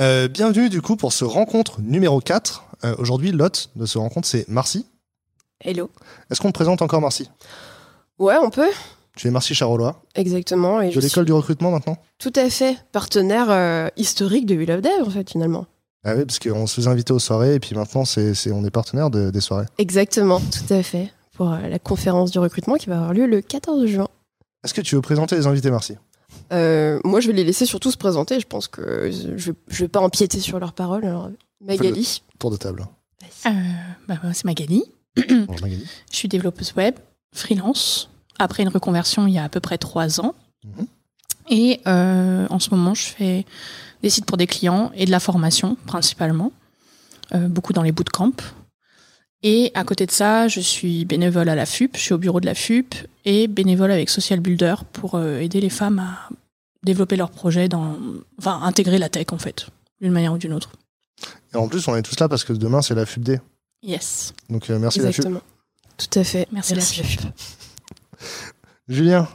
[0.00, 2.64] Euh, bienvenue du coup pour ce rencontre numéro 4.
[2.84, 4.86] Euh, Aujourd'hui, l'hôte de ce rencontre, c'est Marcy.
[5.64, 5.90] Hello.
[6.30, 7.30] Est-ce qu'on te présente encore Marcy?
[8.18, 8.68] Ouais, on peut.
[9.16, 10.82] Tu es Marcy Charolois, Exactement.
[10.82, 11.96] Et de l'école du recrutement maintenant?
[12.18, 15.66] tout à fait partenaire euh, historique de We Love Dev, en fait, finalement.
[16.04, 18.70] Ah oui, parce qu'on se faisait inviter aux soirées et puis maintenant, c'est, on est
[18.70, 19.64] partenaire de- des soirées.
[19.78, 21.10] Exactement, tout à fait.
[21.32, 24.08] Pour la conférence du recrutement qui va avoir lieu le 14 juin.
[24.64, 25.96] Est-ce que tu veux présenter les invités, Marcy?
[26.52, 28.40] Euh, moi, je vais les laisser surtout se présenter.
[28.40, 31.04] Je pense que je je vais pas empiéter sur leurs paroles.
[31.04, 32.22] Alors, Magali.
[32.38, 32.86] Tour de table.
[33.46, 33.50] Euh,
[34.08, 34.84] bah, c'est Magali.
[35.16, 35.86] Bonjour Magali.
[36.10, 36.94] Je suis développeuse web,
[37.32, 40.34] freelance, après une reconversion il y a à peu près trois ans.
[40.64, 40.86] Mhm.
[41.48, 43.46] Et euh, en ce moment, je fais
[44.02, 46.52] des sites pour des clients et de la formation principalement,
[47.34, 48.32] euh, beaucoup dans les bootcamps.
[49.42, 52.40] Et à côté de ça, je suis bénévole à la FUP, je suis au bureau
[52.40, 56.28] de la FUP et bénévole avec Social Builder pour euh, aider les femmes à
[56.82, 57.96] développer leurs projets, dans,
[58.38, 59.66] enfin intégrer la tech en fait,
[60.00, 60.72] d'une manière ou d'une autre.
[61.52, 63.40] Et en plus, on est tous là parce que demain, c'est la FUBD.
[63.82, 65.26] Yes, Donc euh, merci la FUB.
[65.26, 65.42] Exactement.
[65.96, 66.48] Tout à fait.
[66.52, 67.20] merci, la FUP.
[68.88, 69.28] Julien,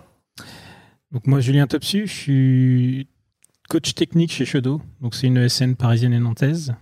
[1.11, 3.07] Donc moi, Julien Topsu, je suis
[3.69, 4.81] coach technique chez Shadow.
[5.01, 6.73] Donc c'est une ESN parisienne et nantaise.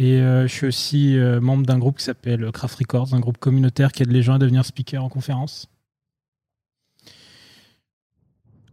[0.00, 3.38] Et euh, je suis aussi euh, membre d'un groupe qui s'appelle Craft Records, un groupe
[3.38, 5.66] communautaire qui aide les gens à devenir speaker en conférence.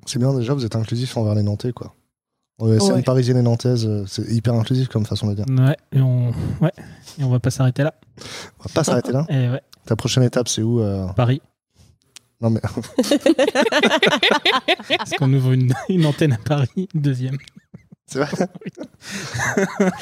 [0.06, 1.96] c'est bien déjà, vous êtes inclusif envers les Nantais, quoi.
[2.62, 3.02] ESN Ouais.
[3.02, 5.46] parisienne et nantaise, euh, c'est hyper inclusif comme façon de dire.
[5.50, 6.30] Ouais, et on,
[6.62, 6.72] ouais,
[7.20, 7.96] et on va pas s'arrêter là.
[8.59, 9.26] On va pas s'arrêter là.
[9.30, 11.42] Et ouais, Ta prochaine étape, c'est où euh Paris.
[12.40, 12.62] Non mais
[14.98, 17.38] Parce qu'on ouvre une, une antenne à Paris, une deuxième.
[18.08, 18.30] C'est vrai.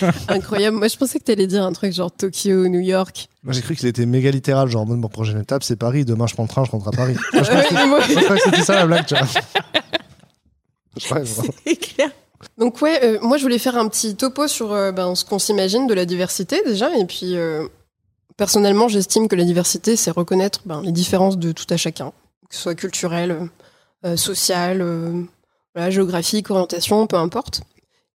[0.28, 0.78] Incroyable.
[0.78, 3.28] Moi, je pensais que tu allais dire un truc genre Tokyo, New York.
[3.44, 6.34] Moi j'ai cru qu'il était méga littéral, genre mon prochaine étape c'est Paris, demain je
[6.34, 7.16] prends le train, je rentre à Paris.
[7.34, 9.28] Moi, je crois que c'était- ça la blague, tu vois.
[10.98, 11.46] Je crois, genre.
[11.66, 12.10] C'est clair.
[12.58, 15.40] Donc ouais, euh, moi je voulais faire un petit topo sur euh, ben, ce qu'on
[15.40, 17.68] s'imagine de la diversité déjà, et puis euh,
[18.38, 22.12] personnellement j'estime que la diversité c'est reconnaître ben, les différences de tout à chacun,
[22.50, 23.50] que ce soit culturel,
[24.16, 25.24] social, euh,
[25.74, 27.62] voilà, géographique, orientation, peu importe.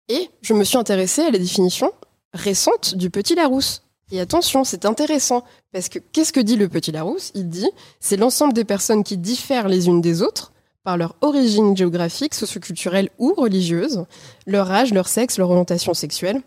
[0.09, 1.91] Et je me suis intéressée à la définition
[2.34, 3.84] récente du Petit Larousse.
[4.12, 7.31] Et attention, c'est intéressant, parce que qu'est-ce que dit le Petit Larousse?
[7.35, 7.69] Il dit,
[8.00, 10.53] c'est l'ensemble des personnes qui diffèrent les unes des autres
[10.84, 14.06] par leur origine géographique, socioculturelle ou religieuse,
[14.46, 16.41] leur âge, leur sexe, leur orientation sexuelle,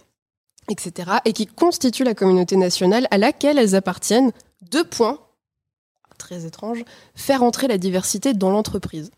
[0.71, 4.33] etc., et qui constituent la communauté nationale à laquelle elles appartiennent.
[4.63, 5.19] Deux points,
[6.17, 6.85] très étrange,
[7.15, 9.11] faire entrer la diversité dans l'entreprise.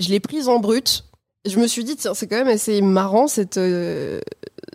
[0.00, 1.04] Je l'ai prise en brut.
[1.46, 4.20] Je me suis dit, tiens, c'est quand même assez marrant cette, euh,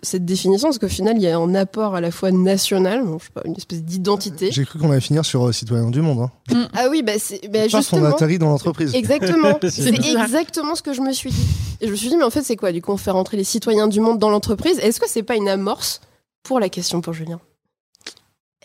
[0.02, 3.18] cette définition, parce qu'au final, il y a un apport à la fois national, bon,
[3.18, 4.50] je sais pas, une espèce d'identité.
[4.50, 6.28] J'ai cru qu'on allait finir sur euh, citoyen du monde.
[6.50, 6.68] Hein.
[6.72, 8.06] Ah oui, bah, c'est, bah, Parce qu'on justement.
[8.06, 8.94] atterrit dans l'entreprise.
[8.94, 9.58] Exactement.
[9.70, 11.46] C'est exactement ce que je me suis dit.
[11.80, 13.36] Et je me suis dit, mais en fait, c'est quoi Du coup, on fait rentrer
[13.36, 14.78] les citoyens du monde dans l'entreprise?
[14.78, 16.00] Est-ce que c'est pas une amorce
[16.42, 17.40] pour la question pour Julien?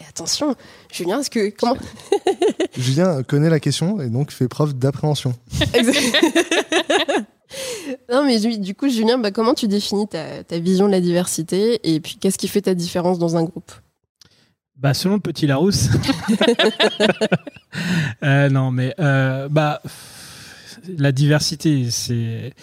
[0.01, 0.55] Et attention,
[0.91, 1.49] Julien, est-ce que.
[1.49, 1.75] Comment?
[2.77, 5.33] Julien connaît la question et donc fait preuve d'appréhension.
[8.11, 11.79] Non, mais du coup, Julien, bah, comment tu définis ta, ta vision de la diversité
[11.83, 13.71] Et puis, qu'est-ce qui fait ta différence dans un groupe?
[14.79, 15.89] Bah, selon le petit Larousse.
[18.23, 19.81] Euh, non, mais euh, bah,
[20.97, 22.53] la diversité, c'est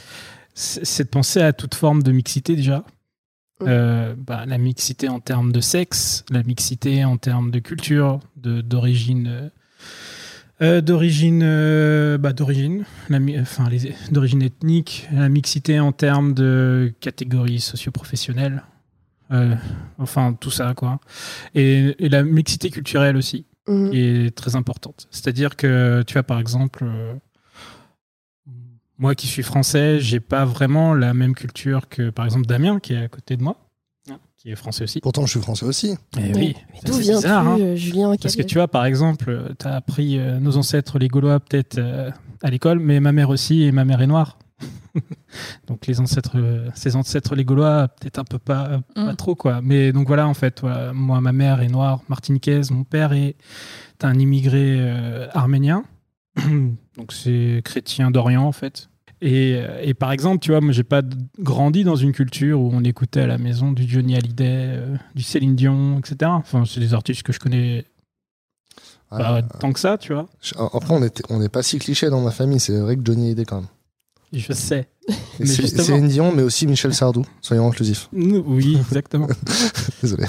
[0.99, 2.79] de penser à toute forme de mixité déjà.
[3.61, 3.65] Mm.
[3.69, 8.61] Euh, bah, la mixité en termes de sexe, la mixité en termes de culture, de
[8.61, 9.51] d'origine.
[10.63, 12.85] Euh, d'origine euh, bah, d'origine
[13.41, 13.69] enfin
[14.11, 18.63] d'origine ethnique la mixité en termes de catégories socio-professionnelles
[19.33, 19.55] euh,
[19.99, 21.01] enfin tout ça quoi
[21.55, 23.91] et, et la mixité culturelle aussi Mhm.
[23.91, 25.09] qui est très importante.
[25.11, 26.85] C'est-à-dire que, tu vois, par exemple,
[28.99, 32.95] moi qui suis français, j'ai pas vraiment la même culture que, par exemple, Damien, qui
[32.95, 33.66] est à côté de moi,
[34.47, 35.01] qui est français aussi.
[35.01, 35.89] Pourtant je suis français aussi.
[35.91, 37.57] Et Mais- oui, mais d'où viens-tu, bizarre, hein.
[37.59, 41.09] euh, Julien Parce que tu vois, par exemple, tu as appris euh, nos ancêtres, les
[41.09, 42.11] Gaulois, peut-être euh,
[42.45, 44.39] à l'école, mais ma mère aussi, et ma mère est noire.
[45.67, 49.17] donc les ancêtres, euh, ses ancêtres, les Gaulois, peut-être un peu pas, pas Mm.
[49.17, 49.61] trop, quoi.
[49.63, 53.35] Mais donc voilà, en fait, voilà, moi, ma mère est noire, martiniquaise, mon père est
[54.03, 55.85] un immigré euh, arménien.
[56.97, 58.89] donc c'est chrétien d'Orient, en fait.
[59.29, 61.03] Et, euh, et par exemple, tu vois, moi, j'ai pas
[61.41, 65.23] grandi dans une culture où on écoutait à la maison du Johnny Hallyday, euh, du
[65.25, 66.31] Céline Dion, etc.
[66.35, 67.85] Enfin, c'est des artistes que je connais
[69.11, 70.29] pas Ah, tant que ça, tu vois.
[70.41, 70.95] je- Après
[71.31, 73.69] on n'est pas si cliché dans ma famille, c'est vrai que Johnny Hallyday quand même.
[74.33, 74.89] Je sais.
[75.45, 78.09] Céline Dion, mais aussi Michel Sardou, soyons inclusifs.
[78.13, 79.29] Oui, exactement.
[80.03, 80.27] Désolé.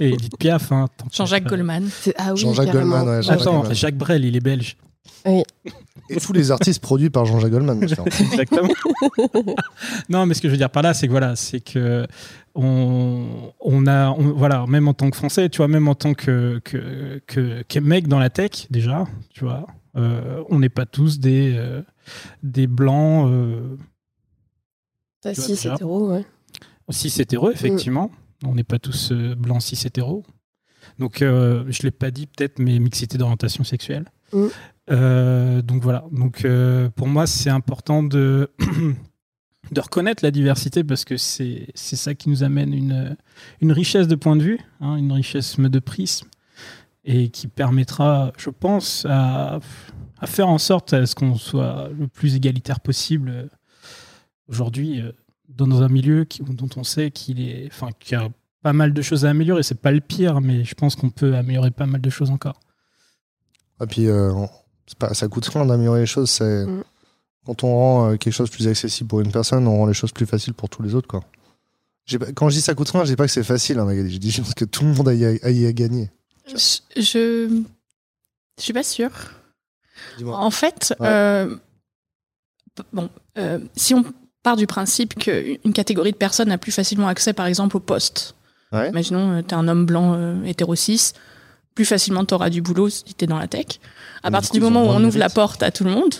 [0.00, 0.70] Et Edith Piaf.
[0.72, 1.88] Hein, Jean-Jacques euh, Goldman.
[1.90, 2.70] C'est- Ah oui, Jean-Jacques.
[2.72, 3.74] Goldman, ouais, Jean-Jacques Attends, Goldman.
[3.74, 4.76] Jacques Brel, il est belge.
[6.10, 7.82] Et tous les artistes produits par Jean-Jacques Goldman.
[8.20, 8.68] Exactement.
[10.08, 12.06] non, mais ce que je veux dire par là, c'est que voilà, c'est que
[12.54, 16.14] on, on a, on- voilà, même en tant que Français, tu vois, même en tant
[16.14, 19.66] que que, que, que mec dans la tech, déjà, tu vois,
[19.96, 21.82] euh, on n'est pas tous des euh,
[22.42, 23.28] des blancs.
[23.30, 23.76] Euh,
[25.22, 25.74] vois, 6 déjà.
[25.74, 26.24] hétéros, ouais.
[26.90, 28.10] cis hétéros, effectivement.
[28.44, 30.22] On n'est pas tous euh, blancs cis hétéros.
[30.98, 34.04] Donc, euh, je l'ai pas dit peut-être, mais mixité d'orientation sexuelle.
[34.32, 34.46] Mm.
[34.90, 36.04] Euh, donc voilà.
[36.12, 38.50] Donc euh, pour moi, c'est important de
[39.72, 43.16] de reconnaître la diversité parce que c'est ça qui nous amène une
[43.60, 46.28] une richesse de point de vue, hein, une richesse de prisme
[47.04, 49.60] et qui permettra, je pense, à
[50.26, 53.46] faire en sorte à ce qu'on soit le plus égalitaire possible euh,
[54.48, 55.02] aujourd'hui
[55.48, 58.28] dans un milieu dont on sait qu'il est, enfin, qu'il y a
[58.62, 59.62] pas mal de choses à améliorer.
[59.62, 62.58] C'est pas le pire, mais je pense qu'on peut améliorer pas mal de choses encore.
[63.82, 64.63] Et puis, on- c'est
[64.98, 66.30] pas, ça coûte rien d'améliorer les choses.
[66.30, 66.82] C'est Mm.
[67.46, 70.12] quand on rend euh, quelque chose plus accessible pour une personne, on rend les choses
[70.12, 71.20] plus faciles pour tous les autres, quoi.
[72.18, 74.12] Pas- Quand je dis ça coûte rien, je dis pas que c'est facile, hein, Magali.
[74.12, 76.10] Je dis juste que tout le monde a y a, a y a gagné.
[76.46, 76.56] Je,
[77.00, 77.62] je
[78.58, 79.10] je suis pas sûre.
[80.26, 81.06] En fait, Ouais.
[81.08, 81.56] euh,
[82.92, 83.08] bon,
[83.38, 84.04] euh, si on
[84.42, 88.34] part du principe qu'une catégorie de personnes a plus facilement accès, par exemple, au poste.
[88.72, 88.90] Ouais.
[88.90, 90.74] Imaginons, tu es un homme blanc euh, hétéro
[91.74, 93.80] plus facilement tu auras du boulot si tu es dans la tech.
[94.24, 96.14] À partir du moment où on ouvre la porte à tout le monde,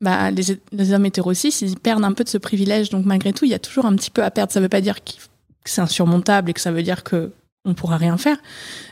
[0.00, 2.90] bah, les, les hommes hétéro cis, ils perdent un peu de ce privilège.
[2.90, 4.52] Donc malgré tout, il y a toujours un petit peu à perdre.
[4.52, 5.12] Ça veut pas dire que
[5.64, 7.32] c'est insurmontable et que ça veut dire que
[7.64, 8.36] on pourra rien faire.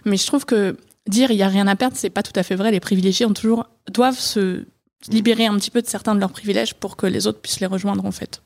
[0.04, 0.76] Mais je trouve que
[1.06, 2.70] dire il y a rien à perdre, c'est pas tout à fait vrai.
[2.70, 4.64] Les privilégiés ont toujours doivent se
[5.08, 7.66] libérer un petit peu de certains de leurs privilèges pour que les autres puissent les
[7.66, 8.42] rejoindre en fait.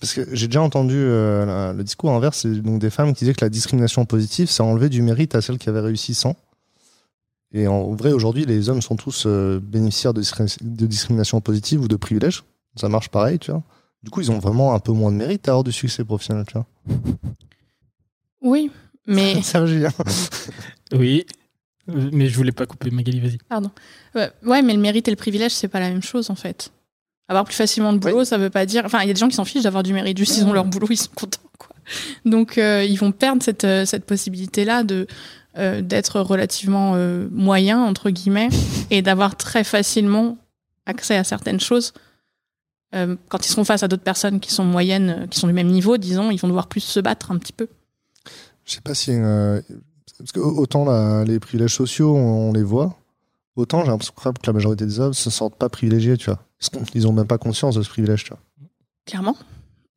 [0.00, 3.44] Parce que j'ai déjà entendu euh, le discours inverse, donc des femmes qui disaient que
[3.44, 6.36] la discrimination positive, ça enlevait du mérite à celles qui avaient réussi sans.
[7.52, 11.82] Et en vrai, aujourd'hui, les hommes sont tous euh, bénéficiaires de, discri- de discrimination positive
[11.82, 12.44] ou de privilèges.
[12.74, 13.62] Ça marche pareil, tu vois.
[14.02, 16.44] Du coup, ils ont vraiment un peu moins de mérite à avoir du succès professionnel,
[16.46, 16.66] tu vois.
[18.42, 18.70] Oui,
[19.06, 19.90] mais Ça va, Julien
[20.92, 21.26] Oui,
[21.88, 23.38] mais je voulais pas couper Magali, vas-y.
[24.14, 26.70] ouais, ouais, mais le mérite et le privilège c'est pas la même chose en fait.
[27.28, 28.84] Avoir plus facilement de boulot, ça veut pas dire.
[28.84, 30.16] Enfin, il y a des gens qui s'en fichent d'avoir du mérite.
[30.16, 31.40] Juste, ils ont leur boulot, ils sont contents.
[31.58, 31.74] Quoi.
[32.24, 35.08] Donc, euh, ils vont perdre cette, euh, cette possibilité-là de
[35.58, 38.48] euh, d'être relativement euh, moyen entre guillemets
[38.90, 40.36] et d'avoir très facilement
[40.86, 41.92] accès à certaines choses.
[42.94, 45.66] Euh, quand ils seront face à d'autres personnes qui sont moyennes, qui sont du même
[45.68, 47.68] niveau, disons, ils vont devoir plus se battre un petit peu.
[48.64, 49.10] Je sais pas si.
[49.12, 49.60] euh,
[50.18, 52.96] parce que autant la- les privilèges sociaux, on, on les voit,
[53.56, 56.40] autant j'ai l'impression que la majorité des hommes se sentent pas privilégiés, tu vois.
[56.94, 58.40] Ils ont même pas conscience de ce privilège, tu vois.
[59.04, 59.36] clairement.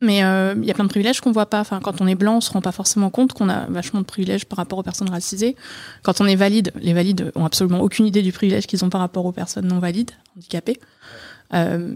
[0.01, 1.60] Mais euh, il y a plein de privilèges qu'on voit pas.
[1.60, 4.06] Enfin, quand on est blanc, on se rend pas forcément compte qu'on a vachement de
[4.06, 5.56] privilèges par rapport aux personnes racisées.
[6.04, 9.01] Quand on est valide, les valides ont absolument aucune idée du privilège qu'ils ont par
[9.01, 10.80] rapport aux personnes non valides, handicapées.
[11.54, 11.94] Euh,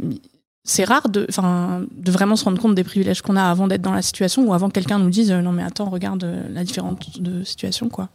[0.65, 3.81] c'est rare de, enfin, de vraiment se rendre compte des privilèges qu'on a avant d'être
[3.81, 6.63] dans la situation ou avant que quelqu'un nous dise euh, non mais attends regarde la
[6.63, 8.09] différence de situation quoi.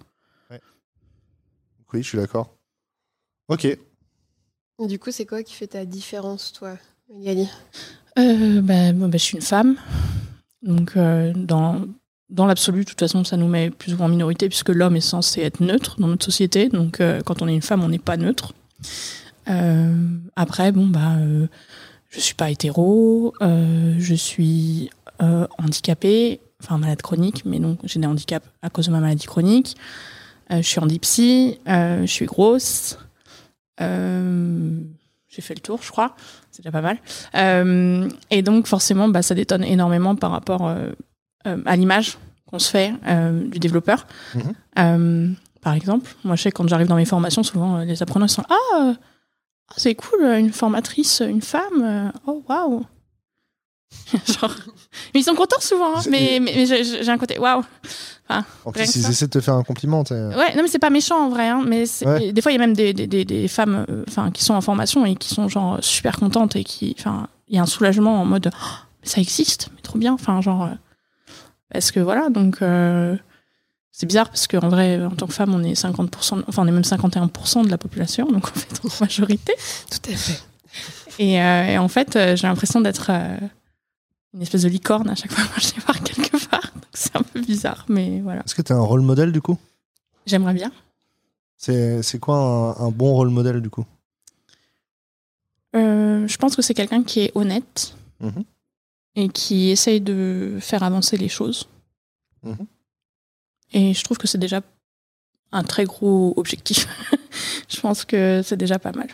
[1.93, 2.55] Oui, je suis d'accord.
[3.49, 3.67] Ok.
[4.79, 6.77] Du coup, c'est quoi qui fait ta différence, toi,
[7.11, 7.49] Magali?
[8.19, 9.77] Euh, bah, je suis une femme.
[10.63, 11.83] Donc, euh, dans,
[12.31, 14.97] dans l'absolu, de toute façon, ça nous met plus ou moins en minorité, puisque l'homme
[14.97, 16.69] est censé être neutre dans notre société.
[16.69, 18.55] Donc, euh, quand on est une femme, on n'est pas neutre.
[19.49, 19.95] Euh,
[20.37, 21.17] après, bon, bah,
[22.11, 24.91] je suis pas hétéro, je suis
[25.21, 29.77] handicapée, enfin malade chronique, mais donc j'ai des handicaps à cause de ma maladie chronique.
[30.51, 32.99] Je suis handipsy, euh, je suis grosse.
[33.79, 36.17] J'ai fait le tour, je crois.
[36.59, 36.99] C'est déjà pas mal.
[37.37, 40.91] Euh, et donc, forcément, bah, ça détonne énormément par rapport euh,
[41.47, 42.93] euh, à l'image qu'on se fait
[43.49, 44.09] du développeur.
[44.75, 45.37] Mhm.
[45.63, 48.43] Par exemple, moi, je sais, quand j'arrive dans mes formations, souvent, les apprenants ils sont
[48.49, 48.95] Ah,
[49.69, 52.13] ah, c'est cool, une formatrice, une femme.
[52.27, 52.85] oh, waouh!
[54.41, 54.55] Genre,
[55.15, 57.63] mais ils sont contents souvent, hein, mais, mais, mais j'ai un côté waouh!
[58.65, 60.05] En plus, ils essaient de te faire un compliment.
[60.05, 62.33] t'es- Ouais, non, mais c'est pas méchant en vrai, hein, mais Ouais.
[62.33, 64.55] des fois, il y a même des, des, des, des femmes euh, enfin, qui sont
[64.55, 66.95] en formation et qui sont genre super contentes et qui.
[66.99, 68.67] Enfin, il y a un soulagement en mode Oh,
[69.03, 70.13] ça existe, mais trop bien.
[70.13, 70.65] Enfin, genre.
[70.65, 70.75] euh,
[71.73, 72.61] Parce que voilà, donc.
[72.63, 73.17] euh,
[73.93, 76.71] c'est bizarre parce qu'en vrai, en tant que femme, on est 50%, enfin, on est
[76.71, 79.55] même 51% de la population, donc en fait, en majorité.
[79.91, 80.41] Tout à fait.
[81.19, 83.37] Et, euh, et en fait, euh, j'ai l'impression d'être euh,
[84.35, 86.71] une espèce de licorne à chaque fois que je vais voir quelque part.
[86.75, 88.43] Donc c'est un peu bizarre, mais voilà.
[88.45, 89.59] Est-ce que tu es un rôle modèle du coup?
[90.27, 90.71] J'aimerais bien.
[91.57, 93.85] C'est c'est quoi un, un bon rôle modèle du coup?
[95.77, 98.43] Euh, je pense que c'est quelqu'un qui est honnête Mhm.
[99.15, 101.69] et qui essaye de faire avancer les choses.
[102.43, 102.67] Mhm.
[103.73, 104.61] Et je trouve que c'est déjà
[105.53, 106.87] un très gros objectif.
[107.69, 109.09] je pense que c'est déjà pas mal.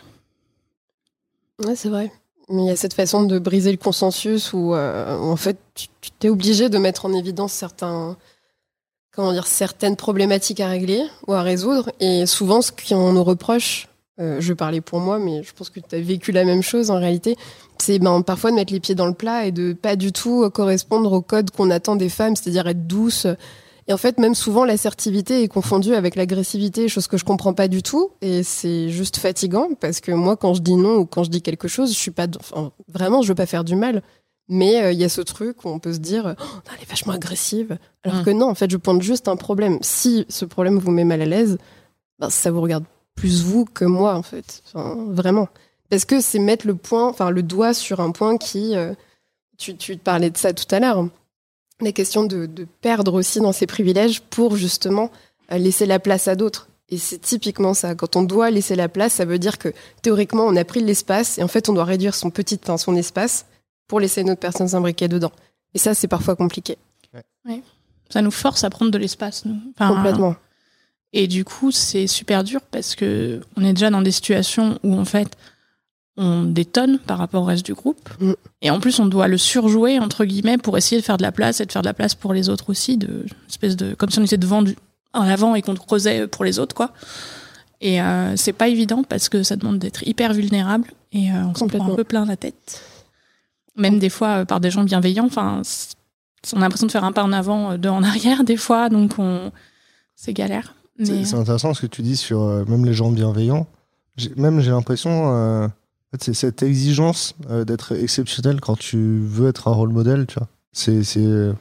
[1.64, 2.10] Ouais, c'est vrai.
[2.50, 5.88] Mais il y a cette façon de briser le consensus où, euh, en fait, tu
[6.04, 8.18] tu t'es obligé de mettre en évidence certains,
[9.14, 11.90] comment dire, certaines problématiques à régler ou à résoudre.
[11.98, 13.88] Et souvent, ce qu'on nous reproche,
[14.20, 16.90] euh, je parlais pour moi, mais je pense que tu as vécu la même chose
[16.90, 17.36] en réalité,
[17.78, 20.48] c'est ben, parfois de mettre les pieds dans le plat et de pas du tout
[20.50, 23.26] correspondre au code qu'on attend des femmes, c'est-à-dire être douce.
[23.86, 27.68] Et en fait, même souvent, l'assertivité est confondue avec l'agressivité, chose que je comprends pas
[27.68, 28.10] du tout.
[28.22, 31.42] Et c'est juste fatigant parce que moi, quand je dis non ou quand je dis
[31.42, 34.02] quelque chose, je suis pas, enfin, vraiment, je veux pas faire du mal.
[34.48, 36.88] Mais euh, il y a ce truc où on peut se dire, oh, elle est
[36.88, 37.78] vachement agressive.
[38.04, 38.24] Alors Mm.
[38.24, 39.78] que non, en fait, je pointe juste un problème.
[39.80, 41.58] Si ce problème vous met mal à l'aise,
[42.18, 44.62] ben, ça vous regarde plus vous que moi, en fait.
[44.66, 45.48] Enfin, vraiment.
[45.90, 48.92] Parce que c'est mettre le point, enfin, le doigt sur un point qui, euh,
[49.58, 51.06] tu, tu parlais de ça tout à l'heure.
[51.80, 55.10] La question de, de perdre aussi dans ses privilèges pour justement
[55.52, 56.68] euh, laisser la place à d'autres.
[56.90, 57.94] Et c'est typiquement ça.
[57.94, 60.86] Quand on doit laisser la place, ça veut dire que théoriquement, on a pris de
[60.86, 63.46] l'espace et en fait, on doit réduire son petit, enfin, son espace
[63.88, 65.32] pour laisser une autre personne s'imbriquer dedans.
[65.74, 66.78] Et ça, c'est parfois compliqué.
[68.10, 69.56] Ça nous force à prendre de l'espace, nous.
[69.74, 70.36] Enfin, Complètement.
[71.12, 74.98] Et du coup, c'est super dur parce que on est déjà dans des situations où
[74.98, 75.36] en fait
[76.16, 78.08] on détonne par rapport au reste du groupe.
[78.20, 78.32] Mm.
[78.62, 81.32] Et en plus, on doit le surjouer entre guillemets pour essayer de faire de la
[81.32, 84.10] place et de faire de la place pour les autres aussi, de espèce de comme
[84.10, 84.76] si on était devant du,
[85.12, 86.92] en avant et qu'on creusait pour les autres quoi.
[87.80, 91.54] Et euh, c'est pas évident parce que ça demande d'être hyper vulnérable et euh, on
[91.54, 92.82] s'en prend un peu plein la tête.
[93.76, 95.26] Même des fois euh, par des gens bienveillants.
[95.26, 95.62] Enfin,
[96.54, 98.88] on a l'impression de faire un pas en avant, euh, deux en arrière des fois,
[98.88, 99.52] donc on
[100.16, 100.74] c'est galère.
[101.02, 103.66] C'est Mais- c'est intéressant ce que tu dis sur même les gens bienveillants.
[104.36, 105.68] Même j'ai l'impression,
[106.16, 110.38] fait, c'est cette exigence euh, d'être exceptionnel quand tu veux être un rôle modèle, tu
[110.38, 110.48] vois.
[110.72, 111.52] C'est, c'est, euh,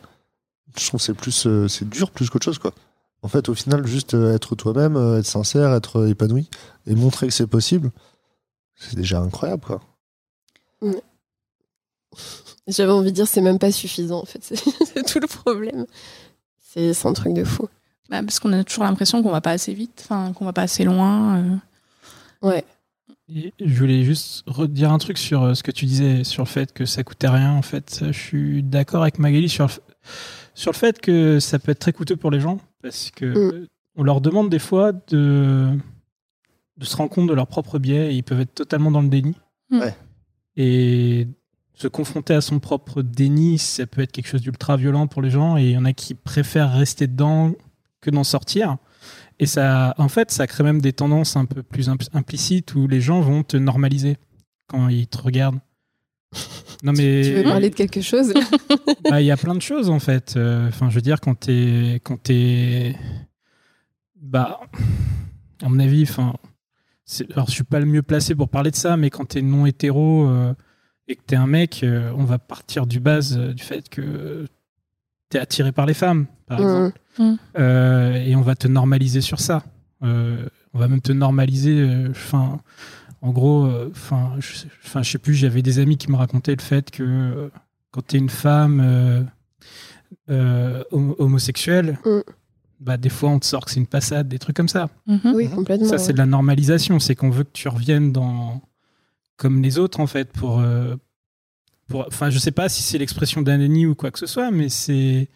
[0.77, 2.73] je trouve que c'est plus, euh, c'est dur plus qu'autre chose, quoi.
[3.21, 6.49] En fait, au final, juste euh, être toi-même, euh, être sincère, être épanoui
[6.87, 7.91] et montrer que c'est possible,
[8.75, 9.81] c'est déjà incroyable, quoi.
[12.67, 14.39] J'avais envie de dire, c'est même pas suffisant, en fait.
[14.43, 14.55] C'est
[14.85, 15.85] c'est tout le problème.
[16.59, 17.67] C'est c'est un truc de fou.
[18.09, 20.63] Bah, parce qu'on a toujours l'impression qu'on va pas assez vite, enfin qu'on va pas
[20.63, 21.37] assez loin.
[21.37, 21.55] euh.
[22.47, 22.65] Ouais.
[23.29, 26.47] Et je voulais juste redire un truc sur euh, ce que tu disais sur le
[26.47, 27.53] fait que ça coûtait rien.
[27.53, 29.71] En fait, je suis d'accord avec Magali sur le,
[30.53, 33.67] sur le fait que ça peut être très coûteux pour les gens parce que Mm.
[33.95, 35.69] on leur demande des fois de,
[36.77, 39.09] de se rendre compte de leur propre biais et ils peuvent être totalement dans le
[39.09, 39.35] déni.
[39.69, 39.79] Mm.
[39.79, 39.95] Ouais.
[40.57, 41.27] Et
[41.75, 45.31] se confronter à son propre déni, ça peut être quelque chose d'ultra violent pour les
[45.31, 47.53] gens et il y en a qui préfèrent rester dedans
[48.01, 48.77] que d'en sortir.
[49.43, 52.87] Et ça, en fait, ça crée même des tendances un peu plus impl- implicites où
[52.87, 54.17] les gens vont te normaliser
[54.67, 55.59] quand ils te regardent.
[56.83, 58.33] Non mais Tu veux parler de quelque chose?
[59.09, 60.33] Bah, il y a plein de choses en fait.
[60.35, 62.95] Euh, Enfin, je veux dire quand t'es quand t'es
[64.21, 64.59] bah
[65.61, 66.33] à mon avis, enfin,
[67.33, 69.65] alors je suis pas le mieux placé pour parler de ça, mais quand t'es non
[69.65, 70.53] hétéro euh,
[71.07, 74.45] et que t'es un mec, euh, on va partir du base euh, du fait que
[75.33, 76.65] t'es attiré par les femmes, par Mhm.
[76.65, 77.37] exemple, Mhm.
[77.59, 79.63] Euh, et on va te normaliser sur ça.
[80.03, 81.77] Euh, on va même te normaliser.
[81.79, 82.59] euh, Enfin,
[83.21, 85.33] en gros, euh, enfin, je, sais- enfin, je sais plus.
[85.35, 87.49] J'avais des amis qui me racontaient le fait que euh,
[87.91, 89.21] quand t'es une femme euh,
[90.29, 92.23] euh, homo- homosexuelle, Mhm.
[92.79, 94.89] bah des fois on te sort que c'est une passade, des trucs comme ça.
[95.25, 95.87] Oui, complètement.
[95.87, 96.99] Ça, c'est de la normalisation.
[96.99, 98.61] C'est qu'on veut que tu reviennes dans
[99.37, 100.59] comme les autres, en fait, pour.
[100.59, 100.95] euh,
[101.87, 104.51] pour enfin, je sais pas si c'est l'expression d'un déni ou quoi que ce soit,
[104.51, 105.29] mais c'est.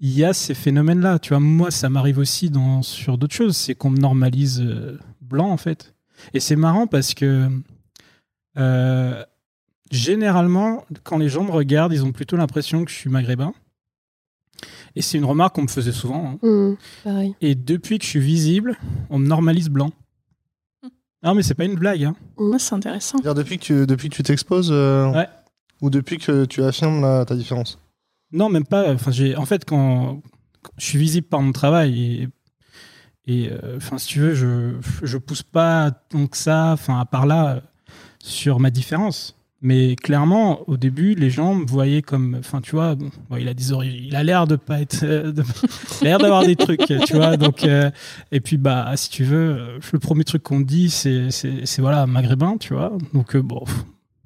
[0.00, 1.18] Il y a ces phénomènes-là.
[1.18, 3.56] Tu vois, moi, ça m'arrive aussi dans, sur d'autres choses.
[3.56, 5.92] C'est qu'on me normalise euh, blanc, en fait.
[6.34, 7.48] Et c'est marrant parce que.
[8.58, 9.24] euh,
[9.90, 13.52] généralement, quand les gens me regardent, ils ont plutôt l'impression que je suis maghrébin.
[14.96, 16.38] Et c'est une remarque qu'on me faisait souvent.
[16.42, 16.76] hein.
[17.04, 17.34] Pareil.
[17.40, 18.76] Et depuis que je suis visible,
[19.10, 19.90] on me normalise blanc.
[21.22, 22.04] Non, mais c'est pas une blague.
[22.04, 22.14] Hein.
[22.36, 23.18] Ouais, c'est intéressant.
[23.18, 25.28] Depuis que tu, depuis que tu t'exposes euh, Ouais.
[25.80, 27.78] Ou depuis que tu affirmes ta différence.
[28.32, 28.92] Non, même pas.
[28.92, 29.36] Enfin, j'ai.
[29.36, 30.20] En fait, quand,
[30.76, 32.28] je suis visible par mon travail
[33.26, 36.72] et euh, enfin, si tu veux, je je pousse pas tant que ça.
[36.72, 37.60] Enfin, à part là,
[38.18, 39.34] sur ma différence.
[39.60, 42.36] Mais clairement, au début, les gens me voyaient comme.
[42.38, 42.96] Enfin, tu vois,
[43.38, 44.04] il a des origines.
[44.04, 45.02] Il a l'air de pas être.
[45.02, 45.42] euh, de-
[46.02, 47.36] l'air d'avoir des trucs, tu vois.
[47.36, 47.90] Donc, euh,
[48.32, 52.56] et puis, bah, si tu veux, le premier truc qu'on dit, c'est c'est voilà maghrébin,
[52.58, 52.92] tu vois.
[53.12, 53.64] Donc, bon.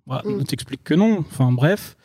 [0.06, 0.38] Voilà, Mm.
[0.40, 1.18] on t'explique que non.
[1.21, 1.97] Enfin, bref.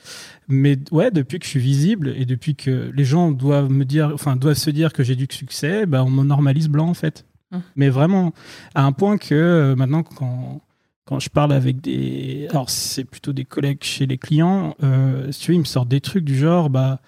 [0.48, 4.12] Mais ouais, depuis que je suis visible et depuis que les gens doivent me dire,
[4.13, 7.25] enfin, doivent se dire que j'ai du succès, bah, on me normalise blanc, en fait.
[7.51, 7.58] Mm.
[7.75, 8.34] Mais vraiment,
[8.75, 10.62] à un point que euh, maintenant, quand,
[11.06, 12.48] quand je parle avec des.
[12.51, 15.89] Alors, c'est plutôt des collègues chez les clients, euh, si tu veux, ils me sortent
[15.89, 17.01] des trucs du genre, bah.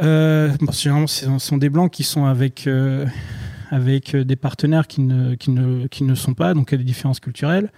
[0.00, 3.06] Euh, bon, généralement, ce sont- des blancs qui sont avec, euh,
[3.70, 6.78] avec des partenaires qui ne, qui, ne, qui ne sont pas, donc il y a
[6.78, 7.70] des différences culturelles.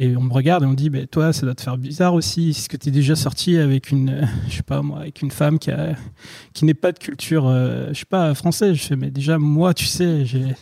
[0.00, 2.50] Et on me regarde et on dit, bah, toi, ça doit te faire bizarre aussi.
[2.50, 5.32] Est-ce que tu es déjà sorti avec une, euh, je sais pas moi, avec une
[5.32, 5.94] femme qui, a,
[6.54, 8.74] qui n'est pas de culture, euh, je sais pas, française?
[8.74, 10.54] Je fais, mais déjà, moi, tu sais, j'ai.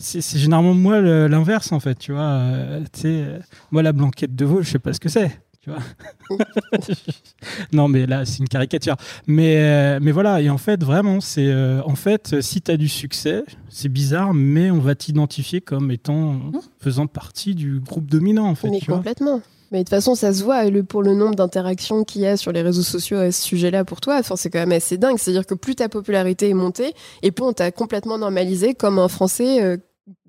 [0.00, 2.20] C'est, généralement moi l'inverse en fait, tu vois.
[2.20, 3.40] Euh, euh,
[3.72, 6.38] moi la blanquette de veau, je sais pas ce que c'est, tu vois.
[7.72, 8.96] non mais là c'est une caricature.
[9.26, 12.76] Mais euh, mais voilà et en fait vraiment c'est euh, en fait si tu as
[12.76, 16.40] du succès, c'est bizarre mais on va t'identifier comme étant
[16.80, 18.96] faisant partie du groupe dominant en fait, Mais tu vois.
[18.96, 19.42] complètement.
[19.70, 22.36] Mais de toute façon, ça se voit le, pour le nombre d'interactions qu'il y a
[22.38, 24.16] sur les réseaux sociaux à ce sujet-là pour toi.
[24.18, 25.18] Enfin, c'est quand même assez dingue.
[25.18, 29.08] C'est-à-dire que plus ta popularité est montée, et plus on t'a complètement normalisé comme un
[29.08, 29.76] Français euh,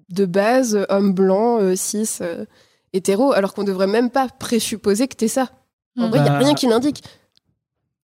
[0.09, 2.19] de base, homme blanc, euh, cis,
[2.93, 5.49] hétéro, alors qu'on devrait même pas présupposer que t'es ça.
[5.97, 6.09] En Mm.
[6.09, 7.03] vrai, il n'y a Bah- rien qui l'indique.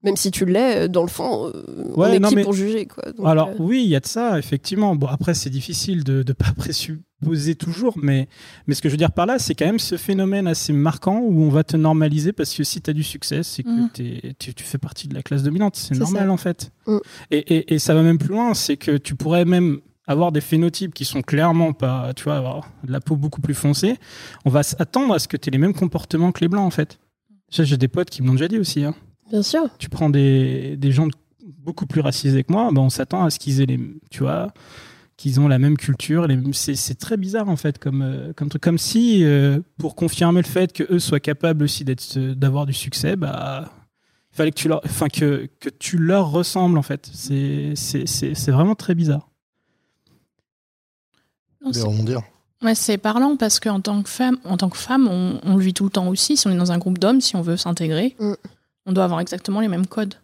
[0.05, 1.65] Même si tu l'es, euh, dans le fond, euh,
[1.97, 3.11] on Ouais, est non, qui mais- pour juger quoi.
[3.11, 4.95] Donc, Alors euh, oui, il y a de ça, effectivement.
[4.95, 8.29] Bon, après, c'est difficile de ne pas présupposer toujours, mais,
[8.69, 11.19] mais ce que je veux dire par là, c'est quand même ce phénomène assez marquant
[11.19, 13.89] où on va te normaliser parce que si tu as du succès, c'est que Mhm.
[13.93, 15.75] t'es- tu, tu fais partie de la classe dominante.
[15.75, 16.31] C'est normal ça.
[16.33, 16.71] en fait.
[17.33, 20.41] Et, et, et ça va même plus loin, c'est que tu pourrais même avoir des
[20.41, 23.97] phénotypes qui sont clairement pas, tu vois, avoir de la peau beaucoup plus foncée.
[24.45, 26.71] On va s'attendre à ce que tu aies les mêmes comportements que les blancs en
[26.71, 26.99] fait.
[27.51, 28.85] Ça, J'ai des potes qui me l'ont déjà dit aussi.
[28.85, 28.95] Hein
[29.31, 29.69] bien sûr.
[29.79, 31.09] tu prends des, des gens
[31.47, 34.53] beaucoup plus racisés que moi, ben on s'attend à ce qu'ils aient les, tu vois,
[35.17, 36.27] qu'ils ont la même culture.
[36.53, 40.47] C'est, très bizarre en fait, comme, euh, comme truc, comme si euh, pour confirmer le
[40.47, 43.71] fait que eux soient capables aussi d'être, euh, d'avoir du succès, bah,
[44.33, 47.11] il fallait que tu leur, enfin que, que tu leur ressembles en fait.
[47.13, 49.29] C'est vraiment très bizarre.
[51.73, 52.23] C'est- rebondir.
[52.63, 55.63] Ouais, c'est parlant parce qu'en tant que femme, en tant que femme, on, on le
[55.63, 56.37] vit tout le temps aussi.
[56.37, 58.33] Si on est dans un groupe d'hommes, si on veut s'intégrer, Mm.
[58.87, 60.15] on doit avoir exactement les mêmes codes.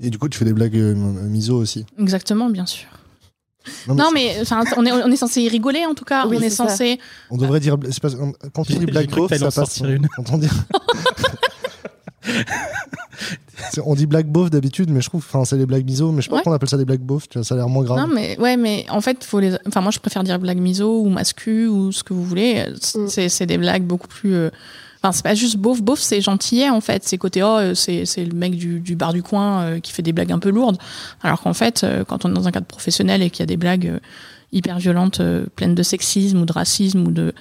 [0.00, 1.86] Et du coup, tu fais des blagues euh, miso aussi.
[1.98, 2.88] Exactement, bien sûr.
[3.86, 6.26] Non, Non, mais enfin, on est, on est censé y rigoler en tout cas.
[6.26, 6.68] Oui, on est ça.
[6.68, 6.98] censé.
[7.30, 7.76] On devrait dire.
[8.54, 9.54] quand tu dis blague t'allais ça passe.
[9.54, 10.08] sortir une.
[10.16, 10.48] Quand on dit.
[13.84, 15.24] On dit blague beauf d'habitude, mais je trouve.
[15.28, 16.40] Enfin, c'est les blagues miso, mais je sais pas Ouais.
[16.42, 17.28] pourquoi on appelle ça des blagues beauf.
[17.28, 17.98] Tu vois, ça a l'air moins grave.
[17.98, 19.56] Non, mais ouais, mais en fait, faut les.
[19.66, 22.64] Enfin, moi, je préfère dire blague miso ou mascu ou ce que vous voulez.
[22.94, 23.06] Mm.
[23.08, 24.34] C'est c'est des blagues beaucoup plus.
[24.34, 24.50] euh,
[25.00, 27.04] Enfin, c'est pas juste beauf, beauf, c'est gentillet en fait.
[27.04, 29.92] C'est côté, oh, euh, c'est c'est le mec du, du bar du coin euh, qui
[29.92, 30.76] fait des blagues un peu lourdes.
[31.22, 33.46] Alors qu'en fait, euh, quand on est dans un cadre professionnel et qu'il y a
[33.46, 34.00] des blagues
[34.50, 37.32] hyper violentes, euh, pleines de sexisme ou de racisme ou de,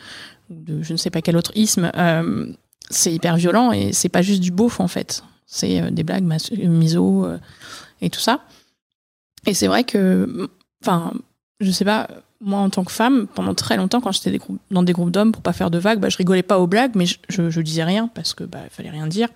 [0.52, 2.46] ou de je ne sais pas quel autre isme, euh,
[2.92, 5.24] c'est hyper violent et c'est pas juste du beauf en fait.
[5.48, 6.24] C'est euh, des blagues
[6.68, 7.40] miso euh,
[8.02, 8.42] et tout ça.
[9.46, 10.50] Et c'est vrai que,
[10.84, 11.14] enfin,
[11.62, 12.08] je sais pas,
[12.42, 14.38] moi en tant que femme, pendant très longtemps, quand j'étais
[14.72, 16.92] dans des groupes d'hommes pour pas faire de vagues, bah, je rigolais pas aux blagues,
[16.96, 19.30] mais je, je, je disais rien parce que bah, fallait rien dire.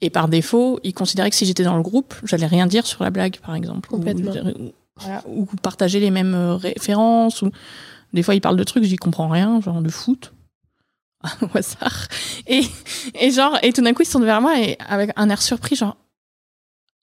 [0.00, 3.02] Et par défaut, ils considéraient que si j'étais dans le groupe, j'allais rien dire sur
[3.02, 3.92] la blague, par exemple.
[3.92, 4.32] Ou- Complètement.
[4.32, 7.42] Ou, voilà, ou partager les mêmes euh, références.
[7.42, 7.50] Ou
[8.12, 10.32] des fois, ils parlent de trucs, j'y comprends rien, genre de foot.
[11.42, 12.06] au hasard.
[12.46, 12.62] Et,
[13.14, 15.40] et genre, et tout d'un coup, ils se tournent vers moi et avec un air
[15.42, 15.96] surpris, genre,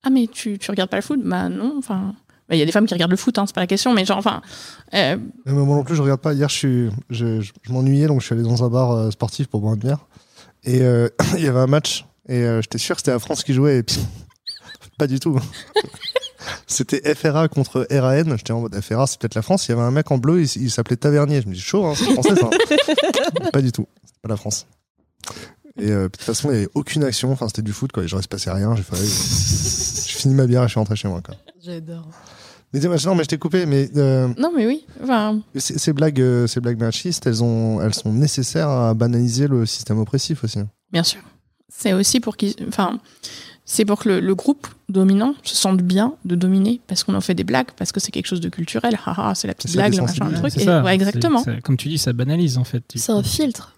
[0.04, 1.20] ah, mais tu, tu regardes pas le foot?
[1.24, 2.14] Bah, non, enfin.
[2.50, 3.94] bah, Il y a des femmes qui regardent le foot, hein, c'est pas la question,
[3.94, 4.42] mais genre, enfin.
[4.94, 6.34] euh, Mais moi non plus, je regarde pas.
[6.34, 9.12] Hier, je, suis, je, je- je m'ennuyais, donc je suis allé dans un bar euh,
[9.12, 10.00] sportif pour boire une bière.
[10.64, 13.54] Et euh, il y avait un match, et j'étais sûr que c'était la France qui
[13.54, 13.98] jouait, et puis
[14.98, 15.40] pas du tout.
[16.68, 18.36] c'était FRA contre RAN.
[18.38, 19.68] J'étais en mode FRA, c'est peut-être la France.
[19.68, 21.42] Il y avait un mec en bleu, il, s'appelait Tavernier.
[21.42, 22.50] Je me dis chaud, hein, c'est français ça.
[23.52, 23.88] pas du tout,
[24.24, 24.66] pas la France.
[25.78, 27.32] Et euh, de toute façon, il y avait aucune action.
[27.32, 28.04] Enfin, c'était du foot, quoi.
[28.04, 28.76] Il ne se passait rien.
[28.76, 31.36] J'ai fait, je finis ma bière et je suis rentré chez moi, quoi.
[31.62, 32.08] J'adore.
[32.74, 33.66] Mais non, mais je t'ai coupé.
[33.66, 34.86] Mais euh, non, mais oui.
[35.04, 39.48] Enfin, ces, ces blagues, euh, ces blagues machistes, elles, ont, elles sont nécessaires à banaliser
[39.48, 40.60] le système oppressif aussi.
[40.92, 41.22] bien sûr.
[41.76, 42.56] C'est aussi pour qu'ils.
[42.68, 43.00] Enfin.
[43.66, 47.22] C'est pour que le, le groupe dominant se sente bien de dominer, parce qu'on en
[47.22, 49.00] fait des blagues, parce que c'est quelque chose de culturel.
[49.06, 50.52] Haha, c'est la petite blague, le machin, le truc.
[50.52, 50.84] C'est Et- ça.
[50.84, 51.44] ouais, exactement.
[51.64, 52.84] Comme tu dis, ça banalise en fait.
[52.94, 53.74] C'est un filtre.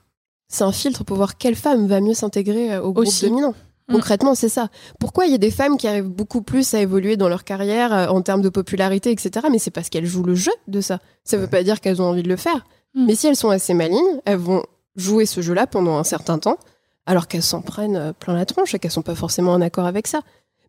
[0.48, 3.30] C'est un filtre pour voir quelle femme va mieux s'intégrer euh, au groupe Aussi.
[3.30, 3.54] dominant.
[3.88, 3.94] Mm.
[3.94, 4.70] Concrètement, c'est ça.
[5.00, 7.94] Pourquoi il y a des femmes qui arrivent beaucoup plus à évoluer dans leur carrière
[7.94, 9.48] euh, en termes de popularité, etc.
[9.52, 11.00] Mais c'est parce qu'elles jouent le jeu de ça.
[11.24, 12.66] Ça veut pas dire qu'elles ont envie de le faire.
[12.94, 13.06] Mm.
[13.06, 14.64] Mais si elles sont assez malignes, elles vont
[14.96, 16.58] jouer ce jeu-là pendant un certain temps,
[17.06, 19.86] alors qu'elles s'en prennent euh, plein la tronche et qu'elles sont pas forcément en accord
[19.86, 20.22] avec ça.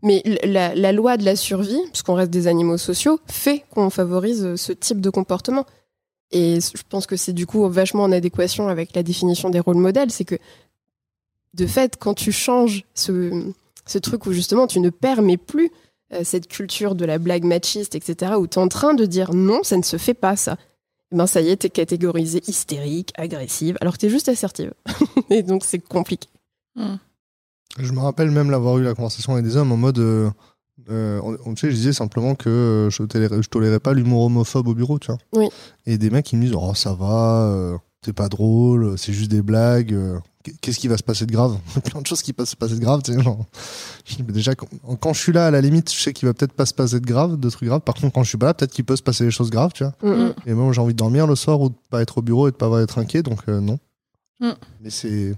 [0.02, 4.56] Mais la, la loi de la survie, puisqu'on reste des animaux sociaux, fait qu'on favorise
[4.56, 5.64] ce type de comportement.
[6.32, 9.76] Et je pense que c'est du coup vachement en adéquation avec la définition des rôles
[9.76, 10.10] modèles.
[10.10, 10.36] C'est que,
[11.54, 13.52] de fait, quand tu changes ce,
[13.86, 15.70] ce truc où justement tu ne permets plus
[16.12, 19.34] euh, cette culture de la blague machiste, etc., où tu es en train de dire
[19.34, 20.56] non, ça ne se fait pas ça,
[21.12, 24.28] eh ben ça y est, tu es catégorisée hystérique, agressive, alors que tu es juste
[24.28, 24.72] assertive.
[25.30, 26.28] Et donc c'est compliqué.
[27.78, 29.98] Je me rappelle même l'avoir eu la conversation avec des hommes en mode.
[29.98, 30.30] euh,
[30.90, 34.22] euh, on, tu sais, je disais simplement que euh, je tolérais, je tolérais pas l'humour
[34.22, 35.18] homophobe au bureau, tu vois.
[35.32, 35.48] Oui.
[35.86, 37.48] Et des mecs qui me disent Oh, ça va.
[37.50, 39.92] euh, tout est pas drôle, c'est juste des blagues.
[39.92, 40.18] euh,
[40.60, 41.58] Qu'est-ce qui va se passer de grave?
[41.90, 43.02] Plein de choses qui peuvent se passer de grave.
[43.02, 43.44] Tu sais, genre,
[44.04, 44.68] je dis, mais déjà, quand,
[45.00, 47.00] quand je suis là, à la limite, je sais qu'il va peut-être pas se passer
[47.00, 47.80] de grave, de trucs graves.
[47.80, 49.72] Par contre, quand je suis pas là, peut-être qu'il peut se passer des choses graves,
[49.74, 49.92] tu vois.
[50.02, 50.34] Mm, mm.
[50.46, 52.52] Et moi, j'ai envie de dormir le soir ou de pas être au bureau et
[52.52, 53.80] de pas avoir être inquiet, donc euh, non.
[54.38, 54.50] Mm.
[54.82, 55.34] Mais c'est.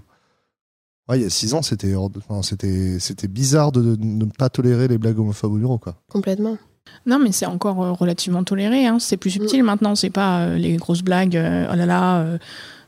[1.09, 3.97] Ouais, il y a six ans, c'était hors de- enfin, c'était c'était bizarre de, de
[4.05, 5.95] ne pas tolérer les blagues homophobes au bureau, quoi.
[6.09, 6.57] Complètement.
[7.05, 8.85] Non, mais c'est encore euh, relativement toléré.
[8.87, 8.97] Hein.
[8.99, 9.95] C'est plus subtil maintenant.
[9.95, 11.35] C'est pas euh, les grosses blagues.
[11.37, 12.37] euh, oh là là, euh,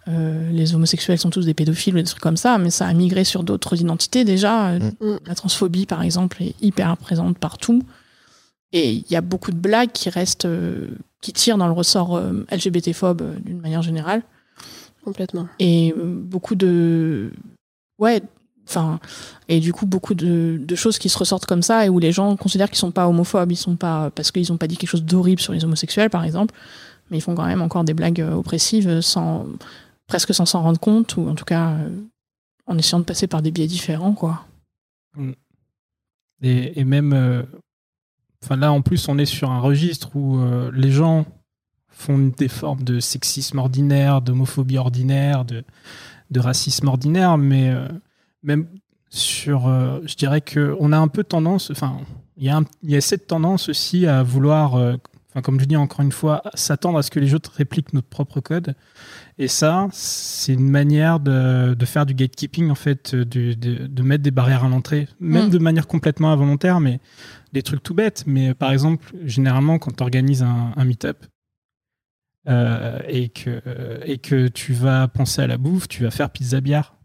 [0.07, 2.57] euh, les homosexuels sont tous des pédophiles ou des trucs comme ça.
[2.57, 4.69] Mais ça a migré sur d'autres identités déjà.
[4.69, 5.17] Euh, Mm.
[5.27, 7.81] La transphobie, par exemple, est hyper présente partout.
[8.73, 10.89] Et il y a beaucoup de blagues qui restent, euh,
[11.21, 14.21] qui tirent dans le ressort euh, LGBT-phobe euh, d'une manière générale.
[15.03, 15.47] Complètement.
[15.60, 17.31] et euh, beaucoup de
[18.02, 18.22] ouais
[18.68, 19.00] enfin
[19.48, 22.36] et du coup beaucoup de, choses qui se ressortent comme ça et où les gens
[22.36, 25.06] considèrent qu'ils sont pas homophobes ils sont pas parce qu'ils ont pas dit quelque chose
[25.06, 26.54] d'horrible sur les homosexuels par exemple
[27.10, 29.46] mais ils font quand même encore des blagues euh, oppressives sans
[30.08, 31.90] presque sans s'en rendre compte ou en tout cas euh,
[32.68, 34.46] en essayant de passer par des biais différents quoi.
[36.42, 37.44] Et, et même, euh,
[38.44, 41.26] enfin là en plus, on est sur un registre où euh, les gens
[41.90, 45.64] font des formes de sexisme ordinaire, d'homophobie ordinaire, de,
[46.32, 47.88] de racisme ordinaire, mais euh,
[48.44, 48.67] même
[49.10, 51.98] sur, euh, je dirais que on a un peu tendance, enfin,
[52.38, 54.96] il y, a y cette tendance aussi à vouloir, euh,
[55.30, 58.08] enfin comme je dis encore une fois, s'attendre à ce que les autres répliquent notre
[58.08, 58.74] propre code.
[59.38, 64.04] Et ça, c'est une manière de, de faire du gatekeeping, en fait, de, de, de
[64.04, 65.50] mettre des barrières à l'entrée, même Mm.
[65.50, 67.00] de manière complètement involontaire, mais
[67.52, 68.24] des trucs tout bêtes.
[68.28, 71.26] Mais par exemple, généralement, quand tu organises un, un meet-up
[72.47, 73.62] euh, et, que,
[74.06, 76.95] et que tu vas penser à la bouffe, tu vas faire pizza bière.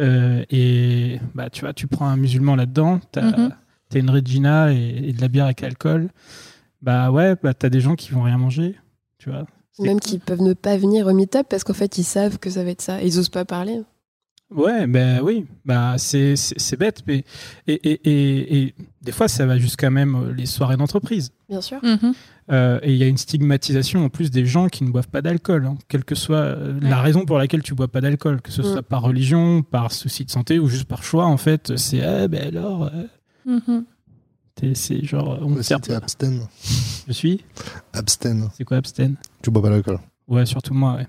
[0.00, 3.50] Euh, et bah, tu vois, tu prends un musulman là-dedans, tu as, Mhm.
[3.94, 6.10] une Regina et, et de la bière avec alcool.
[6.82, 8.76] Bah ouais, bah, tu as des gens qui vont rien manger.
[9.18, 9.46] Tu vois.
[9.78, 10.00] Même cool.
[10.00, 12.70] qui peuvent ne pas venir au meet-up parce qu'en fait, ils savent que ça va
[12.70, 13.02] être ça.
[13.02, 13.82] Ils osent pas parler.
[14.54, 17.24] Ouais, ben oui, bah c'est c'est c'est bête, mais
[17.66, 21.32] et, et, et, et des fois ça va jusqu'à même euh, les soirées d'entreprise.
[21.48, 21.80] Bien sûr.
[22.52, 25.20] Euh, et il y a une stigmatisation en plus des gens qui ne boivent pas
[25.20, 28.52] d'alcool, hein, quelle que soit euh, la raison pour laquelle tu bois pas d'alcool, que
[28.52, 28.64] ce Mm.
[28.72, 32.28] soit par religion, par souci de santé ou juste par choix, en fait, c'est ah
[32.28, 33.02] ben alors, euh,
[33.46, 33.84] Mhm.
[34.54, 35.96] t'es- c'est genre on Ouais, c'était pas.
[35.96, 36.38] abstain.
[37.08, 37.44] Je suis.
[37.92, 38.48] Abstain.
[38.56, 39.14] C'est quoi abstain?
[39.42, 39.98] Tu bois pas d'alcool.
[40.28, 40.94] Ouais, surtout moi.
[40.98, 41.06] Ouais.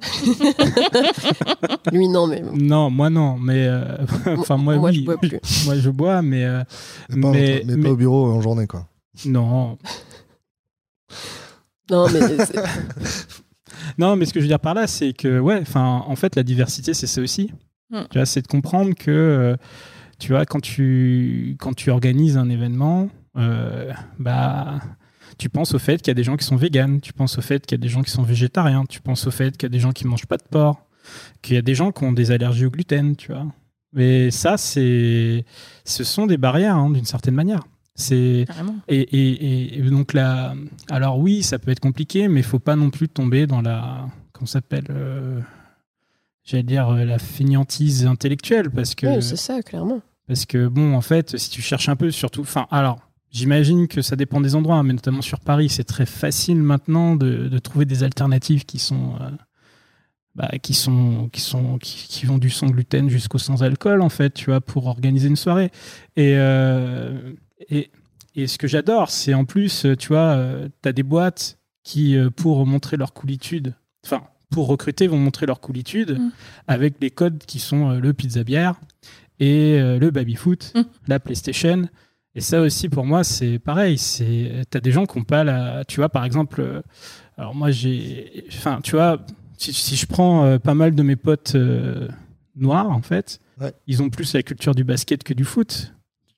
[1.92, 2.40] Lui, non, mais.
[2.40, 3.96] Non, moi non, mais euh,
[4.38, 5.38] enfin moi, Moi, oui, je bois plus.
[5.66, 6.62] moi je bois, mais euh,
[7.10, 8.86] Mais, pas, Mais- mais, mais- pas au bureau en journée, quoi.
[9.26, 9.76] non,
[11.90, 12.20] Non, mais
[13.98, 16.36] Non, mais ce que je veux dire par là, c'est que, ouais, enfin, en fait,
[16.36, 17.52] la diversité, c'est ça aussi.
[17.90, 18.02] Mm.
[18.10, 19.56] Tu vois, c'est de comprendre que, euh,
[20.18, 24.80] tu vois, quand tu, quand tu organises un événement, euh, bah,
[25.40, 27.40] tu penses au fait qu'il y a des gens qui sont véganes, tu penses au
[27.40, 29.70] fait qu'il y a des gens qui sont végétariens, tu penses au fait qu'il y
[29.70, 30.86] a des gens qui mangent pas de porc,
[31.42, 33.46] qu'il y a des gens qui ont des allergies au gluten, tu vois.
[33.92, 35.44] Mais ça, c'est,
[35.84, 37.60] ce sont des barrières, hein, d'une certaine manière.
[37.96, 40.54] C'est, carrément et, et- et donc là,
[40.90, 44.06] alors oui, ça peut être compliqué, mais il faut pas non plus tomber dans la,
[44.32, 45.40] comment ça s'appelle, euh,
[46.44, 50.00] j'allais dire euh, la fainéantise intellectuelle, parce que Oui, c'est ça, clairement.
[50.28, 53.00] parce que bon, en fait, si tu cherches un peu, surtout, enfin, alors.
[53.32, 57.14] J'imagine que ça dépend des endroits, hein, mais notamment sur Paris, c'est très facile maintenant
[57.16, 59.30] de, de trouver des alternatives qui sont, euh,
[60.34, 64.08] bah, qui sont, qui sont, qui, qui vont du sans gluten jusqu'au sans alcool, en
[64.08, 65.70] fait, tu vois, pour organiser une soirée.
[66.16, 67.32] Et, euh,
[67.68, 67.90] et,
[68.34, 70.36] et ce que j'adore, c'est en plus, euh, tu vois,
[70.82, 75.46] tu as des boîtes qui, euh, pour montrer leur coolitude, enfin, pour recruter, vont montrer
[75.46, 76.30] leur coolitude Mm.
[76.66, 78.74] avec des codes qui sont euh, le pizza bière
[79.38, 80.80] et euh, le baby foot, Mm.
[81.06, 81.88] la PlayStation.
[82.34, 83.98] Et ça aussi, pour moi, c'est pareil.
[83.98, 86.80] C'est, t'as des gens qui ont pas la, tu vois, par exemple, euh,
[87.36, 89.20] alors moi, j'ai, enfin, tu vois,
[89.58, 92.08] si, si je prends euh, pas mal de mes potes euh,
[92.56, 93.74] noirs, en fait, Ouais.
[93.86, 95.92] ils ont plus la culture du basket que du foot,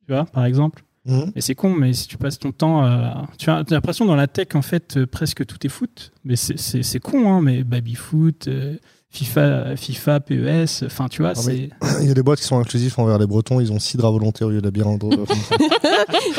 [0.07, 0.83] tu vois, par exemple.
[1.05, 1.31] Mhm.
[1.37, 4.26] Et c'est con, mais si tu passes ton temps, à- tu as l'impression dans la
[4.26, 6.12] tech, en fait, presque tout est foot.
[6.24, 8.76] Mais c'est- con, hein, mais baby foot, euh,
[9.14, 11.68] FIFA, FIFA, PES, enfin, tu vois, c'est.
[12.01, 14.11] Il y a des boîtes qui sont inclusifs envers les Bretons, ils ont cidre à
[14.11, 15.11] volonté au lieu de la bière en dos.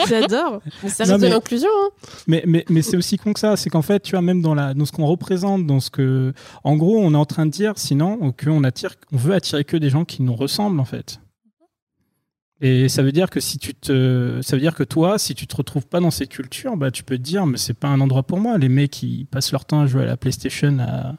[0.09, 0.59] J'adore.
[0.81, 1.69] Mais ça reste mais- de l'inclusion.
[1.69, 1.89] Hein.
[2.25, 3.57] Mais, mais, mais c'est aussi con que ça.
[3.57, 6.33] C'est qu'en fait, tu vois, même dans, la, dans ce qu'on représente, dans ce que.
[6.63, 9.77] En gros, on est en train de dire, sinon, qu'on attire, on veut attirer que
[9.77, 11.19] des gens qui nous ressemblent, en fait.
[12.59, 15.45] Et ça veut dire que si tu te, ça veut dire que toi, si tu
[15.45, 17.99] te retrouves pas dans cette culture, bah tu peux te dire, mais c'est pas un
[17.99, 18.57] endroit pour moi.
[18.57, 21.15] Les mecs qui passent leur temps à jouer à la PlayStation à,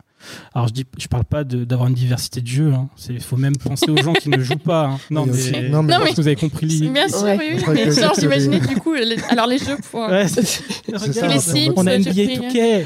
[0.54, 2.72] Alors je dis, je parle pas d'avoir une diversité de jeux.
[3.08, 4.86] Il faut même penser aux gens qui ne jouent pas.
[4.86, 4.98] hein.
[5.10, 6.88] Non, mais, non, mais- Non, pense mais- que vous avez compris l'idée.
[6.88, 7.38] Bien sûr, Ouais.
[7.40, 10.00] oui, Mais genre, j'imaginais du coup, les- alors les jeux pour.
[10.08, 10.62] Ouais, c'est- ça,
[10.98, 12.84] Regarde, les Sims, on a j'ai NBA 2K.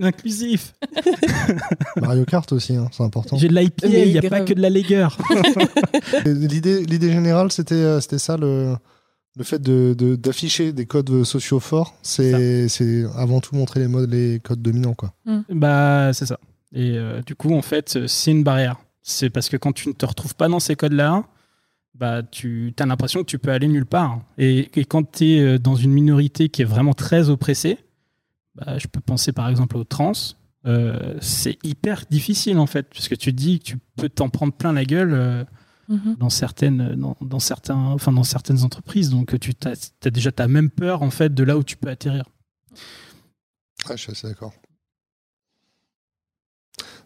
[0.02, 0.74] Inclusif.
[2.00, 3.36] Mario Kart aussi, hein, c'est important.
[3.36, 4.30] J'ai de l'IPA, Mais il n'y a grave.
[4.30, 5.08] pas que de la Lager.
[6.24, 8.74] L'idée, l'idée générale, c'était, euh, c'était ça, le,
[9.36, 11.94] le fait de, de- d'afficher des codes sociaux forts.
[12.02, 15.12] C'est, c'est avant tout montrer les modes, les codes dominants, quoi.
[15.50, 16.38] Bah, c'est ça.
[16.72, 18.76] Et euh, du coup, en fait, euh, c'est une barrière.
[19.02, 21.24] C'est parce que quand tu ne te retrouves pas dans ces codes-là,
[21.94, 24.20] bah, tu as l'impression que tu peux aller nulle part.
[24.38, 27.78] Et, et quand tu es dans une minorité qui est vraiment très oppressée,
[28.54, 30.12] bah, je peux penser par exemple aux trans,
[30.66, 34.28] euh, c'est hyper difficile en fait, parce que tu te dis que tu peux t'en
[34.28, 35.44] prendre plein la gueule euh,
[35.88, 36.16] Mhm.
[36.18, 39.10] dans, certaines, dans, dans certains, enfin, dans certaines entreprises.
[39.10, 42.24] Donc tu as, déjà ta même peur en fait de là où tu peux atterrir.
[43.88, 44.52] Ouais, je suis assez d'accord.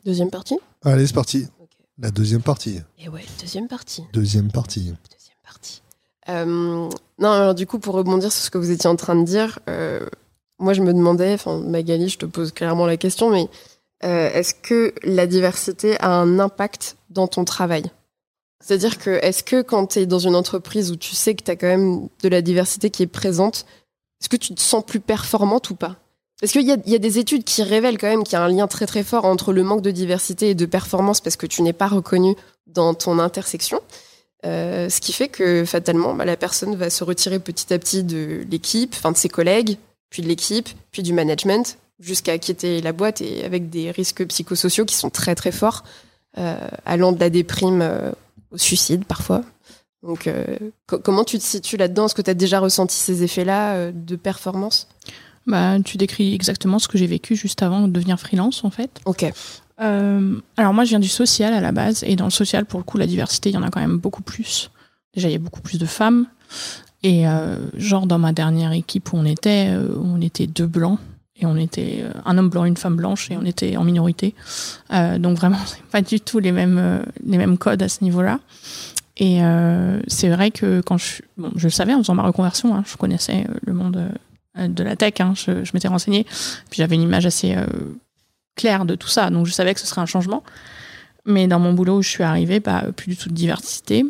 [0.05, 0.59] Deuxième partie?
[0.83, 1.47] Allez, c'est parti.
[1.99, 2.81] La deuxième partie.
[2.99, 4.05] Et ouais, deuxième partie.
[4.15, 4.95] Deuxième partie.
[5.11, 5.83] Deuxième partie.
[6.31, 6.89] Euh,
[7.19, 9.59] non, alors du coup, pour rebondir sur ce que vous étiez en train de dire,
[9.69, 10.07] euh,
[10.59, 13.49] moi je me demandais, enfin Magali, je te pose clairement la question, mais
[14.05, 17.91] euh, est-ce que la diversité a un impact dans ton travail?
[18.61, 21.51] C'est-à-dire que est-ce que quand tu es dans une entreprise où tu sais que tu
[21.51, 23.65] as quand même de la diversité qui est présente,
[24.21, 25.97] est-ce que tu te sens plus performante ou pas?
[26.41, 28.43] Parce qu'il y a, y a des études qui révèlent quand même qu'il y a
[28.43, 31.47] un lien très très fort entre le manque de diversité et de performance parce que
[31.47, 32.35] tu n'es pas reconnu
[32.67, 33.81] dans ton intersection.
[34.47, 38.03] Euh, ce qui fait que fatalement, bah, la personne va se retirer petit à petit
[38.03, 39.77] de l'équipe, enfin de ses collègues,
[40.09, 44.87] puis de l'équipe, puis du management, jusqu'à quitter la boîte et avec des risques psychosociaux
[44.87, 45.85] qui sont très très forts,
[46.39, 48.13] euh, allant de la déprime euh,
[48.53, 49.43] au suicide parfois.
[50.03, 50.45] Donc, euh,
[50.87, 52.07] co- comment tu te situes là-dedans?
[52.07, 54.89] Est-ce que tu as déjà ressenti ces effets-là euh, de performance?
[55.47, 58.91] Bah, tu décris exactement ce que j'ai vécu juste avant de devenir freelance, en fait.
[59.05, 59.31] Ok.
[59.81, 62.79] Euh, alors moi, je viens du social à la base, et dans le social, pour
[62.81, 64.71] le coup, la diversité, il y en a quand même beaucoup plus.
[65.15, 66.27] Déjà, il y a beaucoup plus de femmes.
[67.03, 67.25] Et
[67.75, 70.99] genre, dans ma dernière équipe où on était, on était deux blancs.
[71.41, 74.35] Et on était euh, un homme blanc, une femme blanche, et on était en minorité.
[74.93, 75.59] Euh, donc vraiment,
[75.91, 78.41] pas du tout les mêmes, euh, les mêmes codes à ce niveau-là.
[79.23, 79.41] Et
[80.07, 81.21] c'est vrai que quand je,
[81.55, 84.09] je le savais en faisant ma reconversion, hein, je connaissais le monde
[84.57, 86.25] de la tech, hein, je, m'étais renseignée,
[86.71, 87.55] puis j'avais une image assez
[88.57, 90.43] claire de tout ça, donc je savais que ce serait un changement.
[91.27, 94.07] Mais dans mon boulot où je suis arrivée, bah, plus du tout de diversité.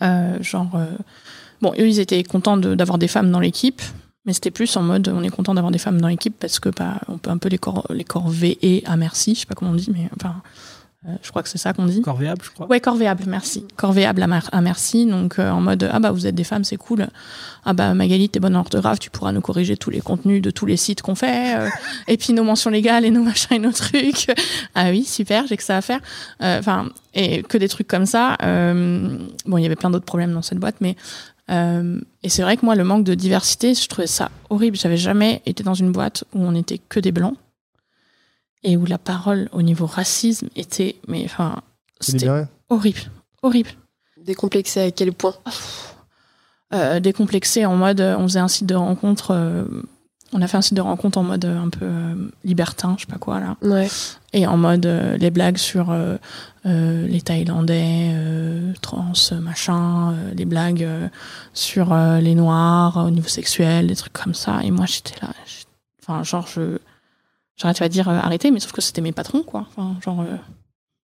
[0.00, 0.76] Genre,
[1.62, 3.80] bon, eux, ils étaient contents d'avoir des femmes dans l'équipe,
[4.26, 6.68] mais c'était plus en mode, on est content d'avoir des femmes dans l'équipe parce que
[6.70, 9.72] bah, on peut un peu les, cor les corvéer à merci, je sais pas comment
[9.72, 10.36] on dit, mais enfin,
[11.06, 12.00] euh, je crois que c'est ça qu'on dit.
[12.00, 12.66] Corvéable, je crois.
[12.66, 13.66] Ouais, corvéable, merci.
[13.76, 15.04] Corvéable à, mer- à merci.
[15.04, 17.08] Donc, euh, en mode, ah bah, vous êtes des femmes, c'est cool.
[17.66, 20.50] Ah bah, Magali, t'es bonne en orthographe, tu pourras nous corriger tous les contenus de
[20.50, 21.58] tous les sites qu'on fait.
[21.58, 21.68] euh,
[22.08, 24.32] et puis, nos mentions légales et nos machins et nos trucs.
[24.74, 26.00] ah oui, super, j'ai que ça à faire.
[26.42, 28.38] Euh, Enfin, et que des trucs comme ça.
[28.42, 30.96] Euh, bon, il y avait plein d'autres problèmes dans cette boîte, mais.
[31.50, 34.76] Euh, et c'est vrai que moi, le manque de diversité, je trouvais ça horrible.
[34.76, 37.36] J'avais jamais été dans une boîte où on était que des blancs
[38.62, 41.60] et où la parole au niveau racisme était, mais enfin,
[42.00, 42.28] c'était
[42.70, 43.00] horrible,
[43.42, 43.70] horrible.
[44.22, 45.34] Décomplexé à quel point?
[46.72, 49.64] Euh, décomplexé en mode, euh, on faisait un site de rencontre, euh,
[50.36, 53.06] on a fait un site de rencontre en mode euh, un peu euh, libertin, je
[53.06, 53.88] sais pas quoi là, Ouais.
[54.32, 56.16] et en mode euh, les blagues sur euh,
[56.66, 58.12] euh, les Thaïlandais,
[58.82, 60.86] trans, machin, les blagues
[61.54, 64.60] sur les Noirs au niveau sexuel, des trucs comme ça.
[64.64, 65.30] Et moi j'étais là,
[66.02, 66.78] enfin genre je,
[67.56, 69.66] j'arrête pas de dire arrêtez, mais sauf que c'était mes patrons quoi.
[69.76, 70.24] Enfin genre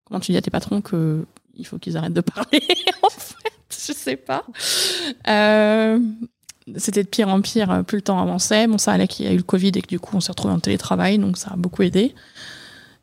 [0.04, 1.24] comment tu dis à tes patrons que
[1.56, 2.62] il faut qu'ils arrêtent de parler
[3.02, 4.44] en fait, je sais pas.
[6.76, 8.66] C'était de pire en pire, euh, plus le temps avançait.
[8.66, 10.32] Bon, ça allait qu'il y a eu le Covid et que du coup on s'est
[10.32, 12.14] retrouvé en télétravail, donc ça a beaucoup aidé.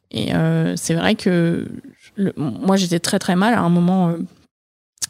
[0.10, 1.68] Et euh, c'est vrai que
[2.16, 3.54] le- moi j'étais très très mal.
[3.54, 4.18] À un moment, euh,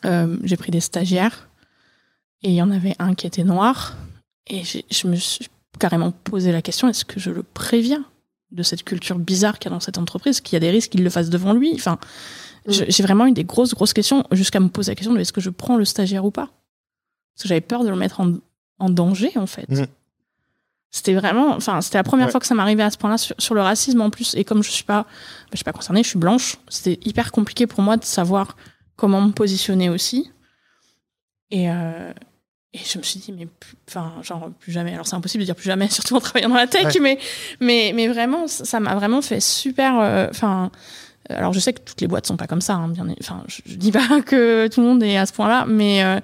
[0.06, 1.48] euh, j'ai pris des stagiaires
[2.44, 3.96] et il y en avait un qui était noir.
[4.48, 5.48] Et je me suis
[5.80, 8.04] carrément posé la question est-ce que je le préviens
[8.52, 10.92] de cette culture bizarre qu'il y a dans cette entreprise, qu'il y a des risques
[10.92, 11.72] qu'il le fasse devant lui?
[11.74, 11.98] Enfin,
[12.68, 15.32] je- j'ai vraiment eu des grosses grosses questions jusqu'à me poser la question de est-ce
[15.32, 16.50] que je prends le stagiaire ou pas?
[17.36, 18.34] Parce que j'avais peur de le mettre en,
[18.80, 19.70] en danger en fait.
[19.70, 19.88] Mhm.
[20.94, 22.32] C'était vraiment, enfin, c'était la première Ouais.
[22.32, 24.36] fois que ça m'arrivait à ce point-là sur, sur le racisme en plus.
[24.36, 25.08] Et comme je suis pas, bah,
[25.54, 26.58] je suis pas concernée, je suis blanche.
[26.68, 28.58] C'était hyper compliqué pour moi de savoir
[28.98, 30.30] comment me positionner aussi.
[31.50, 32.12] Et, euh,
[32.74, 33.48] et je me suis dit, mais,
[33.88, 34.94] enfin, genre, plus jamais.
[34.94, 37.00] Alors, c'est impossible de dire plus jamais, surtout en travaillant dans la tech, Ouais.
[37.02, 37.20] mais,
[37.62, 40.72] mais, mais vraiment, ça m'a vraiment fait super, euh, enfin,
[41.32, 43.44] euh, alors, je sais que toutes les boîtes sont pas comme ça, hein, bien, enfin,
[43.48, 46.20] je, je dis pas que tout le monde est à ce point-là, mais euh,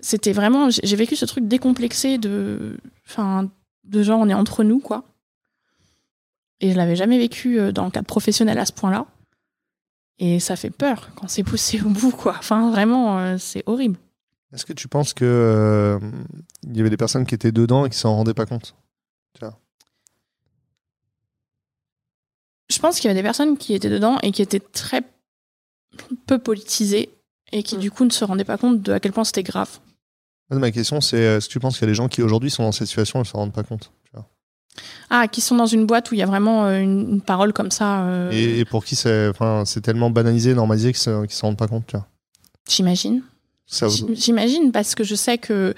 [0.00, 3.50] c'était vraiment, j'ai vécu ce truc décomplexé de, enfin,
[3.84, 5.04] de genre, on est entre nous, quoi.
[6.60, 9.06] Et je l'avais jamais vécu euh, dans le cadre professionnel à ce point-là.
[10.18, 12.36] Et ça fait peur quand c'est poussé au bout, quoi.
[12.38, 13.96] Enfin, vraiment, euh, c'est horrible.
[14.52, 15.98] Est-ce que tu penses que euh,
[16.64, 18.74] il y avait des personnes qui étaient dedans et qui s'en rendaient pas compte
[22.68, 25.02] Je pense qu'il y avait des personnes qui étaient dedans et qui étaient très
[26.26, 27.10] peu politisées
[27.50, 27.80] et qui, Mm.
[27.80, 29.80] du coup, ne se rendaient pas compte de à quel point c'était grave.
[30.50, 32.64] Ma question, c'est est-ce que tu penses qu'il y a des gens qui aujourd'hui sont
[32.64, 33.92] dans cette situation et ne s'en rendent pas compte
[35.10, 37.52] Ah, qui sont dans une boîte où il y a vraiment euh, une, une parole
[37.52, 38.02] comme ça.
[38.02, 41.56] euh, et, et pour qui c'est enfin, c'est tellement banalisé, normalisé qu'ils ne s'en rendent
[41.56, 41.94] pas compte
[42.68, 43.22] J'imagine.
[44.12, 45.74] J'imagine parce que je sais que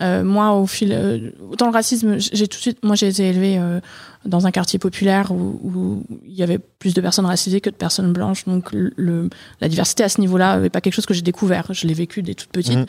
[0.00, 3.28] euh, moi, au fil, euh, dans le racisme, j'ai tout de suite, moi, j'ai été
[3.28, 3.80] élevée euh,
[4.24, 7.74] dans un quartier populaire où, où il y avait plus de personnes racisées que de
[7.74, 11.22] personnes blanches, donc le, la diversité à ce niveau-là n'est pas quelque chose que j'ai
[11.22, 11.72] découvert.
[11.72, 12.78] Je l'ai vécu dès toute petite.
[12.78, 12.86] Mhm.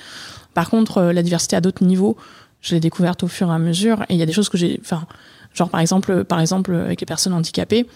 [0.54, 2.18] Par contre, euh, la diversité à d'autres niveaux,
[2.62, 4.04] je l'ai découverte au fur et à mesure.
[4.10, 5.06] Et il y a des choses que j'ai, enfin,
[5.54, 7.88] genre par exemple, par exemple avec les personnes handicapées,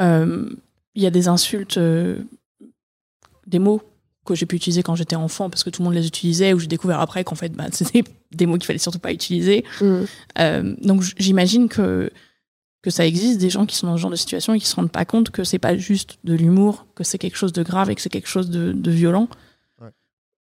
[0.00, 0.50] euh,
[0.94, 2.18] il y a des insultes, euh,
[3.46, 3.82] des mots
[4.24, 6.58] que j'ai pu utiliser quand j'étais enfant parce que tout le monde les utilisait ou
[6.58, 10.04] j'ai découvert après qu'en fait bah, c'était des mots qu'il fallait surtout pas utiliser Mm.
[10.38, 12.10] Euh, donc j'imagine que
[12.84, 14.76] que ça existe des gens qui sont dans ce genre de situation et qui se
[14.76, 17.90] rendent pas compte que c'est pas juste de l'humour que c'est quelque chose de grave
[17.90, 19.26] et que c'est quelque chose de, de violent
[19.80, 19.88] Ouais.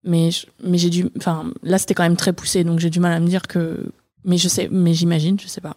[0.05, 2.99] mais je- mais j'ai dû enfin là c'était quand même très poussé donc j'ai du
[3.01, 3.91] mal à me dire que
[4.23, 5.75] mais je sais mais j'imagine je sais pas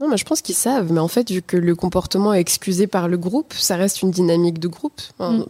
[0.00, 0.90] Non, mais je pense qu'ils savent.
[0.92, 4.10] Mais en fait, vu que le comportement est excusé par le groupe, ça reste une
[4.10, 5.00] dynamique de groupe.
[5.18, 5.46] Enfin, Mm.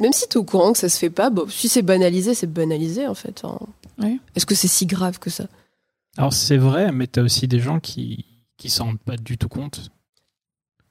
[0.00, 2.34] Même si tu es au courant que ça se fait pas, bon, si c'est banalisé,
[2.34, 3.40] c'est banalisé en fait.
[3.44, 3.58] Enfin,
[4.00, 4.20] Oui.
[4.36, 5.46] Est-ce que c'est si grave que ça?
[6.16, 8.24] Alors c'est vrai, mais t'as aussi des gens qui
[8.58, 9.90] qui s'en rendent pas du tout compte.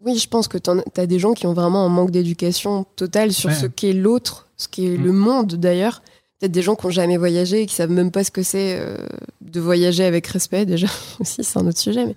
[0.02, 3.34] Oui, je pense que tu as des gens qui ont vraiment un manque d'éducation totale
[3.34, 3.56] sur Ouais.
[3.56, 6.02] ce qu'est l'autre, ce qu'est le monde d'ailleurs.
[6.40, 8.78] Peut-être des gens qui n'ont jamais voyagé et qui savent même pas ce que c'est
[8.80, 8.96] euh,
[9.42, 10.86] de voyager avec respect déjà
[11.20, 12.16] aussi, c'est un autre sujet.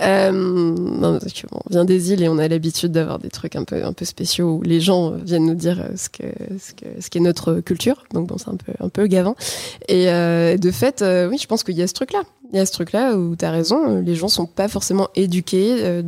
[0.00, 3.56] Euh, non, parce que, on vient des îles et on a l'habitude d'avoir des trucs
[3.56, 6.22] un peu un peu spéciaux où les gens viennent nous dire euh, ce que
[6.60, 8.04] ce que ce qu'est notre culture.
[8.12, 9.34] Donc bon, c'est un peu un peu gavant.
[9.88, 12.22] Et euh, de fait, euh, oui, je pense qu'il y a ce truc-là.
[12.52, 13.96] Il y a ce truc-là où tu as raison.
[13.96, 16.02] euh, Les gens sont pas forcément éduqués euh,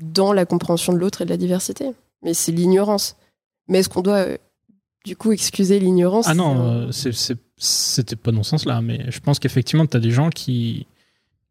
[0.00, 1.90] dans la compréhension de l'autre et de la diversité.
[2.22, 3.16] Mais c'est l'ignorance.
[3.68, 4.36] Mais est-ce qu'on doit euh,
[5.04, 9.20] du coup excuser l'ignorance Ah non, Euh, euh, c'était pas dans ce sens-là, mais je
[9.20, 10.86] pense qu'effectivement, tu as des gens qui,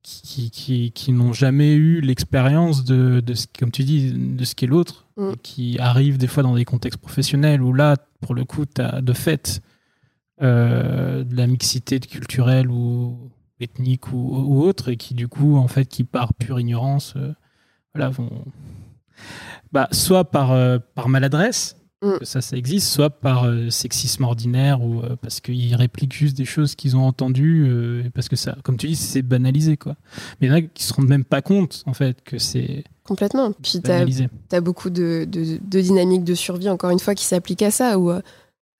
[0.03, 4.55] qui, qui, qui n'ont jamais eu l'expérience de, de ce, comme tu dis, de ce
[4.55, 5.33] qu'est l'autre, Mm.
[5.43, 9.01] qui arrivent des fois dans des contextes professionnels où là, pour le coup, tu as
[9.01, 9.61] de fait
[10.41, 15.67] euh, de la mixité culturelle ou ethnique ou, ou autre, et qui du coup, en
[15.67, 17.33] fait, qui par pure ignorance, euh,
[17.93, 18.45] voilà, vont.
[19.73, 21.75] Bah, soit par, euh, par maladresse.
[22.01, 26.37] Que ça, ça existe, soit par euh, sexisme ordinaire ou euh, parce qu'ils répliquent juste
[26.37, 29.77] des choses qu'ils ont entendues, euh, et parce que ça, comme tu dis, c'est banalisé,
[29.77, 29.95] quoi.
[30.39, 32.83] Mais il y en a qui se rendent même pas compte, en fait, que c'est
[33.03, 33.51] Complètement.
[33.53, 34.05] Puis t'as
[34.51, 37.97] as beaucoup de, de, de dynamiques de survie, encore une fois, qui s'appliquent à ça.
[37.97, 38.11] Ou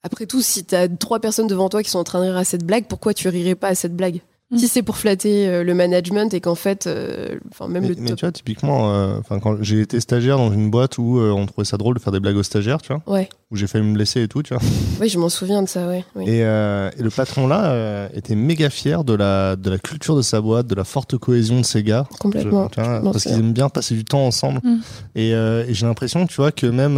[0.03, 2.43] après tout, si t'as trois personnes devant toi qui sont en train de rire à
[2.43, 4.21] cette blague, pourquoi tu rirais pas à cette blague?
[4.51, 4.57] Mm.
[4.57, 7.95] Si c'est pour flatter euh, le management et qu'en fait, euh, enfin même mais, le
[7.99, 8.17] mais top.
[8.17, 11.45] tu vois, typiquement, euh, enfin, quand j'ai été stagiaire dans une boîte où euh, on
[11.45, 13.85] trouvait ça drôle de faire des blagues aux stagiaires, tu vois, Ouais, où j'ai failli
[13.85, 14.63] me blesser et tout, tu vois.
[15.01, 16.03] oui, je m'en souviens de ça, ouais.
[16.15, 16.23] oui.
[16.27, 20.15] Et, euh, et le patron là euh, était méga fier de la, de la culture
[20.15, 22.07] de sa boîte, de la forte cohésion de ses gars.
[22.19, 22.69] Complètement.
[22.69, 24.61] Je- tu vois, je m'en parce qu'ils aiment bien passer du temps ensemble.
[24.63, 24.77] Mm.
[25.15, 26.97] Et, euh, et j'ai l'impression, tu vois, que même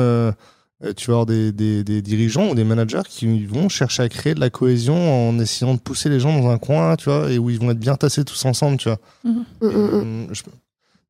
[0.96, 4.34] tu vas avoir des, des, des dirigeants ou des managers qui vont chercher à créer
[4.34, 7.38] de la cohésion en essayant de pousser les gens dans un coin, tu vois, et
[7.38, 9.00] où ils vont être bien tassés tous ensemble, tu vois.
[9.24, 10.28] Mm, mm, mm.
[10.34, 10.42] Je-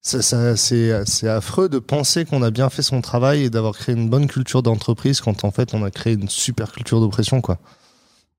[0.03, 3.73] ça, ça- c'est, c'est affreux de penser qu'on a bien fait son travail et d'avoir
[3.77, 7.39] créé une bonne culture d'entreprise quand en fait on a créé une super culture d'oppression,
[7.39, 7.59] quoi.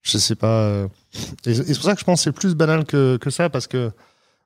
[0.02, 0.48] Je sais pas.
[0.64, 0.88] euh,
[1.46, 3.48] Et, et c'est pour ça que je pense que c'est plus banal que, que ça
[3.48, 3.92] parce que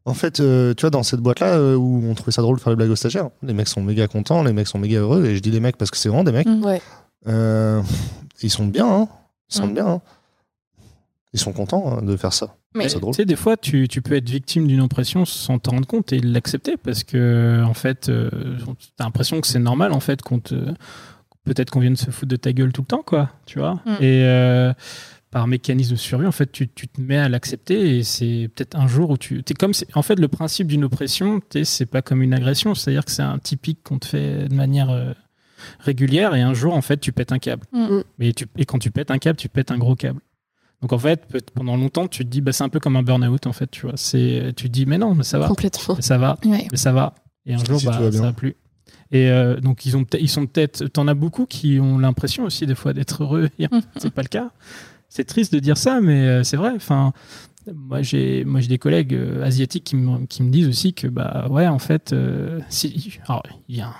[0.07, 2.61] en fait, euh, tu vois, dans cette boîte-là euh, où on trouvait ça drôle de
[2.62, 5.25] faire les blagues aux stagiaires, les mecs sont méga contents, les mecs sont méga heureux,
[5.27, 6.47] et je dis les mecs parce que c'est vraiment des mecs.
[6.47, 6.64] Mm.
[6.64, 6.81] Ouais.
[7.29, 7.83] Euh,
[8.42, 9.09] ils sont bien, hein.
[9.51, 9.75] Ils sont Mm.
[9.75, 10.01] bien, hein.
[11.33, 12.55] Ils sont contents hein, de faire ça.
[12.75, 15.73] Mais- c'est Tu sais, des fois, tu, tu peux être victime d'une oppression sans t'en
[15.73, 18.31] rendre compte et l'accepter parce que, en fait, euh,
[18.97, 20.55] t'as l'impression que c'est normal, en fait, qu'on te.
[21.45, 23.75] Peut-être qu'on vienne se foutre de ta gueule tout le temps, quoi, tu vois.
[23.87, 23.91] Mm.
[24.01, 24.72] Et euh,
[25.37, 28.74] par mécanisme de survie, en fait, tu, tu te mets à l'accepter et c'est peut-être
[28.74, 29.41] un jour où tu.
[29.47, 33.05] Es comme, en fait, le principe d'une oppression, t'es- c'est pas comme une agression, c'est-à-dire
[33.05, 34.89] que c'est un typique qu'on te fait de manière.
[34.91, 35.12] euh,
[35.80, 38.01] régulière et un jour en fait tu pètes un câble Mm.
[38.18, 40.20] mais tu, et quand tu pètes un câble tu pètes un gros câble
[40.82, 43.47] donc en fait, pendant longtemps, tu te dis, bah, c'est un peu comme un burn-out
[43.47, 43.97] en fait, tu vois.
[43.97, 45.95] C'est, tu te dis, mais non, mais ça va, Complètement.
[45.97, 46.68] mais ça va, Ouais.
[46.70, 47.14] mais ça va.
[47.47, 48.55] Et un jour, Si bah, ça va plus.
[49.11, 52.66] Et euh, donc ils ont, ils sont peut-être, t'en as beaucoup qui ont l'impression aussi
[52.66, 53.49] des fois d'être heureux.
[53.59, 53.80] Et Mm.
[53.97, 54.51] c'est pas le cas.
[55.17, 56.73] C'est triste de dire ça, mais euh, c'est vrai.
[56.77, 57.14] Enfin,
[57.75, 61.07] moi j'ai moi j'ai des collègues euh, asiatiques qui me, qui me disent aussi que
[61.07, 63.95] bah ouais en fait euh, si, alors, il y a un,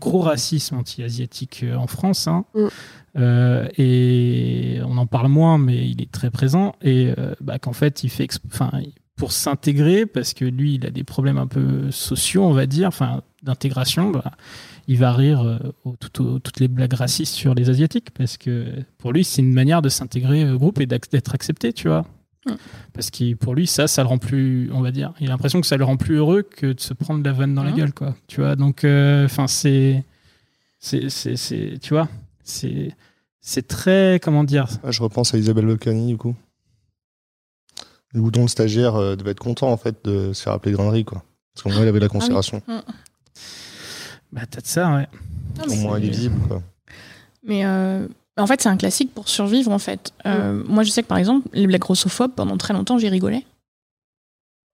[0.00, 2.68] gros racisme anti-asiatique en France hein, Mm.
[3.16, 7.72] Euh, et on en parle moins mais il est très présent et euh, bah, qu'en
[7.72, 8.72] fait il fait enfin
[9.14, 12.88] pour s'intégrer parce que lui il a des problèmes un peu sociaux on va dire
[12.88, 14.32] enfin d'intégration bah,
[14.88, 18.36] il va rire euh, aux, tout- aux- toutes les blagues racistes sur les asiatiques parce
[18.36, 18.66] que
[18.98, 22.06] pour lui c'est une manière de s'intégrer au groupe et d'être accepté tu vois
[22.46, 22.52] Mm.
[22.92, 25.62] parce que pour lui ça ça le rend plus on va dire il a l'impression
[25.62, 27.76] que ça le rend plus heureux que de se prendre la vanne dans la Mhm.
[27.78, 30.04] gueule quoi tu vois donc enfin c'est
[30.78, 32.06] c'est c'est c'est- tu vois
[32.42, 32.94] c'est
[33.40, 36.34] c'est très comment dire Ah, je repense à Isabelle Locani, du coup.
[38.14, 41.04] Ou dont le stagiaire euh, devait être content, en fait, de se faire appeler Grainerie,
[41.04, 41.24] quoi.
[41.52, 42.62] Parce qu'au moins, il avait la considération.
[44.34, 45.08] Bah t'as de ça ouais
[45.58, 46.62] Non, Au moins, c'est- il est visible, quoi.
[47.42, 48.06] Mais euh,
[48.36, 50.12] en fait, c'est un classique pour survivre, en fait.
[50.26, 53.44] Euh, Moi, je sais que, par exemple, les blagues grossophobes, pendant très longtemps, j'y rigolais.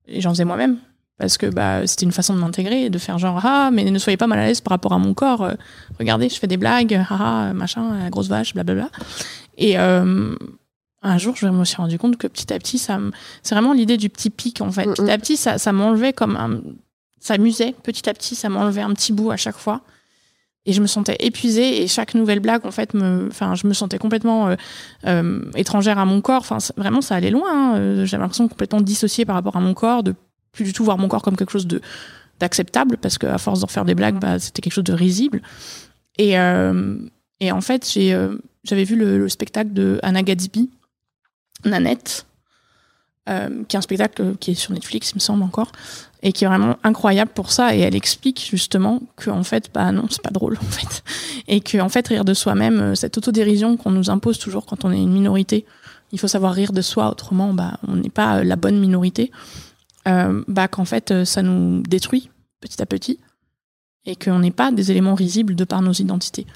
[0.09, 0.79] Et j'en faisais moi-même.
[1.19, 3.99] Parce que bah, c'était une façon de m'intégrer et de faire genre, ah, mais ne
[3.99, 5.43] soyez pas mal à l'aise par rapport à mon corps.
[5.43, 5.55] Euh,
[5.99, 8.89] regardez, je fais des blagues, ah, machin, la grosse vache, blablabla.
[9.59, 10.35] Et euh,
[11.03, 13.11] un jour, je me suis rendu compte que petit à petit, ça me-
[13.43, 14.87] c'est vraiment l'idée du petit pic, en fait.
[14.87, 15.09] Mm, Petit mm.
[15.11, 16.61] à petit, ça, ça m'enlevait comme un.
[17.21, 19.83] Ça amusait, petit à petit, ça m'enlevait un petit bout à chaque fois.
[20.67, 23.73] Et je me sentais épuisée et chaque nouvelle blague, en fait, me, enfin, je me
[23.73, 24.57] sentais complètement euh,
[25.07, 26.41] euh, étrangère à mon corps.
[26.43, 27.51] Enfin, vraiment, ça allait loin.
[27.51, 27.79] hein.
[27.79, 30.15] Euh, J'avais l'impression complètement dissociée par rapport à mon corps, de
[30.53, 31.81] plus du tout voir mon corps comme quelque chose de
[32.41, 35.43] d'acceptable, parce qu'à force d'en faire des blagues, bah, c'était quelque chose de risible.
[36.17, 36.33] Et,
[37.41, 37.87] et en fait,
[38.65, 40.71] j'avais vu le, le spectacle de Anna Gadsby,
[41.67, 42.25] Nanette,
[43.27, 45.71] qui est un spectacle qui est sur Netflix, il me semble encore,
[46.23, 47.75] et qui est vraiment incroyable pour ça.
[47.75, 51.03] Et elle explique justement que en fait, bah non, c'est pas drôle en fait,
[51.49, 54.85] et que en fait, rire de soi-même, euh, cette autodérision qu'on nous impose toujours quand
[54.85, 55.65] on est une minorité,
[56.13, 59.31] il faut savoir rire de soi, autrement, bah on n'est pas euh, la bonne minorité.
[60.09, 63.19] Euh, bah qu'en fait, ça nous détruit petit à petit,
[64.07, 66.47] et qu'on n'est pas des éléments risibles de par nos identités.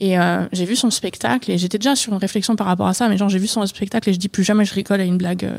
[0.00, 0.14] Et
[0.52, 3.18] j'ai vu son spectacle et j'étais déjà sur une réflexion par rapport à ça, mais
[3.18, 5.50] genre j'ai vu son spectacle et je dis plus jamais je rigole à une blague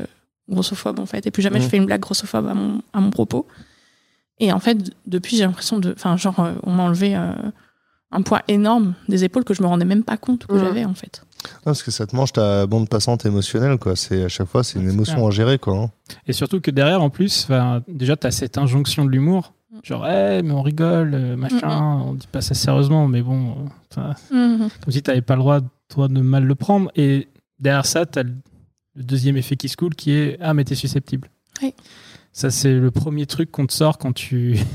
[0.50, 3.10] grossophobe en fait, et plus jamais je fais une blague grossophobe à mon, à mon
[3.10, 3.46] propos.
[4.38, 7.32] Et en fait, depuis j'ai l'impression de, enfin genre euh, on m'a enlevé euh,
[8.10, 10.60] un poids énorme des épaules que je me rendais même pas compte que Mhm.
[10.60, 11.22] j'avais en fait.
[11.44, 13.96] Non, parce que ça te mange ta bande passante émotionnelle, quoi.
[13.96, 15.26] C'est, à chaque fois, c'est une c'est émotion clair.
[15.26, 15.74] à gérer, quoi.
[15.78, 15.90] hein.
[16.26, 17.48] Et surtout que derrière, en plus,
[17.88, 19.54] déjà, tu as cette injonction de l'humour.
[19.82, 23.54] Genre, eh, mais on rigole, euh, machin, on dit pas ça sérieusement, mais bon,
[23.94, 26.90] comme si tu n'avais pas le droit, toi, de mal le prendre.
[26.96, 27.28] Et
[27.58, 28.24] derrière ça, tu as
[28.96, 31.30] le deuxième effet qui se coule qui est Ah, mais t'es susceptible.
[31.62, 31.74] Oui.
[32.32, 34.58] Ça, c'est le premier truc qu'on te sort quand tu.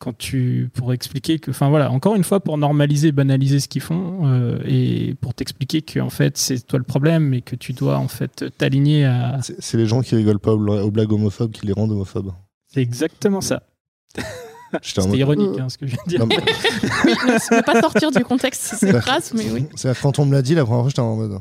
[0.00, 3.80] Quand tu, pour expliquer que, enfin voilà, encore une fois, pour normaliser, banaliser ce qu'ils
[3.80, 7.72] font, euh, et pour t'expliquer que en fait c'est toi le problème et que tu
[7.72, 9.38] dois en fait t'aligner à.
[9.42, 11.92] C'est, c'est les gens qui rigolent pas aux, bla- aux blagues homophobes qui les rendent
[11.92, 12.32] homophobes.
[12.66, 13.62] C'est exactement ça.
[14.82, 16.18] C'était mode- ironique hein, ce que je viens de dire.
[16.20, 16.36] Non, mais-
[17.06, 19.64] Oui, ne, pas sortir du contexte ces phrases, mais oui.
[19.74, 21.38] C'est-à-dire, quand on me l'a dit, la première fois, j'étais en mode.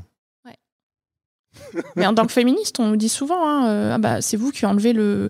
[1.96, 4.52] Mais en tant que féministe, on nous dit souvent, hein, euh, ah bah c'est vous
[4.52, 5.30] qui enlevez le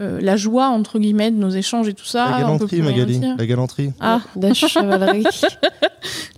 [0.00, 2.28] euh, la joie entre guillemets de nos échanges et tout ça.
[2.30, 3.20] la galanterie, Magali.
[3.38, 3.92] La galanterie.
[4.00, 5.24] Ah, La chevalerie.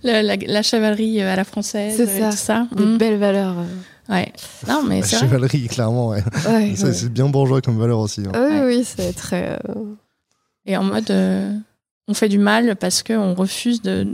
[0.03, 2.29] la, la- la chevalerie euh, à la française, C'est ça.
[2.29, 2.67] tout ça.
[2.75, 2.97] Des Mm.
[2.97, 3.55] belles valeurs.
[3.59, 4.13] euh.
[4.13, 4.31] Ouais.
[4.67, 5.25] Non, mais La c'est vrai.
[5.25, 6.23] chevalerie, clairement, ouais.
[6.47, 6.93] Ouais, Ça, ouais.
[6.93, 8.21] C'est bien bourgeois comme valeur aussi.
[8.21, 8.31] hein.
[8.35, 8.65] Oui, Ouais.
[8.77, 9.59] oui, c'est très.
[9.69, 9.83] euh,
[10.65, 11.51] Et en mode, euh,
[12.07, 14.05] on fait du mal parce qu'on refuse de,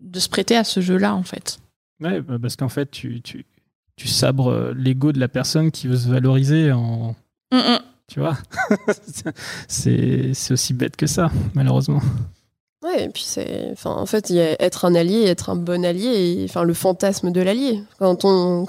[0.00, 1.58] de se prêter à ce jeu-là, en fait.
[2.00, 3.44] Ouais, bah, parce qu'en fait, tu, tu,
[3.96, 7.14] tu sabres euh, l'ego de la personne qui veut se valoriser en.
[7.52, 7.78] Mm, mm.
[8.08, 8.36] Tu vois
[9.68, 12.00] C'est c'est aussi bête que ça, malheureusement.
[12.82, 13.68] Ouais, et puis c'est.
[13.72, 16.64] Enfin, en fait, il y a être un allié, être un bon allié, et enfin,
[16.64, 17.80] le fantasme de l'allié.
[17.98, 18.66] Quand on.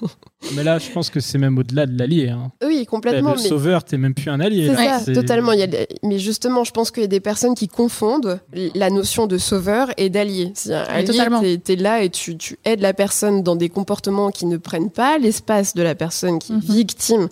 [0.56, 2.30] Mais là, je pense que c'est même au-delà de l'allié.
[2.30, 2.50] Hein.
[2.64, 3.34] oui, complètement.
[3.34, 3.48] le mais...
[3.48, 4.72] sauveur, t'es même plus un allié.
[4.74, 5.52] C'est ça, totalement.
[5.52, 8.40] Y a Mais justement, je pense qu'il y a des personnes qui confondent
[8.74, 10.50] la notion de sauveur et d'allié.
[10.54, 11.40] C'est-à-dire, allié, totalement.
[11.40, 14.90] t'es, t'es là et tu, tu aides la personne dans des comportements qui ne prennent
[14.90, 16.60] pas l'espace de la personne qui est Mhm.
[16.62, 17.28] victime,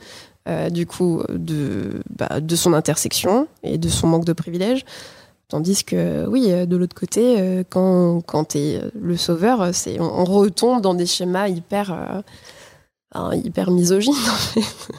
[0.49, 4.85] euh, du coup, de, bah, de son intersection et de son manque de privilèges.
[5.51, 10.25] Tandis que, oui, euh, de l'autre côté, euh, quand, quand t'es euh, le sauveur, on,
[10.25, 12.23] retombe dans des schémas hyper,
[13.33, 14.15] hyper misogynes.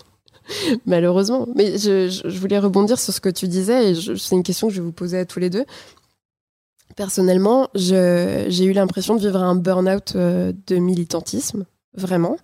[0.85, 1.47] Malheureusement.
[1.55, 4.81] Mais je, voulais rebondir sur ce que tu disais, et c'est une question que je
[4.81, 5.63] vais vous poser à tous les deux.
[6.97, 12.35] Personnellement, j'ai eu l'impression de vivre un burn-out de militantisme, vraiment.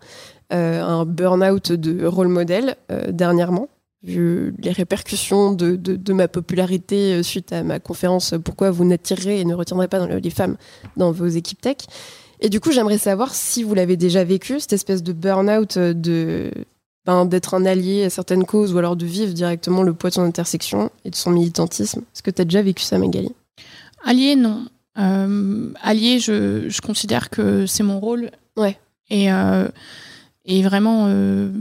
[0.50, 2.78] Un burn-out de rôle modèle
[3.10, 3.68] dernièrement,
[4.04, 8.72] vu les répercussions de, de- de ma popularité euh, suite à ma conférence euh, Pourquoi
[8.72, 10.58] vous n'attirerez et ne retiendrez pas les femmes
[10.98, 11.78] dans vos équipes tech.
[12.40, 15.94] Et du coup, j'aimerais savoir si vous l'avez déjà vécu, cette espèce de burn-out euh,
[15.94, 16.52] de,
[17.06, 20.16] ben, d'être un allié à certaines causes ou alors de vivre directement le poids de
[20.16, 22.02] son intersection et de son militantisme.
[22.14, 23.32] Est-ce que tu as déjà vécu ça, Magali?
[24.06, 24.68] Allié, non.
[25.00, 28.30] Euh, allié, je, je, considère que c'est mon rôle.
[28.56, 28.78] Ouais.
[29.10, 29.68] Et, euh,
[30.46, 31.52] et vraiment, euh,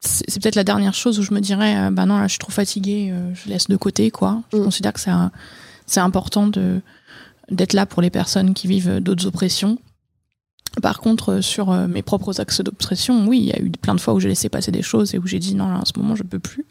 [0.00, 2.52] c'est peut-être la dernière chose où je me dirais, bah non, là, je suis trop
[2.52, 4.42] fatiguée, je laisse de côté, quoi.
[4.52, 4.64] Je mm.
[4.64, 5.00] considère que
[5.86, 6.80] c'est important de
[7.50, 9.78] d'être là pour les personnes qui vivent d'autres oppressions.
[10.82, 14.14] Par contre, sur mes propres axes d'oppression, oui, il y a eu plein de fois
[14.14, 16.14] où j'ai laissé passer des choses et où j'ai dit non, là, en ce moment,
[16.14, 16.66] je peux plus.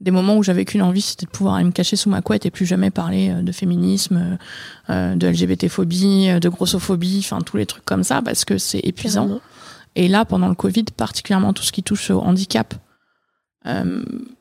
[0.00, 2.46] Des moments où j'avais qu'une envie, c'était de pouvoir aller me cacher sous ma couette
[2.46, 4.38] et plus jamais parler euh, de féminisme,
[4.88, 8.80] euh, de LGBT-phobie, euh, de grossophobie, enfin tous les trucs comme ça, parce que c'est
[8.82, 9.40] épuisant.
[9.94, 12.74] Et là, pendant le Covid, particulièrement tout ce qui touche au handicap,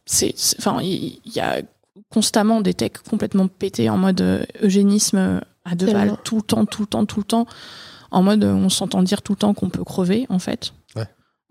[0.05, 1.61] c'est, enfin, il y, a
[2.09, 6.81] constamment des techs complètement pétés en mode eugénisme à deux balles, tout le temps, tout
[6.81, 7.45] le temps, tout le temps,
[8.09, 10.73] en mode on s'entend dire tout le temps qu'on peut crever, en fait.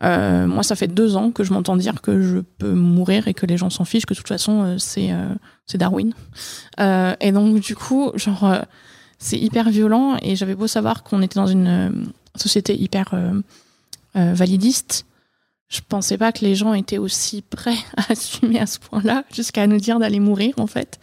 [0.02, 3.34] Euh, moi, ça fait deux ans que je m'entends dire que je peux mourir et
[3.34, 5.34] que les gens s'en fichent, que de toute façon, euh, c'est euh,
[5.66, 6.14] c'est Darwin.
[6.80, 8.60] Euh, et donc, du coup, genre, euh,
[9.18, 10.16] c'est hyper violent.
[10.22, 13.14] Et j'avais beau savoir qu'on était dans une société hyper
[14.14, 15.06] validiste,
[15.68, 19.66] je pensais pas que les gens étaient aussi prêts à assumer à ce point-là, jusqu'à
[19.66, 20.98] nous dire d'aller mourir, en fait.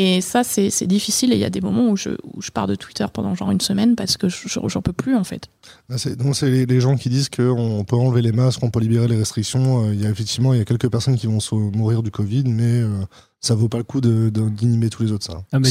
[0.00, 1.32] Et ça, c'est difficile.
[1.32, 3.50] Et il y a des moments où je, où je pars de Twitter pendant genre
[3.50, 5.48] une semaine parce que j'en peux plus, en fait.
[5.88, 8.78] Bah, donc, c'est les, les, gens qui disent qu'on peut enlever les masques, on peut
[8.78, 9.86] libérer les restrictions.
[9.86, 11.40] Euh, il y a effectivement, il y a quelques personnes qui vont
[11.74, 13.00] mourir du Covid, mais euh,
[13.40, 15.42] ça vaut pas le coup d'inhiber de, tous les autres, ça.
[15.50, 15.68] Ah, mais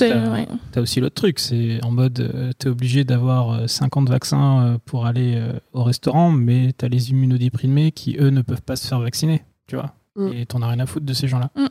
[0.73, 5.41] t'as aussi l'autre truc, c'est en mode, euh, t'es obligé d'avoir 50 vaccins pour aller
[5.71, 9.77] au restaurant, mais t'as les immunodéprimés qui, eux, ne peuvent pas se faire vacciner, tu
[9.77, 9.93] vois.
[10.17, 10.33] Mm.
[10.33, 11.49] Et t'en as rien à foutre de ces gens-là.
[11.55, 11.67] Mm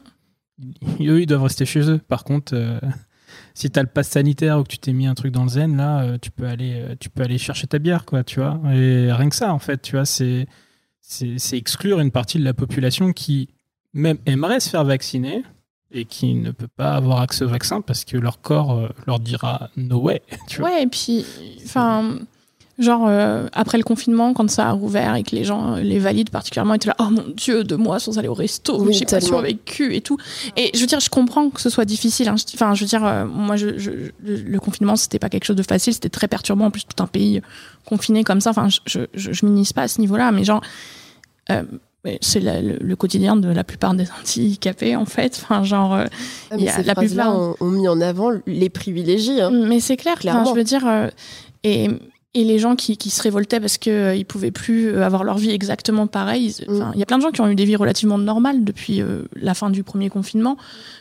[1.00, 1.98] eux, ils doivent rester chez eux.
[1.98, 2.78] Par contre, euh,
[3.54, 5.48] si tu as le pass sanitaire ou que tu t'es mis un truc dans le
[5.48, 8.40] zen, là, euh, tu, peux aller, euh, tu peux aller chercher ta bière, quoi, tu
[8.40, 8.60] vois.
[8.72, 10.46] Et rien que ça, en fait, tu vois, c'est,
[11.00, 13.48] c'est, exclure une partie de la population qui
[13.92, 15.42] même aimerait se faire vacciner
[15.92, 19.70] et qui ne peut pas avoir accès au vaccin parce que leur corps leur dira
[19.76, 20.20] no way.
[20.48, 20.70] Tu vois.
[20.70, 21.24] Ouais, et puis,
[21.64, 22.18] enfin
[22.78, 26.28] Genre, euh, après le confinement, quand ça a rouvert et que les gens, les valides
[26.28, 29.20] particulièrement, étaient là, oh mon dieu, deux mois sans aller au resto, oui, j'ai pas
[29.20, 30.18] survécu et tout.
[30.56, 32.28] Et je veux dire, je comprends que ce soit difficile.
[32.28, 32.36] Hein.
[32.54, 33.90] Enfin, je veux dire, euh, moi, je, je,
[34.22, 36.66] le confinement, c'était pas quelque chose de facile, c'était très perturbant.
[36.66, 37.40] En plus, tout un pays
[37.86, 38.50] confiné comme ça.
[38.50, 40.60] Enfin, je, je, je minimise pas à ce niveau-là, mais genre,
[41.50, 41.62] euh,
[42.20, 45.40] c'est le, quotidien de la plupart des handicapés en fait.
[45.42, 46.04] Enfin, genre, euh,
[46.50, 49.42] ah, y a, la plupart ont, ont, mis en avant les privilégiés.
[49.42, 49.50] Hein.
[49.50, 50.44] Mais c'est clair, clairement.
[50.44, 51.08] je veux dire, euh,
[51.64, 51.88] et
[52.36, 55.24] et les gens qui, qui se révoltaient parce qu'ils euh, ils pouvaient plus euh, avoir
[55.24, 56.54] leur vie exactement pareille.
[56.68, 56.90] Mm.
[56.92, 59.22] Il y a plein de gens qui ont eu des vies relativement normales depuis euh,
[59.34, 60.58] la fin du premier confinement,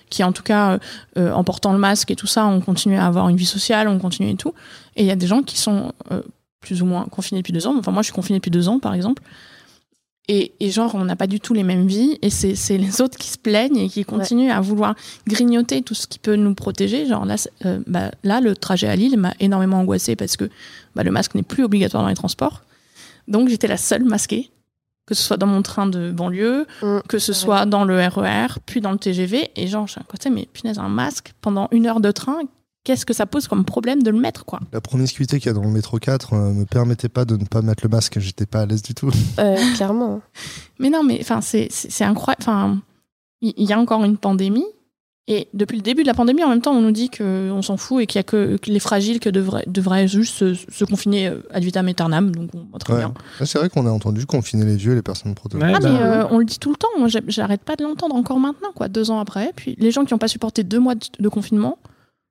[0.10, 0.80] qui en tout cas,
[1.18, 4.00] en portant le masque et tout ça, ont continué à avoir une vie sociale, ont
[4.00, 4.54] continué et tout.
[4.96, 5.92] Et il y a des gens qui sont
[6.62, 7.76] plus ou moins confinés depuis deux ans.
[7.78, 9.22] Enfin, moi, je suis confinée depuis deux ans, par exemple.
[10.28, 13.18] Et, et, genre, on n'a pas du tout les mêmes vies, et c'est les autres
[13.18, 14.96] qui se plaignent et qui continuent à vouloir
[15.28, 17.06] grignoter tout ce qui peut nous protéger.
[17.06, 20.50] Genre là, euh, bah, là le trajet à Lille m'a énormément angoissée parce que
[20.96, 22.64] bah, le masque n'est plus obligatoire dans les transports.
[23.28, 24.52] Donc j'étais la seule masquée,
[25.06, 27.00] que ce soit dans mon train de banlieue, mm.
[27.08, 29.52] que ce soit dans le RER, e puis dans le TGV.
[29.56, 32.40] Et genre, je suis à côté, mais punaise, un masque pendant une heure de train,
[32.86, 34.62] qu'est-ce que ça pose comme problème de le mettre quoi?
[34.72, 37.36] La promiscuité qu'il y a dans le métro 4 ne euh, me permettait pas de
[37.36, 39.12] ne pas mettre le masque, j'étais pas à l'aise du tout.
[39.40, 40.22] Euh, clairement.
[40.80, 42.42] Mais non, mais enfin c'est incroyable.
[42.42, 42.80] Enfin,
[43.42, 44.66] il y, a encore une pandémie
[45.28, 47.78] et depuis le début de la pandémie, en même temps, on nous dit qu'on s'en
[47.78, 51.42] fout et qu'il y a que, les fragiles qui devraient, devraient juste se, confiner euh,
[51.50, 52.32] ad vitam aeternam.
[52.32, 53.14] Donc, très bien.
[53.44, 55.64] C'est vrai qu'on a entendu confiner les vieux et les personnes protégées.
[55.64, 56.90] ah, mais bah, on le dit tout le temps.
[57.00, 59.52] Moi, j'arrête pas de l'entendre encore maintenant, quoi, deux ans après.
[59.56, 61.80] Puis les gens qui n'ont pas supporté deux mois de confinement,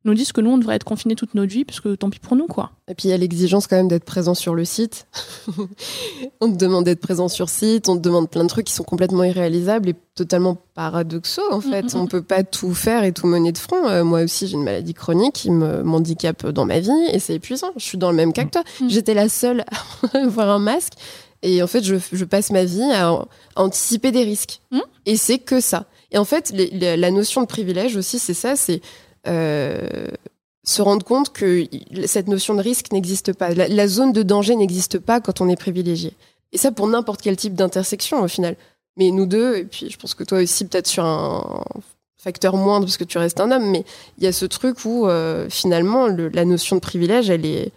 [0.04, 2.18] nous disent que nous, on devrait être confinés toute notre vie, parce que tant pis
[2.18, 2.72] pour nous, quoi.
[2.88, 5.06] Et puis il y a l'exigence quand même d'être présent sur le site.
[6.40, 8.84] on te demande d'être présent sur site, on te demande plein de trucs qui sont
[8.84, 11.86] complètement irréalisables et totalement paradoxaux, en fait.
[11.86, 11.96] Mm-hmm.
[11.96, 13.88] On peut pas tout faire et tout mener de front.
[13.88, 17.70] Euh, moi aussi, j'ai une maladie chronique qui m'handicape dans ma vie et c'est épuisant.
[17.76, 18.62] Je suis dans le même cas que toi.
[18.62, 18.90] Mm-hmm.
[18.90, 19.64] J'étais la seule
[20.12, 20.94] à avoir un masque.
[21.42, 23.26] Et en fait, je, je passe ma vie à,
[23.56, 24.60] anticiper des risques.
[24.70, 24.80] Mm.
[25.06, 25.86] Et c'est que ça.
[26.10, 28.80] Et en fait, la notion de privilège aussi, c'est ça, c'est
[29.26, 31.66] se rendre compte que
[32.06, 33.50] cette notion de risque n'existe pas.
[33.54, 36.14] La, zone de danger n'existe pas quand on est privilégié.
[36.52, 38.56] Et ça pour n'importe quel type d'intersection au final.
[38.96, 41.64] Mais nous deux, et puis je pense que toi aussi peut-être sur un
[42.16, 43.84] facteur moindre parce que tu restes un homme, mais
[44.18, 47.72] il y a ce truc où euh, finalement la notion de privilège, elle est,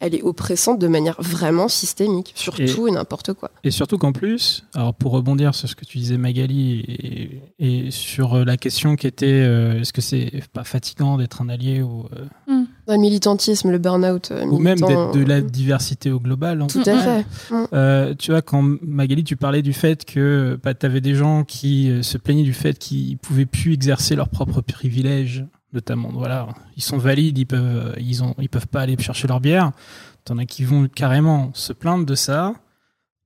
[0.00, 3.50] elle est oppressante de manière vraiment systémique, sur tout et n'importe quoi.
[3.64, 8.34] Et surtout qu'en plus, alors pour rebondir sur ce que tu disais Magali et, sur
[8.34, 12.06] euh, la question qui était euh, est-ce que c'est pas fatigant d'être un allié ou,
[12.48, 12.66] euh, mm.
[12.88, 14.30] Le militantisme, le burn-out.
[14.30, 16.62] euh, ou même d'être de la euh, diversité au global.
[16.62, 16.90] en Tout fait.
[16.90, 17.26] à fait.
[17.74, 21.44] Euh, tu vois, quand Magali, tu parlais du fait que bah, tu avais des gens
[21.44, 26.10] qui se plaignaient du fait qu'ils pouvaient plus exercer leurs propres privilèges, notamment.
[26.12, 29.72] Voilà, ils sont valides, ils peuvent, ils ont, ils peuvent pas aller chercher leur bière.
[30.24, 32.54] T'en as qui vont carrément se plaindre de ça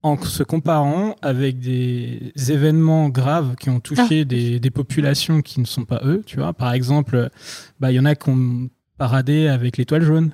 [0.03, 5.65] en se comparant avec des événements graves qui ont touché des, des populations qui ne
[5.65, 6.23] sont pas eux.
[6.27, 7.31] Tu vois, par exemple,
[7.79, 8.69] bah, il y en a qui ont
[8.99, 10.33] paradé avec l'étoile jaune.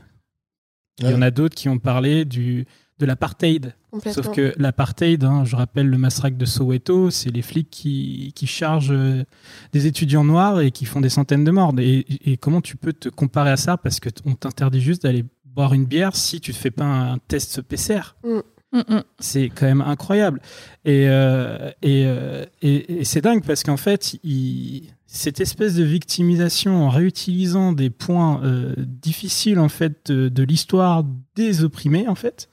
[1.00, 2.66] Il y en a d'autres qui ont parlé du,
[2.98, 3.74] de l'apartheid.
[4.12, 8.46] Sauf que l'apartheid, hein, je rappelle le massacre de Soweto, c'est les flics qui, qui
[8.46, 9.24] chargent euh,
[9.72, 11.72] des étudiants noirs et qui font des centaines de morts.
[11.78, 13.76] Et, et comment tu peux te comparer à ça?
[13.78, 17.62] Parce qu'on t'interdit juste d'aller boire une bière si tu ne fais pas un test
[17.62, 18.14] PCR.
[18.24, 19.02] Mm, mm.
[19.18, 20.40] C'est quand même incroyable.
[20.84, 25.84] Et, euh, et, euh, et, et c'est dingue parce qu'en fait, il- cette espèce de
[25.84, 31.02] victimisation en réutilisant des points euh, difficiles en fait de, de l'histoire
[31.34, 32.50] des opprimés, en fait.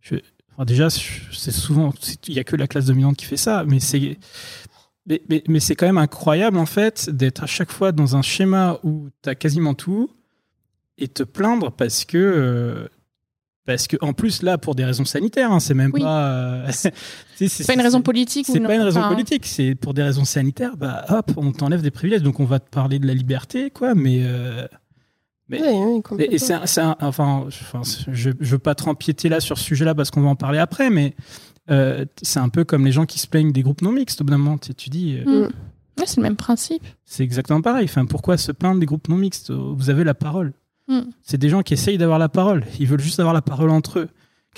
[0.00, 0.16] Je-
[0.58, 1.92] enfin, déjà, c'est souvent,
[2.26, 4.18] il y a que la classe dominante qui fait ça, mais c'est
[5.06, 8.22] mais, mais, mais c'est quand même incroyable en fait d'être à chaque fois dans un
[8.22, 10.10] schéma où tu as quasiment tout
[10.98, 12.88] et te plaindre parce que euh,
[13.64, 16.02] parce que en plus là pour des raisons sanitaires hein, c'est même Oui.
[16.02, 16.28] pas
[16.66, 19.94] euh, c'est pas une raison politique ou c'est pas une raison enfin, politique c'est pour
[19.94, 23.06] des raisons sanitaires bah hop on t'enlève des privilèges donc on va te parler de
[23.06, 24.66] la liberté quoi mais euh,
[25.48, 27.82] mais Oui, oui, et, et c'est enfin, je- enfin,
[28.12, 30.58] je, je veux pas trop empiéter là sur ce sujet-là parce qu'on va en parler
[30.58, 31.14] après, mais
[31.70, 34.20] euh, c'est un peu comme les gens qui se plaignent des groupes non mixtes.
[34.20, 35.50] Au bout d'un moment, tu, tu dis, euh, Mm.
[36.00, 36.82] Ouais, c'est le même principe.
[37.04, 37.84] c'est exactement pareil.
[37.84, 39.50] Enfin, pourquoi se plaindre des groupes non mixtes?
[39.50, 40.52] Vous avez la parole.
[40.86, 41.00] Mm.
[41.22, 42.64] C'est des gens qui essayent d'avoir la parole.
[42.78, 44.08] Ils veulent juste avoir la parole entre eux.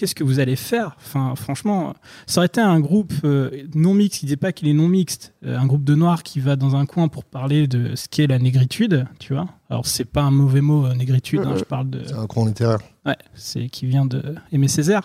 [0.01, 0.97] Qu'est-ce que vous allez faire?
[0.99, 1.93] Enfin, franchement,
[2.27, 5.35] ça aurait été un groupe euh, non mixte qui disait pas qu'il est non mixte,
[5.45, 8.27] euh, un groupe de noirs qui va dans un coin pour parler de ce qu'est
[8.27, 9.47] la négritude, tu vois.
[9.69, 12.47] Alors c'est pas un mauvais mot euh, négritude, hein, je parle de C'est un courant
[12.47, 12.79] littéraire.
[13.05, 15.03] Ouais, c'est qui vient de Aimé Césaire.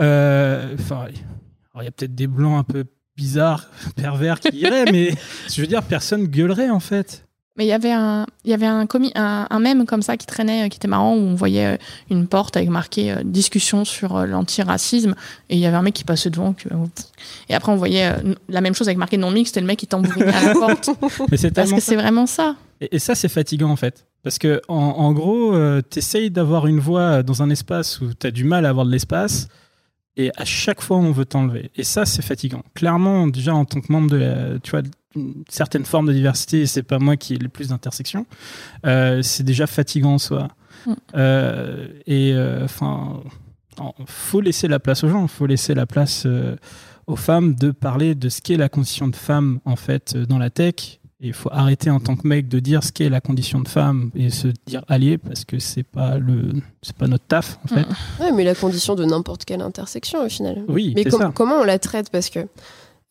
[0.00, 1.08] Euh, Enfin,
[1.78, 2.84] il y a peut-être des blancs un peu
[3.18, 5.10] bizarres, pervers qui iraient, mais
[5.54, 7.27] je veux dire, personne gueulerait en fait.
[7.58, 10.16] Mais il y avait un, il y avait un, comi- un, un mème comme ça
[10.16, 11.76] qui traînait, euh, qui était marrant, où on voyait euh,
[12.08, 15.14] une porte avec marqué euh, discussion sur euh, l'antiracisme,
[15.50, 16.52] et il y avait un mec qui passait devant.
[16.52, 16.68] qui-
[17.48, 18.12] Et après, on voyait
[18.48, 20.88] la même chose avec marqué non mixte, et le mec qui tambourinait à la porte.
[21.30, 22.54] Mais c'est Parce que c'est vraiment ça.
[22.80, 24.06] Et, et ça, c'est fatigant en fait.
[24.22, 28.30] Parce que en, en gros, tu t'essayes d'avoir une voix dans un espace où t'as
[28.30, 29.48] du mal à avoir de l'espace,
[30.16, 31.70] et à chaque fois, on veut t'enlever.
[31.76, 32.62] Et ça, c'est fatigant.
[32.74, 34.82] Clairement, déjà en tant que membre de, la- tu vois,
[35.14, 38.26] d'une certaine forme de diversité, et c'est pas moi qui ai le plus d'intersections,
[38.86, 40.48] euh, c'est déjà fatigant en soi.
[40.86, 40.92] Mm.
[41.16, 42.34] Euh, et
[42.64, 43.20] enfin,
[44.06, 46.56] faut laisser la place aux gens, faut laisser la place euh,
[47.06, 50.38] aux femmes de parler de ce qu'est la condition de femme en fait euh, dans
[50.38, 51.00] la tech.
[51.20, 53.66] Et il faut arrêter en tant que mec de dire ce qu'est la condition de
[53.66, 57.68] femme et se dire allié parce que c'est pas le c'est pas notre taf en
[57.68, 57.86] fait.
[58.20, 60.62] Ouais, mais la condition de n'importe quelle intersection au final.
[60.68, 61.32] Oui, Mais c'est com- ça.
[61.34, 62.10] comment on la traite?
[62.10, 62.46] Parce que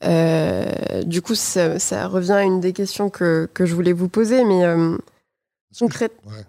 [0.03, 4.09] euh, du coup, ça, ça revient à une des questions que, que je voulais vous
[4.09, 4.97] poser, mais euh,
[5.79, 6.13] concrète.
[6.25, 6.45] Ouais.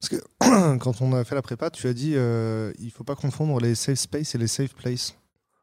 [0.00, 3.16] Parce que quand on a fait la prépa, tu as dit euh, il faut pas
[3.16, 5.14] confondre les safe space et les safe place.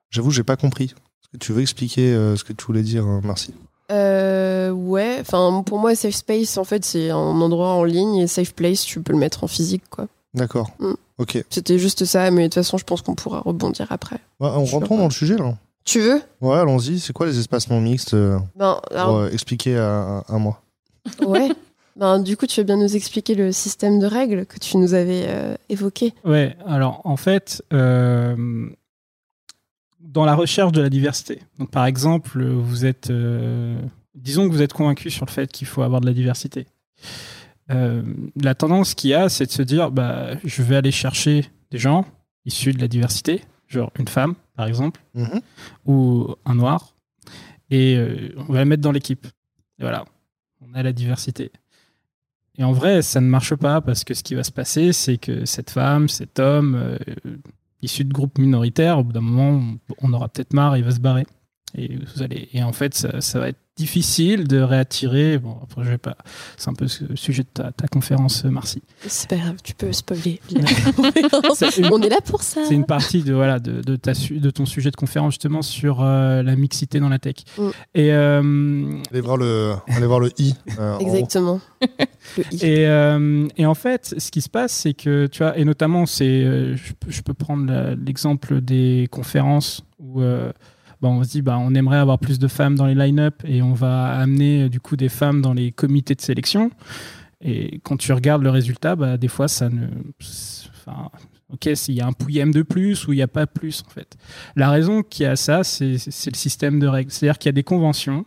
[0.09, 0.93] J'avoue, j'ai pas compris.
[1.31, 3.53] Que tu veux expliquer euh, ce que tu voulais dire, hein, Merci
[3.91, 8.27] Euh, ouais, enfin pour moi, safe space, en fait, c'est un endroit en ligne et
[8.27, 10.07] safe place, tu peux le mettre en physique, quoi.
[10.33, 10.71] D'accord.
[10.79, 10.93] Mm.
[11.17, 11.43] Ok.
[11.49, 14.19] C'était juste ça, mais de toute façon, je pense qu'on pourra rebondir après.
[14.39, 14.88] Ouais, on pas.
[14.88, 15.57] dans le sujet là.
[15.86, 16.21] Tu veux?
[16.41, 16.99] Ouais, allons-y.
[16.99, 20.38] C'est quoi les espaces non mixtes euh, Ben, alors, pour euh, expliquer à, à- à
[20.38, 20.61] moi?
[21.23, 21.49] Ouais.
[21.97, 24.93] Ben, du coup, tu veux bien nous expliquer le système de règles que tu nous
[24.93, 26.13] avais euh, évoqué?
[26.25, 28.67] Ouais, alors en fait, euh,
[30.01, 33.79] dans la recherche de la diversité, donc par exemple, vous êtes, euh,
[34.13, 36.67] disons que vous êtes convaincu sur le fait qu'il faut avoir de la diversité.
[37.71, 38.03] Euh,
[38.41, 41.77] la tendance qu'il y a, c'est de se dire, bah, je vais aller chercher des
[41.77, 42.03] gens
[42.45, 45.41] issus de la diversité, genre une femme, par exemple, Mhm.
[45.86, 46.95] ou un noir,
[47.70, 49.28] et euh, on va la mettre dans l'équipe.
[49.80, 50.05] Voilà,
[50.61, 51.51] on a la diversité.
[52.57, 55.18] Et en vrai, ça ne marche pas parce que ce qui va se passer, c'est
[55.18, 56.97] que cette femme, cet homme, euh,
[57.82, 60.91] issu de groupes minoritaires, au bout d'un moment, on, on aura peut-être marre, il va
[60.91, 61.26] se barrer.
[61.78, 65.38] Et vous allez, et en fait, ça, ça va être difficile de réattirer.
[65.38, 66.15] Bon, après, je vais pas.
[66.55, 68.82] C'est un peu le sujet de ta, ta conférence, Marcy.
[69.05, 70.39] C'est pas grave, tu peux spoiler.
[71.91, 72.61] On est là pour ça.
[72.67, 75.61] C'est une partie de, voilà, de, de, ta su- de ton sujet de conférence justement
[75.61, 77.36] sur euh, la mixité dans la tech.
[77.57, 77.69] Mm.
[77.95, 80.53] Et, euh, Allez voir le, allez voir le i.
[80.80, 80.97] euh.
[80.99, 81.59] Exactement.
[82.38, 82.57] Le i.
[82.65, 86.05] et, euh, et en fait, ce qui se passe, c'est que tu vois, et notamment,
[86.05, 90.21] c'est, euh, je, peux- je peux prendre l'exemple des conférences où
[91.05, 93.61] bah, on se dit, bah, on aimerait avoir plus de femmes dans les line-up et
[93.61, 96.71] on va amener euh, du coup des femmes dans les comités de sélection.
[97.41, 99.85] Et quand tu regardes le résultat, bah, des fois, ça ne.
[100.73, 101.11] Enfin,
[101.53, 103.89] ok, s'il y a un pouillem de plus ou il n'y a pas plus, en
[103.91, 104.17] fait.
[104.55, 107.11] La raison qu'il y a ça, c'est le système de règles.
[107.11, 108.25] C'est-à-dire qu'il y a des conventions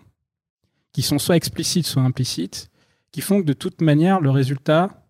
[0.92, 2.70] qui sont soit explicites, soit implicites,
[3.10, 5.04] qui font que de toute manière, le résultat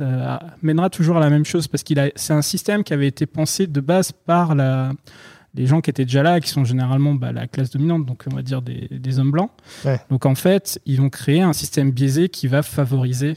[0.00, 3.24] euh, mènera toujours à la même chose parce qu'il c'est un système qui avait été
[3.24, 4.92] pensé de base par la,
[5.56, 8.34] les gens qui étaient déjà là, qui sont généralement bah, la classe dominante, donc on
[8.34, 9.50] va dire des, des hommes blancs.
[10.10, 13.36] Donc en fait, ils ont créé un système biaisé qui va favoriser,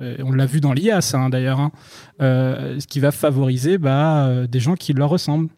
[0.00, 1.72] euh, on l'a vu dans l'IA, hein, d'ailleurs, hein,
[2.20, 5.50] euh, qui va favoriser bah, euh, des gens qui leur ressemblent.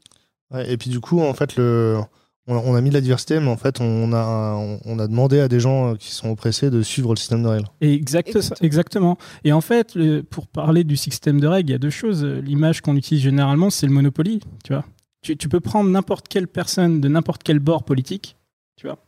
[0.67, 1.99] et puis du coup, en fait, le,
[2.47, 5.49] on, a mis de la diversité, mais en fait, on a, on a demandé à
[5.49, 7.69] des gens qui sont oppressés de suivre le système de règles.
[7.81, 9.17] Exact, exactement.
[9.45, 9.97] Et en fait,
[10.31, 12.25] pour parler du système de règles, il y a deux choses.
[12.25, 14.85] L'image qu'on utilise généralement, c'est le Monopoly, tu vois
[15.25, 18.37] tu, peux prendre n'importe quelle personne de n'importe quel bord politique,
[18.77, 18.99] tu vois,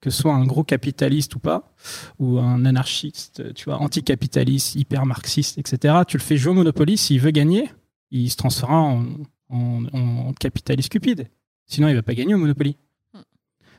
[0.00, 1.72] que ce soit un gros capitaliste ou pas,
[2.18, 5.94] ou un anarchiste, tu vois, anticapitaliste, hyper marxiste, etc.
[6.06, 7.70] Tu le fais jouer au Monopoly, s'il veut gagner,
[8.10, 9.00] il se transformera
[9.48, 11.28] en, capitaliste cupide.
[11.66, 12.76] Sinon, il va pas gagner au Monopoly.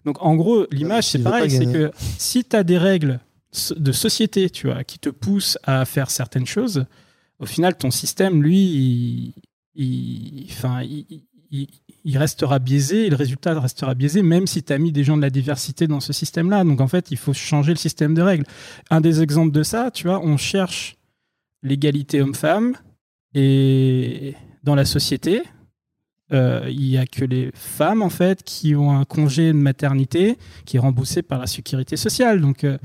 [0.05, 3.19] Donc, en gros, l'image, c'est pareil, c'est que si tu as des règles
[3.75, 6.85] de société, tu vois, qui te poussent à faire certaines choses,
[7.39, 9.33] au final, ton système, lui,
[9.75, 11.23] il, enfin, il,
[11.53, 15.21] il, restera biaisé le résultat restera biaisé même si tu as mis des gens de
[15.21, 16.63] la diversité dans ce système-là.
[16.63, 18.45] Donc en fait, il faut changer le système de règles.
[18.89, 20.97] Un des exemples de ça, tu vois, on cherche
[21.61, 22.75] l'égalité homme-femme
[23.35, 25.43] et dans la société,
[26.31, 30.37] euh, il n'y a que les femmes en fait qui ont un congé de maternité
[30.65, 32.41] qui est remboursé par la sécurité sociale.
[32.41, 32.77] Donc euh,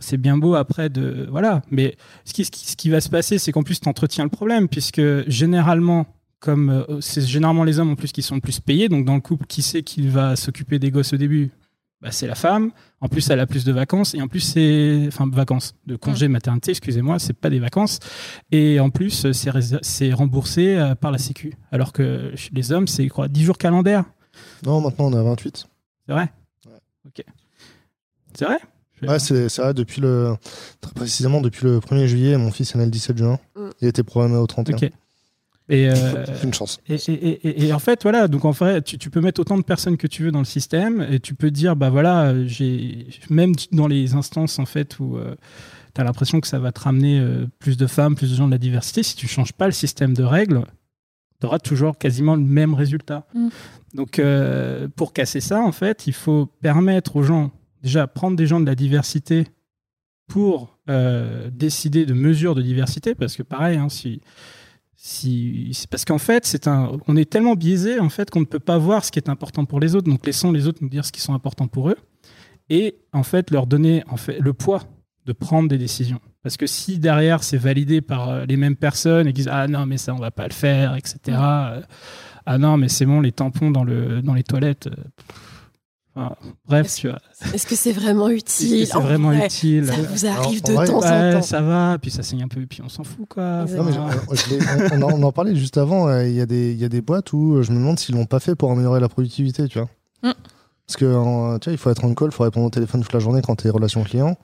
[0.00, 3.52] c'est bien beau après de voilà, mais ce qui, ce qui va se passer, c'est
[3.52, 6.06] qu'en plus tu entretiens le problème puisque généralement
[6.42, 9.14] comme euh, c'est généralement les hommes en plus qui sont le plus payés, donc dans
[9.14, 11.52] le couple, qui sait qui va s'occuper des gosses au début?
[12.02, 12.72] Bah, C'est la femme.
[13.00, 14.14] En plus, elle a plus de vacances.
[14.14, 15.04] Et en plus, c'est.
[15.06, 16.32] Enfin, vacances, de congé mm.
[16.32, 18.00] maternité, excusez-moi, c'est pas des vacances.
[18.50, 21.54] Et en plus, c'est remboursé euh, par la Sécu.
[21.70, 24.04] Alors que les hommes, c'est quoi 10 jours calendaires?
[24.66, 25.66] Non, maintenant, on a 28.
[26.06, 26.32] C'est vrai?
[27.06, 27.24] Ok.
[28.34, 28.58] C'est vrai?
[29.02, 30.34] Ouais, c'est vrai, depuis le.
[30.80, 33.38] Très précisément, depuis le 1er juillet, mon fils est né le 17 juin.
[33.56, 33.68] Mm.
[33.80, 34.76] Il a été programmé au 31.
[34.76, 34.90] Ok.
[35.72, 35.94] Et, euh,
[36.44, 36.80] une chance.
[36.86, 40.22] Et, en fait, voilà, donc en fait, tu, peux mettre autant de personnes que tu
[40.22, 44.58] veux dans le système et tu peux dire, bah voilà, j'ai même dans les instances
[44.58, 45.34] en fait où euh,
[45.94, 48.48] tu as l'impression que ça va te ramener euh, plus de femmes, plus de gens
[48.48, 50.62] de la diversité, si tu changes pas le système de règles,
[51.40, 53.26] tu auras toujours quasiment le même résultat.
[53.34, 53.48] Mm.
[53.94, 54.20] Donc,
[54.94, 57.50] pour casser ça, en fait, il faut permettre aux gens,
[57.82, 59.46] déjà, prendre des gens de la diversité
[60.28, 60.78] pour
[61.50, 64.20] décider de mesures de diversité, parce que pareil, hein, si
[65.90, 66.68] parce qu'en fait
[67.08, 69.64] on est tellement biaisé en fait qu'on ne peut pas voir ce qui est important
[69.64, 70.08] pour les autres.
[70.08, 71.96] Donc laissons les autres nous dire ce qui sont importants pour eux.
[72.70, 74.04] Et en fait leur donner
[74.38, 74.82] le poids
[75.26, 76.20] de prendre des décisions.
[76.42, 79.68] Parce que si derrière c'est validé par euh, les mêmes personnes et qu'ils disent ah
[79.68, 81.80] non mais ça on va pas le faire etc euh,
[82.46, 84.88] ah non mais c'est bon les tampons dans le dans les toilettes
[86.14, 86.28] euh,
[86.68, 87.18] bref, tu vois.
[87.54, 89.86] Est-ce que c'est vraiment utile C'est vraiment utile.
[89.86, 91.42] Ça vous arrive de temps en temps.
[91.42, 93.64] Ça va, puis ça saigne un peu, puis on s'en fout, quoi.
[94.92, 96.08] on, en, parlait juste avant.
[96.08, 98.14] Euh, il y, a des, y a des boîtes où euh, je me demande s'ils
[98.14, 99.88] l'ont pas fait pour améliorer la productivité, tu vois.
[100.22, 100.34] Mm.
[100.86, 103.12] Parce que tu vois, il faut être en call, il faut répondre au téléphone toute
[103.12, 104.36] la journée quand tu es relation client.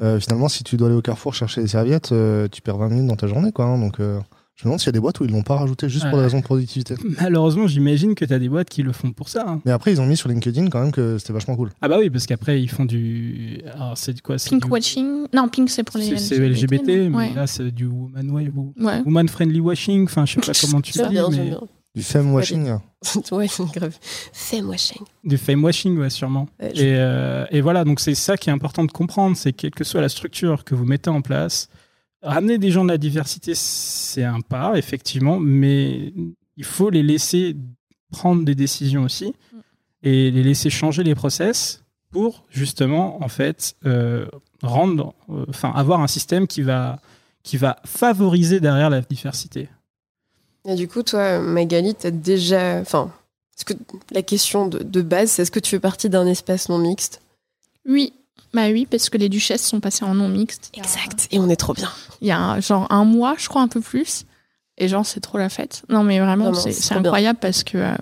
[0.00, 2.14] Euh, finalement, si tu dois aller au carrefour chercher des serviettes,
[2.52, 3.64] tu perds 20 minutes dans ta journée, quoi.
[3.64, 3.98] Hein, donc.
[4.56, 6.16] Je me demande s'il y a des boîtes où ils l'ont pas rajouté juste pour
[6.16, 6.94] des raisons de productivité.
[7.20, 9.44] Malheureusement, j'imagine que tu as des boîtes qui le font pour ça.
[9.46, 9.60] Hein.
[9.66, 11.72] Mais après, ils ont mis sur LinkedIn quand même que c'était vachement cool.
[11.82, 13.60] Ah bah oui, parce qu'après, ils font du.
[13.74, 17.70] Alors, c'est quoi Pink watching Non, pink, c'est pour les C'est LGBT, mais là, c'est
[17.70, 18.50] du woman, ouais.
[19.04, 20.04] woman friendly washing.
[20.04, 21.00] Enfin, je sais pas comment tu dis.
[21.02, 21.52] Mais...
[21.94, 22.78] Du femme washing
[23.32, 23.96] Ouais, grave.
[24.32, 25.02] Femme washing.
[25.22, 26.48] Du femme washing, ouais, sûrement.
[26.60, 29.84] et, euh, et voilà, donc c'est ça qui est important de comprendre c'est quelle que
[29.84, 31.68] soit la structure que vous mettez en place,
[32.26, 36.12] Ramener des gens de la diversité, c'est un pas, effectivement, mais
[36.56, 37.56] il faut les laisser
[38.10, 39.32] prendre des décisions aussi
[40.02, 44.26] et les laisser changer les process pour justement, en fait, euh,
[44.62, 46.98] rendre, euh, enfin, avoir un système qui va,
[47.44, 49.68] qui va favoriser derrière la diversité.
[50.64, 52.80] Et du coup, toi, Magali, tu as déjà.
[52.80, 53.12] Enfin,
[53.56, 53.74] est-ce que
[54.10, 57.22] la question de, de base, c'est est-ce que tu fais partie d'un espace non mixte?
[57.88, 58.14] Oui,
[58.54, 60.72] bah oui, parce que les duchesses sont passées en non mixte.
[60.74, 61.90] Exact, et on est trop bien.
[62.20, 64.24] Il y a genre un mois, je crois, un peu plus.
[64.78, 65.82] Et genre, c'est trop la fête.
[65.88, 67.96] Non, mais vraiment, c'est incroyable parce que, euh,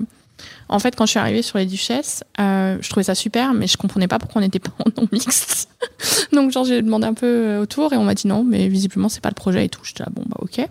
[0.68, 3.66] en fait, quand je suis arrivée sur les duchesses, euh, je trouvais ça super, mais
[3.66, 5.68] je comprenais pas pourquoi on n'était pas en non mixte.
[6.32, 9.08] Donc, genre, j'ai demandé un peu euh, autour et on m'a dit non, mais visiblement,
[9.08, 9.84] c'est pas le projet et tout.
[9.84, 10.68] J'étais là, bon, bah, ok.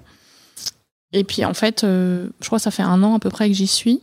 [1.14, 3.54] Et puis, en fait, je crois que ça fait un an à peu près que
[3.54, 4.02] j'y suis.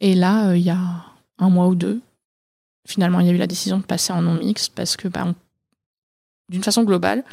[0.00, 0.78] Et là, il y a
[1.38, 2.00] un mois ou deux,
[2.86, 5.26] finalement, il y a eu la décision de passer en non mixte parce que bah,
[6.48, 7.24] d'une façon globale,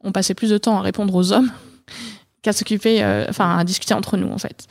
[0.00, 1.50] on passait plus de temps à répondre aux hommes
[2.42, 4.66] qu'à s'occuper, euh, à discuter entre nous en fait.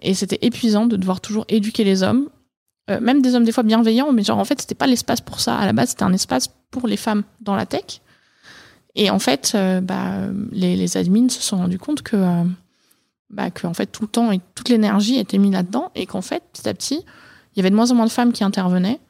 [0.00, 2.28] Et c'était épuisant de devoir toujours éduquer les hommes,
[2.90, 5.40] euh, même des hommes des fois bienveillants, mais genre en fait c'était pas l'espace pour
[5.40, 5.56] ça.
[5.56, 8.00] À la base c'était un espace pour les femmes dans la tech.
[8.94, 12.44] Et en fait, euh, bah, les, admins se sont rendus compte que,
[13.30, 16.68] bah, fait tout le temps et toute l'énergie était mise là-dedans et qu'en fait petit
[16.68, 17.02] à petit
[17.54, 19.00] il y avait de moins en moins de femmes qui intervenaient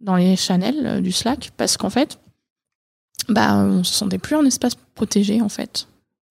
[0.00, 2.18] dans les channels euh, du Slack parce qu'en fait
[3.28, 5.88] bah on se sentait plus en espace protégé en fait.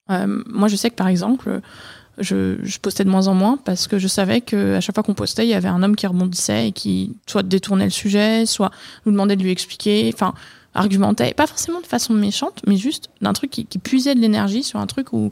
[0.09, 1.61] Euh, moi je sais que par exemple
[2.17, 5.13] je, postais de moins en moins parce que je savais que à chaque fois qu'on
[5.13, 8.71] postait il y avait un homme qui rebondissait et qui soit détournait le sujet soit
[9.05, 10.33] nous demandait de lui expliquer enfin
[10.73, 11.33] argumentait.
[11.33, 14.79] Pas forcément de façon méchante mais juste d'un truc qui, qui puisait de l'énergie sur
[14.79, 15.31] un truc où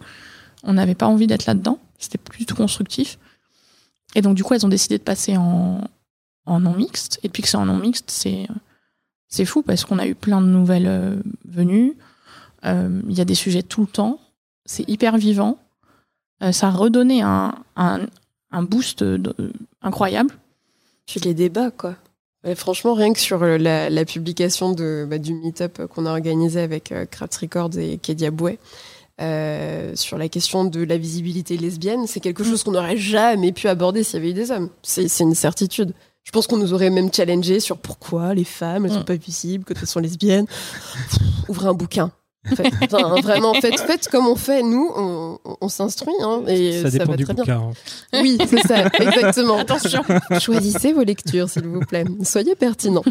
[0.64, 1.80] on n'avait pas envie d'être là-dedans.
[1.98, 3.18] C'était plus du tout constructif.
[4.16, 5.82] Et donc du coup elles ont décidé de passer en
[6.46, 8.48] en non mixte et depuis que c'est en non mixte c'est
[9.28, 11.16] c'est fou parce qu'on a eu plein de nouvelles euh,
[11.46, 11.98] venues.
[12.64, 14.20] Euh, Il y a des sujets tout le temps.
[14.66, 15.58] C'est hyper vivant.
[16.44, 18.02] Euh, ça a redonné un, un,
[18.52, 19.04] un boost
[19.82, 20.34] incroyable.
[21.06, 21.96] Puis les débats, quoi.
[22.56, 26.92] Franchement, rien que sur la, la publication de, bah, du meet-up qu'on a organisé avec
[26.92, 28.60] euh, Craft Records et Kedia Bouet,
[29.20, 33.68] euh, sur la question de la visibilité lesbienne, c'est quelque chose qu'on n'aurait jamais pu
[33.68, 34.70] aborder s'il y avait eu des hommes.
[34.84, 35.94] C'est c'est une certitude.
[36.26, 39.06] Je pense qu'on nous aurait même challengé sur pourquoi les femmes, elles sont Mm.
[39.06, 40.48] pas visibles quand elles sont lesbiennes.
[41.48, 42.12] Ouvrez un bouquin.
[42.52, 42.72] En fait.
[42.84, 44.92] Enfin, vraiment, faites, faites comme on fait, nous,
[45.62, 47.44] on, s'instruit, hein, et ça ça, dépend va du très bien.
[47.44, 47.72] bouquin.
[48.14, 48.22] hein.
[48.22, 49.58] Oui, c'est ça, exactement.
[49.58, 50.04] Attention.
[50.40, 52.06] Choisissez vos lectures, s'il vous plaît.
[52.24, 53.02] Soyez pertinents.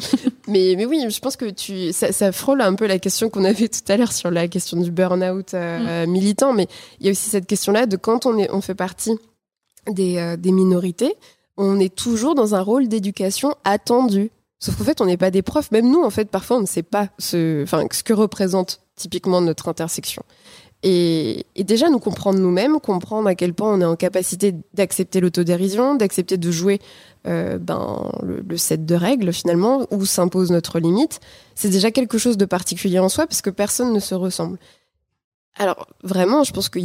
[0.47, 3.45] Mais, mais oui, je pense que tu, ça, ça frôle un peu la question qu'on
[3.45, 6.53] avait tout à l'heure sur la question du burn-out euh, militant.
[6.53, 6.69] Mais
[7.01, 9.17] il y a aussi cette question-là de quand on, est, on fait partie
[9.91, 11.13] des, euh, des minorités,
[11.57, 14.31] on est toujours dans un rôle d'éducation attendu.
[14.59, 15.71] Sauf qu'en fait, on n'est pas des profs.
[15.71, 19.41] Même nous, en fait, parfois, on ne sait pas ce, enfin, ce que représente typiquement
[19.41, 20.23] notre intersection.
[20.83, 25.95] Et, déjà, nous comprendre nous-mêmes, comprendre à quel point on est en capacité d'accepter l'autodérision,
[25.95, 26.79] d'accepter de jouer
[27.27, 31.21] euh, ben, le, le set de règles, finalement, où s'impose notre limite,
[31.55, 34.59] c'est déjà quelque chose de particulier en soi, parce que personne ne se ressemble.
[35.57, 36.81] Alors, vraiment, je pense que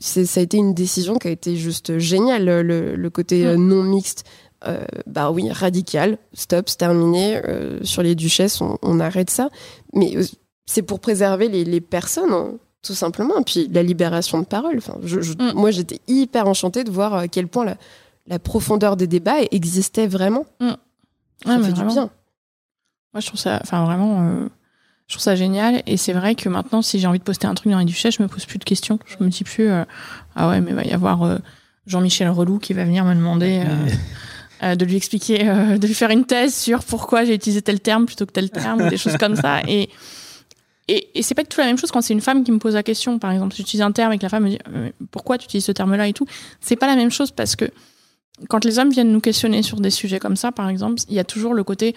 [0.00, 3.82] ça a été une décision qui a été juste géniale, le, le côté euh, non
[3.82, 4.24] mixte.
[4.66, 7.36] Euh, bah oui, radical, stop, c'est terminé.
[7.44, 9.50] Euh, sur les duchesses, on, on arrête ça.
[9.92, 10.14] Mais
[10.64, 12.52] c'est pour préserver les, les personnes, hein,
[12.82, 13.38] tout simplement.
[13.38, 14.78] Et puis la libération de parole.
[14.78, 15.52] Enfin, je, je, Mm.
[15.54, 17.76] Moi, j'étais hyper enchantée de voir à quel point la,
[18.26, 20.46] la profondeur des débats existait vraiment.
[20.60, 20.66] Ça
[21.46, 22.08] Ouais, mais fait du bien.
[23.12, 24.48] Moi, je trouve ça, enfin vraiment, euh,
[25.06, 25.82] je trouve ça génial.
[25.86, 28.16] Et c'est vrai que maintenant, si j'ai envie de poster un truc dans les duchesses,
[28.16, 28.98] je me pose plus de questions.
[29.06, 29.84] Je me dis plus, euh,
[30.34, 31.38] ah ouais, mais il va y avoir euh,
[31.86, 33.62] Jean-Michel Relou qui va venir me demander
[34.62, 38.06] euh, de lui expliquer, de lui faire une thèse sur pourquoi j'ai utilisé tel terme
[38.06, 39.60] plutôt que tel terme, ou des choses comme ça.
[39.68, 39.90] Et
[40.86, 42.58] et, et c'est pas du tout la même chose quand c'est une femme qui me
[42.58, 43.18] pose la question.
[43.18, 44.58] Par exemple, si j'utilise un terme et que la femme me dit
[45.12, 46.26] pourquoi tu utilises ce terme-là et tout,
[46.60, 47.70] c'est pas la même chose parce que
[48.48, 51.18] quand les hommes viennent nous questionner sur des sujets comme ça, par exemple, il y
[51.18, 51.94] a toujours le côté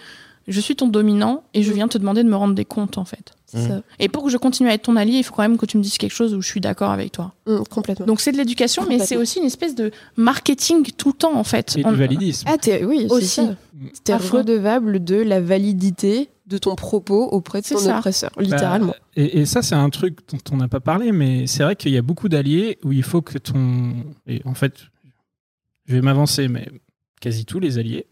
[0.48, 3.04] je suis ton dominant et je viens te demander de me rendre des comptes en
[3.04, 3.32] fait.
[3.46, 3.80] Ça.
[3.98, 5.78] Et pour que je continue à être ton allié, il faut quand même que tu
[5.78, 7.32] me dises quelque chose où je suis d'accord avec toi.
[7.46, 8.04] Mm, complètement.
[8.06, 11.44] Donc c'est de l'éducation, mais c'est aussi une espèce de marketing tout le temps en
[11.44, 11.76] fait.
[11.78, 12.46] Et On- du validisme.
[12.50, 13.26] ah, oui, c'est Aussi.
[13.28, 13.56] ça.
[14.04, 17.96] T'es redevable de la validité de ton propos auprès de C'est ton ça.
[17.98, 18.88] oppresseur, littéralement.
[18.92, 21.76] Bah, et, et ça, c'est un truc dont on n'a pas parlé, mais c'est vrai
[21.76, 23.92] qu'il y a beaucoup d'alliés où il faut que ton.
[24.26, 24.74] Et en fait,
[25.86, 26.68] je vais m'avancer, mais
[27.20, 28.06] quasi tous les alliés,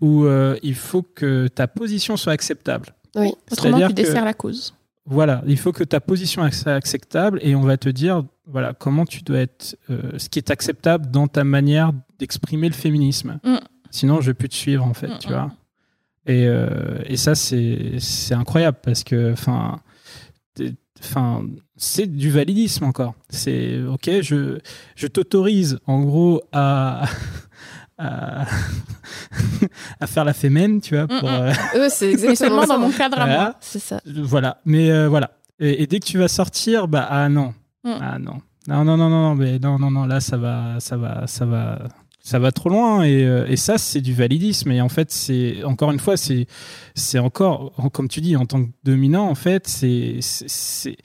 [0.00, 2.94] où euh, il faut que ta position soit acceptable.
[3.14, 3.32] oui.
[3.50, 4.74] Autrement, tu que- desserres la cause.
[5.08, 9.04] Voilà, il faut que ta position soit acceptable et on va te dire voilà comment
[9.04, 13.38] tu dois être, euh, ce qui est acceptable dans ta manière d'exprimer le féminisme.
[13.44, 13.56] Mm.
[13.92, 15.32] Sinon, je vais plus te suivre en fait, Mm, tu mm.
[15.32, 15.52] vois.
[16.26, 19.80] Et, euh, et ça, c'est incroyable parce que, enfin,
[21.76, 23.14] c'est du validisme encore.
[23.28, 24.58] C'est ok, je
[24.96, 27.04] je t'autorise en gros à
[27.98, 28.44] à,
[30.00, 31.40] à faire la fémène, tu vois, pour, Mm, mm.
[31.42, 33.34] euh, Eux, c'est exactement dans mon cadre à moi.
[33.36, 33.56] voilà.
[33.60, 34.00] C'est ça.
[34.06, 35.30] Voilà, mais euh, voilà.
[35.58, 37.90] Et, et dès que tu vas sortir, bah ah non, Mm.
[38.00, 38.34] ah non,
[38.68, 41.78] non non non non, mais non non non, là ça va, ça va, ça va,
[42.20, 43.02] ça va trop loin.
[43.04, 44.72] Et, euh, et ça c'est du validisme.
[44.72, 46.46] Et en fait c'est encore une fois c'est
[46.96, 50.96] c'est encore en- comme tu dis en tant que dominant en fait c'est- c'est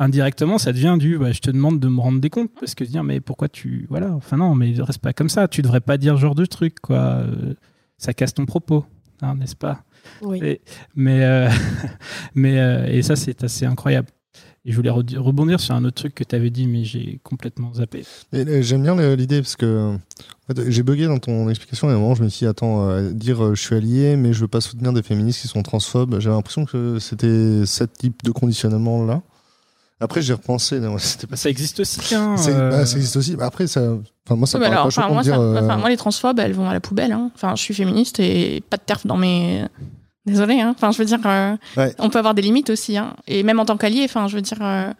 [0.00, 2.50] indirectement ça devient du bah, je te demande de me rendre des comptes.
[2.58, 5.46] Parce que dire mais pourquoi tu voilà enfin non mais reste pas comme ça.
[5.46, 6.96] Tu devrais pas dire ce genre de truc quoi.
[6.98, 7.54] Euh,
[7.98, 8.84] ça casse ton propos
[9.22, 9.84] hein, n'est-ce pas?
[10.22, 10.40] Oui.
[10.42, 10.60] Et-
[10.96, 11.48] mais euh,
[12.34, 14.08] mais euh, et ça c'est assez incroyable.
[14.66, 17.72] Et je voulais rebondir sur un autre truc que tu avais dit mais j'ai complètement
[17.72, 18.04] zappé.
[18.32, 21.98] J'aime bien l'idée parce que en fait, j'ai bugué dans ton explication et à un
[21.98, 24.48] moment je me suis dit attends euh, dire euh, je suis allié mais je veux
[24.48, 26.18] pas soutenir des féministes qui sont transphobes.
[26.20, 29.22] J'avais l'impression que c'était ce type de conditionnement là
[30.00, 30.80] Après, j'ai repensé.
[30.80, 32.14] non, c'était pas ça existe aussi.
[32.14, 33.36] Hein, euh, bah, ça existe aussi.
[33.36, 33.80] Bah, après, ça,
[34.26, 35.34] enfin, moi, ça Ouais, me alors, pas enfin, choquant moi, de dire.
[35.34, 37.12] ça- euh, enfin, moi, les transphobes, elles vont à la poubelle.
[37.12, 37.30] hein.
[37.34, 39.64] Enfin, je suis féministe et pas de terf dans mes.
[40.26, 40.74] Désolée, hein.
[40.76, 41.94] Enfin, je veux dire, euh, Ouais.
[41.98, 43.14] on peut avoir des limites aussi, hein.
[43.26, 44.58] Et même en tant qu'allié, enfin, je veux dire.
[44.60, 44.92] euh,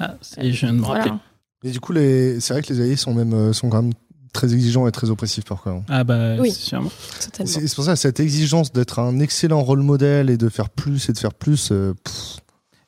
[0.00, 1.02] ah, c'est- je viens de me rappeler.
[1.10, 1.20] voilà.
[1.64, 2.38] Et du coup, les...
[2.40, 3.92] c'est vrai que les alliés sont même euh, sont quand même
[4.32, 5.82] très exigeants et très oppressifs parfois.
[5.88, 6.50] Ah bah, Oui.
[6.52, 6.90] c'est sûrement.
[7.18, 11.12] C'est pour ça cette exigence d'être un excellent rôle modèle et de faire plus et
[11.12, 11.70] de faire plus.
[11.72, 12.36] euh, pff.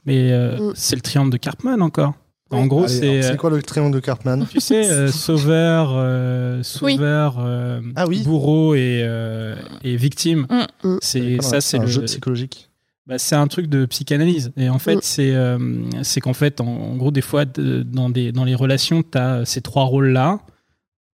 [0.06, 0.72] Mais euh, Mm.
[0.74, 2.14] c'est le triangle de Cartman encore.
[2.52, 3.02] En gros, c'est.
[3.08, 7.80] alors, euh, c'est quoi le triangle de Cartman Tu sais, euh, sauveur, euh, sauveur, euh,
[7.94, 8.22] Ah oui.
[8.24, 10.46] bourreau et, euh, et victime.
[10.50, 10.88] Mm.
[10.88, 10.98] Mm.
[11.00, 12.68] C'est ça, c'est le- jeu psychologique.
[13.06, 14.52] bah, c'est un truc de psychanalyse.
[14.56, 15.00] Et en fait, Mm.
[15.02, 15.58] c'est euh,
[16.02, 19.44] c'est qu'en fait, en, en gros, des fois, dans des dans les relations, tu as
[19.44, 20.40] ces trois rôles là.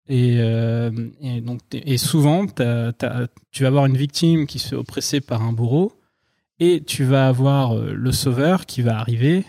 [0.10, 5.22] Et, euh, et donc et souvent, tu vas avoir une victime qui se fait oppresser
[5.22, 5.94] par un bourreau,
[6.62, 9.44] et tu vas avoir euh, le sauveur qui va arriver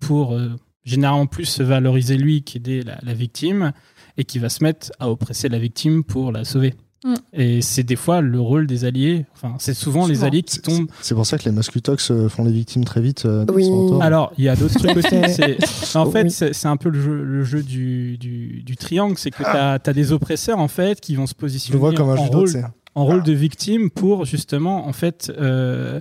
[0.00, 0.50] pour euh,
[0.84, 3.72] généralement plus se valoriser lui qu'aider la, la victime,
[4.18, 6.74] et qui va se mettre à oppresser la victime pour la sauver.
[7.04, 7.14] Mm.
[7.32, 9.24] Et c'est des fois le rôle des alliés.
[9.34, 10.88] Enfin, c'est souvent, les alliés qui tombent.
[11.00, 13.24] C'est pour ça que les mascutox euh, font les victimes très vite.
[13.26, 13.68] euh, Oui.
[14.00, 15.14] Alors, il y a d'autres trucs aussi.
[15.96, 16.30] En Oh, fait, oui.
[16.30, 19.14] c'est un peu le jeu, le jeu du, du, du triangle.
[19.16, 22.16] C'est que tu as, des oppresseurs, en fait, qui vont se positionner vois comme un
[22.16, 22.38] en, judo.
[22.40, 26.00] rôle, en rôle de victime pour justement, en fait, euh,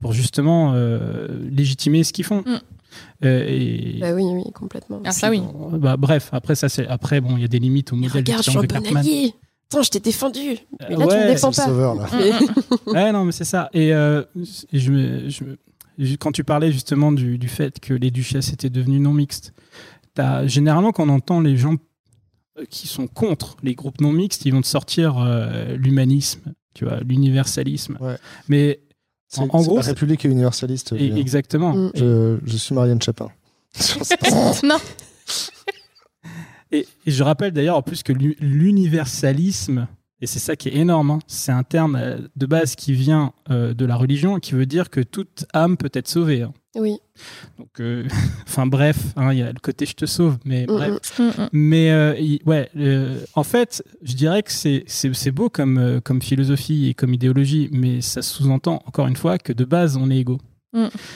[0.00, 2.40] pour justement euh, légitimer ce qu'ils font.
[2.46, 2.58] Mm.
[3.24, 5.00] Euh, et, Bah oui, oui, complètement.
[5.04, 5.40] Ah, ça, oui.
[5.74, 8.42] Bah, bref, après, ça, c'est, après, bon, il y a des limites au modèle regarde,
[8.42, 9.32] je suis un de bon allié.
[9.72, 10.40] Attends, je t'ai défendu.
[10.88, 11.64] Mais là, tu me Ouais, C'est défends le pas.
[11.66, 12.06] sauveur là.
[12.12, 13.68] Mais- Ouais, non, mais c'est ça.
[13.72, 14.22] Et euh,
[14.72, 15.58] et je me, je me-
[15.98, 19.52] je- quand tu parlais justement du, du fait que les duchesses étaient devenues non mixtes,
[20.14, 21.76] t'as- généralement, quand on entend les gens
[22.68, 26.98] qui sont contre les groupes non mixtes, ils vont te sortir euh, l'humanisme, tu vois,
[27.00, 27.96] l'universalisme.
[28.00, 28.16] Ouais.
[28.48, 28.80] Mais
[29.38, 30.92] En- en gros, République est universaliste.
[30.92, 31.16] et- Julien.
[31.16, 31.72] exactement.
[31.74, 31.90] Mm.
[31.94, 33.28] Je, je suis Marianne Chapin.
[34.64, 34.78] non.
[36.72, 39.86] Et, et je rappelle d'ailleurs en plus que l'u- l'universalisme,
[40.20, 43.32] et c'est ça qui est énorme, hein, c'est un terme euh, de base qui vient
[43.50, 46.42] euh, de la religion et qui veut dire que toute âme peut être sauvée.
[46.42, 46.52] hein.
[46.76, 46.98] Oui.
[47.58, 48.06] Donc, euh,
[48.46, 51.18] enfin bref, hein, il y a le côté je te sauve, mais Mm, bref.
[51.18, 51.22] mm.
[51.22, 51.48] Mm, mm.
[51.52, 52.14] Mais euh,
[52.46, 56.88] ouais, euh, en fait, je dirais que c'est c'est c'est beau comme euh, comme philosophie
[56.88, 60.38] et comme idéologie, mais ça sous-entend encore une fois que de base on est égaux.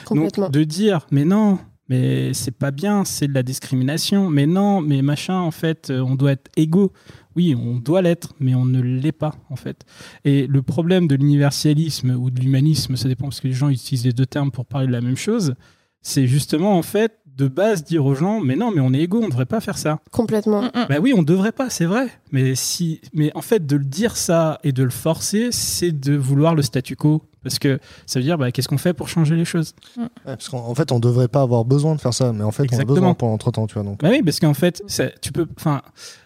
[0.05, 0.47] Complètement.
[0.47, 4.81] Donc de dire mais non, mais c'est pas bien, c'est de la discrimination, mais non,
[4.81, 6.93] mais machin, en fait, on doit être égaux.
[7.37, 9.85] Oui, on doit l'être, mais on ne l'est pas, en fait.
[10.25, 14.05] Et le problème de l'universalisme ou de l'humanisme, ça dépend parce que les gens utilisent
[14.05, 15.55] les deux termes pour parler de la même chose,
[16.01, 19.19] c'est justement, en fait, de base dire aux gens, mais non, mais on est égaux,
[19.19, 20.01] on ne devrait pas faire ça.
[20.11, 20.71] Complètement.
[20.89, 22.09] Bah oui, on devrait pas, c'est vrai.
[22.31, 26.15] Mais si, mais en fait, de le dire ça et de le forcer, c'est de
[26.15, 27.23] vouloir le statu quo.
[27.45, 30.49] Parce que ça veut dire, bah, qu'est-ce qu'on fait pour changer les choses Ouais, parce
[30.49, 32.65] qu'en en fait, on devrait pas avoir besoin de faire ça, mais en fait, on
[32.65, 32.95] a Exactement.
[32.95, 33.83] besoin pour l'entretemps, tu vois.
[33.85, 35.83] Donc, Bah oui, parce qu'en fait, ça- tu peux, enfin,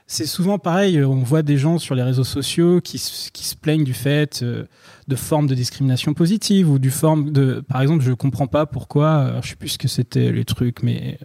[0.06, 1.04] c'est souvent pareil.
[1.04, 4.40] On voit des gens sur les réseaux sociaux qui, se- qui se plaignent du fait
[4.42, 4.64] euh,
[5.08, 9.06] de formes de discrimination positive ou du forme de, par exemple, je comprends pas pourquoi.
[9.08, 11.18] euh, je sais plus ce que c'était les trucs, mais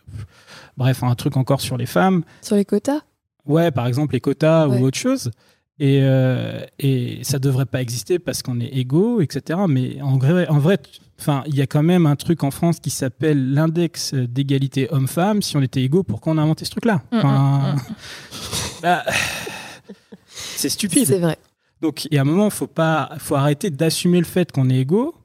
[0.77, 2.23] bref, un truc encore sur les femmes.
[2.41, 3.01] Sur les quotas?
[3.45, 4.79] Ouais, par exemple les quotas Ouais.
[4.79, 5.31] ou autre chose.
[5.79, 9.59] Et, euh, et ça devrait pas exister parce qu'on est égaux, etc.
[9.67, 10.77] Mais en vrai, en vrai,
[11.19, 15.41] enfin, il y a quand même un truc en France qui s'appelle l'index d'égalité homme-femme.
[15.41, 17.79] Si on était égaux, pourquoi on a inventé ce truc-là Mm, Enfin, mm,
[18.83, 19.03] bah,
[20.29, 21.07] C'est stupide.
[21.07, 21.37] C'est vrai.
[21.81, 24.79] Donc, il y a un moment, faut pas, faut arrêter d'assumer le fait qu'on est
[24.79, 25.15] égaux.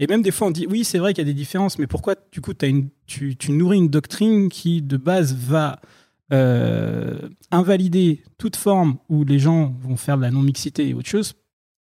[0.00, 1.86] Et même des fois, on dit oui, c'est vrai qu'il y a des différences, mais
[1.86, 5.86] pourquoi du coup, as une, tu, tu nourris une doctrine qui de base va euh,
[7.50, 11.34] invalider toute forme où les gens vont faire de la non-mixité et autre chose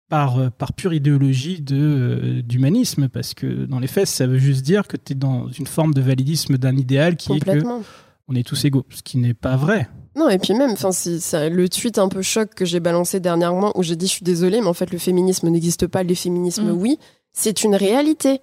[0.09, 4.37] par, euh, par pure idéologie de, euh, d'humanisme, parce que dans les faits, ça veut
[4.37, 7.45] juste dire que tu es dans une forme de validisme d'un idéal qui est que
[7.45, 7.81] Complètement.
[8.27, 9.89] on est tous égaux, ce qui n'est pas vrai.
[10.15, 13.19] Non, et puis même, enfin, si, ça, le tweet un peu choc que j'ai balancé
[13.19, 16.15] dernièrement, où j'ai dit je suis désolée, mais en fait, le féminisme n'existe pas, les
[16.15, 16.77] féminismes, Mm.
[16.81, 16.99] oui,
[17.33, 18.39] c'est une réalité.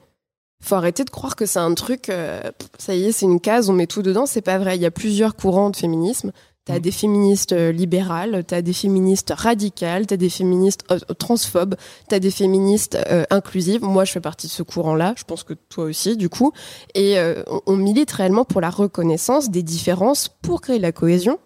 [0.65, 2.41] Faut arrêter de croire que c'est un truc, euh,
[2.79, 4.27] ça y est, c'est une case, on met tout dedans.
[4.27, 4.77] C'est pas vrai.
[4.77, 6.31] Il y a plusieurs courants de féminisme.
[6.65, 6.81] T'as Mm.
[6.81, 11.75] des féministes euh, libérales, t'as des féministes radicales, t'as des féministes euh, transphobes,
[12.09, 13.83] t'as des féministes euh, inclusives.
[13.83, 15.15] Moi, je fais partie de ce courant-là.
[15.17, 16.53] Je pense que toi aussi, du coup.
[16.95, 21.41] Et euh, on, on milite réellement pour la reconnaissance des différences pour créer la cohésion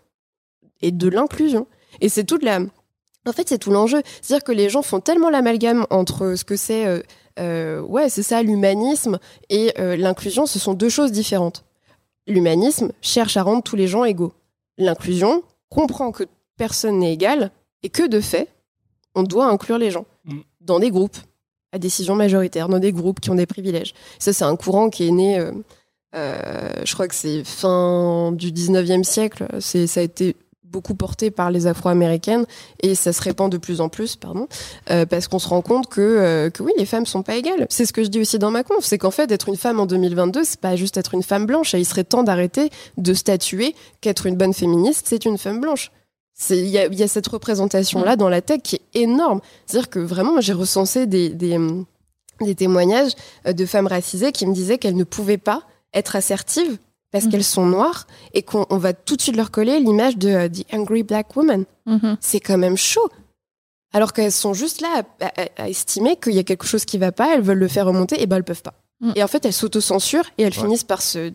[0.82, 1.66] et de l'inclusion.
[2.02, 2.60] Et c'est toute la.
[3.26, 4.02] En fait, c'est tout l'enjeu.
[4.20, 6.86] C'est-à-dire que les gens font tellement l'amalgame entre ce que c'est.
[6.86, 7.00] euh,
[7.38, 9.18] euh, ouais, c'est ça, l'humanisme
[9.50, 10.46] et euh, l'inclusion.
[10.46, 11.64] Ce sont deux choses différentes.
[12.26, 14.32] L'humanisme cherche à rendre tous les gens égaux.
[14.78, 16.24] L'inclusion comprend que
[16.56, 17.50] personne n'est égal
[17.82, 18.48] et que de fait,
[19.14, 20.40] on doit inclure les gens Mm.
[20.60, 21.16] dans des groupes
[21.72, 23.94] à décision majoritaire, dans des groupes qui ont des privilèges.
[24.18, 25.38] Ça, c'est un courant qui est né.
[26.14, 29.46] euh, je crois que c'est fin du 19e siècle.
[29.60, 30.36] Ça a été
[30.76, 32.44] beaucoup porté par les Afro-américaines
[32.82, 34.46] et ça se répand de plus en plus, pardon,
[34.90, 37.66] euh, parce qu'on se rend compte que, euh, que oui, les femmes sont pas égales.
[37.70, 39.80] C'est ce que je dis aussi dans ma conf, c'est qu'en fait, être une femme
[39.80, 41.72] en 2022, c'est pas juste être une femme blanche.
[41.72, 42.68] Il serait temps d'arrêter
[42.98, 45.90] de statuer qu'être une bonne féministe, c'est une femme blanche.
[46.50, 49.40] Il y a, cette représentation-là dans la tech qui est énorme.
[49.64, 51.58] C'est-à-dire que vraiment, j'ai recensé des, des,
[52.42, 53.12] des témoignages
[53.46, 55.62] euh, de femmes racisées qui me disaient qu'elles ne pouvaient pas
[55.94, 56.76] être assertives
[57.16, 57.30] parce mm.
[57.30, 60.66] qu'elles sont noires et qu'on va tout de suite leur coller l'image de euh, The
[60.74, 61.64] Angry Black Woman.
[61.86, 62.16] Mm-hmm.
[62.20, 63.08] C'est quand même chaud.
[63.94, 65.02] Alors qu'elles sont juste là
[65.56, 68.20] à, estimer qu'il y a quelque chose qui va pas, elles veulent le faire remonter
[68.20, 68.74] et ben elles peuvent pas.
[69.00, 69.12] Mm.
[69.16, 71.32] Et en fait, elles s'autocensurent et elles finissent par se,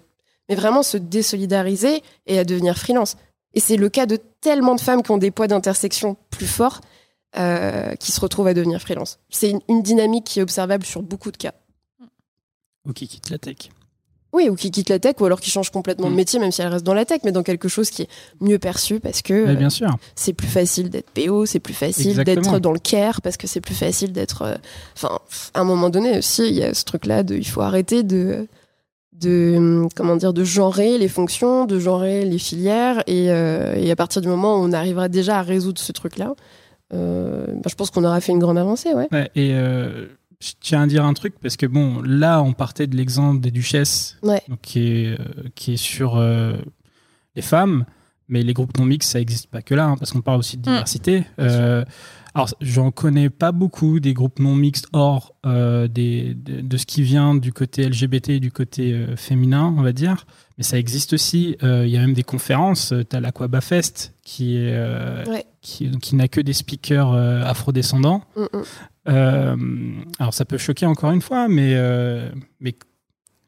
[0.49, 3.17] mais vraiment se désolidariser et à devenir freelance.
[3.55, 6.82] Et c'est le cas de tellement de femmes qui ont des poids d'intersection plus forts
[7.38, 9.17] euh, qui se retrouvent à devenir freelance.
[9.29, 11.53] C'est une, une, dynamique qui est observable sur beaucoup de cas.
[12.86, 13.71] Ou qui quitte la tech.
[14.34, 16.15] Oui, ou qui quitte la tech, ou alors qui change complètement de mm.
[16.15, 18.07] métier, même si elle reste dans la tech, mais dans quelque chose qui est
[18.39, 19.89] mieux perçu parce que bien sûr.
[20.15, 23.61] c'est plus facile d'être PO, c'est plus facile d'être dans le care, parce que c'est
[23.61, 24.43] plus facile d'être.
[24.43, 24.55] Euh,
[24.95, 25.19] enfin,
[25.53, 28.47] à un moment donné aussi, il y a ce truc-là de, il faut arrêter de
[29.13, 33.95] de comment dire de genrer les fonctions, de genrer les filières, et, euh, et à
[33.95, 36.34] partir du moment où on arrivera déjà à résoudre ce truc-là,
[36.93, 39.07] euh, bah, je pense qu'on aura fait une grande avancée, ouais.
[39.11, 39.53] ouais et
[40.41, 43.51] je tiens à dire un truc parce que bon, là, on partait de l'exemple des
[43.51, 44.17] duchesses,
[44.61, 45.25] qui, est, euh,
[45.55, 46.57] qui est sur euh,
[47.35, 47.85] les femmes,
[48.27, 50.57] mais les groupes non mixtes, ça n'existe pas que là, hein, parce qu'on parle aussi
[50.57, 50.73] de mm.
[50.73, 51.23] diversité.
[51.39, 51.85] Euh,
[52.34, 57.36] alors, j'en connais pas beaucoup des groupes non mixtes hors des, de, ce qui vient
[57.36, 60.25] du côté LGBT et du côté féminin, on va dire.
[60.57, 61.57] Mais ça existe aussi.
[61.61, 62.93] Il y a même des conférences.
[63.09, 64.73] Tu as l'Aquabafest qui, est,
[65.61, 68.23] qui, qui n'a que des speakers afrodescendants.
[68.38, 68.63] Mm, mm.
[69.07, 69.55] Euh,
[70.19, 72.29] alors ça peut choquer encore une fois, mais, euh,
[72.59, 72.75] mais,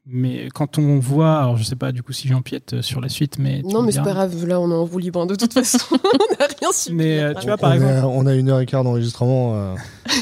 [0.06, 3.40] mais quand on voit, alors je sais pas du coup si j'empiète sur la suite,
[3.40, 4.46] mais non, mais c'est pas grave.
[4.46, 5.80] Là, on est en roue libre hein, de toute façon.
[5.92, 6.94] on n'a rien su.
[6.94, 9.76] Mais euh, tu vois, par exemple, on a une heure et quart d'enregistrement.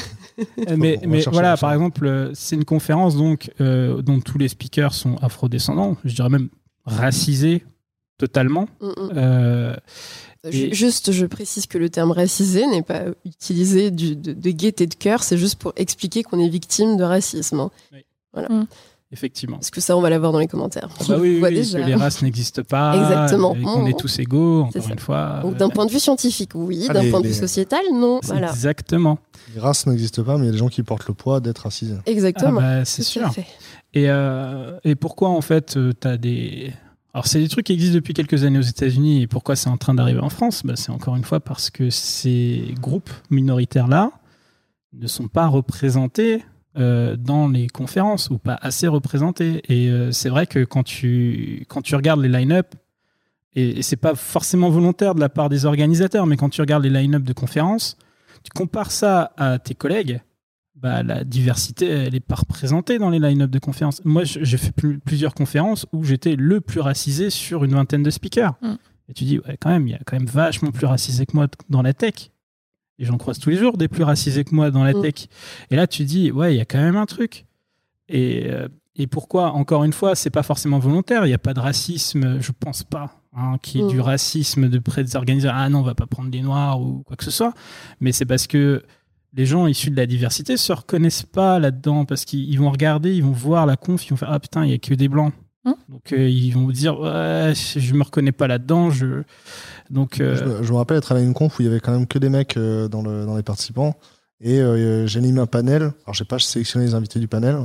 [0.76, 5.96] mais, mais voilà, par exemple, c'est une conférence donc dont tous les speakers sont afro-descendants,
[6.04, 6.48] je dirais même
[6.84, 7.64] racisés
[8.18, 8.68] totalement.
[8.80, 9.76] Mm, mm.
[10.50, 15.22] Juste, je précise que le terme racisé n'est pas utilisé de, de, gaieté de cœur,
[15.22, 17.60] c'est juste pour expliquer qu'on est victime de racisme.
[17.60, 17.70] Hein.
[18.32, 18.48] Voilà.
[18.48, 18.66] Mm.
[19.12, 19.56] Effectivement.
[19.58, 20.88] Parce que ça, on va l'avoir dans les commentaires?
[21.00, 22.96] Ah bah oui, oui, que les races n'existent pas.
[22.96, 23.54] Exactement.
[23.62, 25.42] On est tous égaux, encore une fois.
[25.58, 26.88] d'un point de vue scientifique, oui.
[26.88, 28.20] d'un point de vue sociétal, non.
[28.24, 28.50] Voilà.
[28.50, 29.18] Exactement.
[29.54, 31.58] Les races n'existent pas, mais il y a des gens qui portent le poids d'être
[31.58, 31.96] racisés.
[32.06, 32.60] Exactement.
[32.62, 33.30] Ah bah, c'est sûr.
[33.94, 36.72] Et, euh, et pourquoi, en fait, euh, tu as des
[37.14, 39.20] alors, c'est des trucs qui existent depuis quelques années aux États-Unis.
[39.20, 40.62] Et pourquoi c'est en train d'arriver en France?
[40.64, 44.12] Bah, C'est encore une fois parce que ces groupes minoritaires-là
[44.94, 46.42] ne sont pas représentés
[46.76, 49.62] euh, dans les conférences ou pas assez représentés.
[49.68, 52.74] Et euh, c'est vrai que quand tu, quand tu regardes les line-up,
[53.54, 56.84] et, et c'est pas forcément volontaire de la part des organisateurs, mais quand tu regardes
[56.84, 57.96] les line-up de conférences,
[58.42, 60.20] tu compares ça à tes collègues
[60.82, 64.04] bah, la diversité, elle n'est pas représentée dans les line-up de conférences.
[64.04, 64.72] Moi, j'ai fait
[65.04, 68.54] plusieurs conférences où j'étais le plus racisé sur une vingtaine de speakers.
[68.60, 68.74] Mm.
[69.08, 71.36] Et tu dis, ouais, quand même, il y a quand même vachement plus racisé que
[71.36, 72.30] moi dans la tech.
[72.98, 75.02] Et j'en croise tous les jours des plus racisés que moi dans la mm.
[75.02, 75.26] tech.
[75.70, 77.46] Et là, tu dis, ouais, il y a quand même un truc.
[78.08, 81.24] Et, euh, et pourquoi, encore une fois, c'est pas forcément volontaire?
[81.24, 84.02] Il n'y a pas de racisme, je pense pas, hein, qui est du mm.
[84.02, 85.56] racisme de près des organisateurs.
[85.58, 87.54] Ah non, on va pas prendre des noirs ou quoi que ce soit.
[88.00, 88.82] Mais c'est parce que
[89.34, 93.24] les gens issus de la diversité se reconnaissent pas là-dedans parce qu'ils vont regarder, ils
[93.24, 95.32] vont voir la conf, ils vont faire ah putain il y a que des blancs.
[95.64, 95.76] Hein?
[95.88, 98.90] Donc euh, ils vont dire ouais je me reconnais pas là-dedans.
[98.90, 99.22] Je
[99.90, 101.92] donc euh, je, me rappelle être allé à une conf où il y avait quand
[101.92, 103.96] même que des mecs euh, dans, le, dans les participants
[104.44, 104.60] et
[105.06, 105.92] j'ai animé un panel.
[106.04, 107.58] Alors j'ai pas sélectionné les invités du panel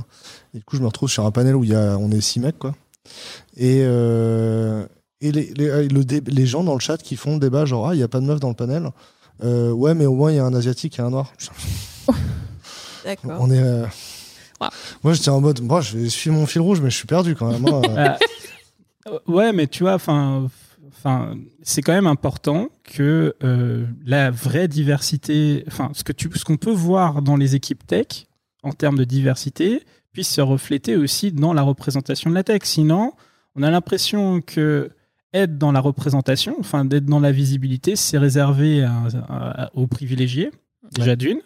[0.53, 2.21] et du coup je me retrouve sur un panel où il y a on est
[2.21, 2.75] six mecs quoi
[3.55, 3.79] et
[5.19, 7.99] et les, les, les, gens dans le chat qui font le débat genre ah il
[7.99, 8.91] y a pas de meuf dans le panel
[9.43, 11.31] euh, ouais, mais au moins, il y a un asiatique et un noir.
[13.05, 13.37] D'accord.
[13.39, 13.61] On est.
[13.61, 13.85] Euh,
[15.03, 17.51] moi, j'étais en mode, moi, je suis mon fil rouge, mais je suis perdu quand
[17.51, 17.65] même.
[19.07, 20.49] Euh, ouais, mais tu vois, enfin.
[21.07, 23.33] Enfin, c'est quand même important que
[24.05, 28.27] la vraie diversité, enfin, ce que tu, ce qu'on peut voir dans les équipes tech
[28.61, 32.63] en termes de diversité, puisse se refléter aussi dans la représentation de la tech.
[32.63, 33.13] Sinon,
[33.55, 34.91] on a l'impression que
[35.33, 38.85] être dans la représentation, enfin d'être dans la visibilité, c'est réservé
[39.75, 40.51] aux privilégiés,
[40.93, 41.39] déjà d'une.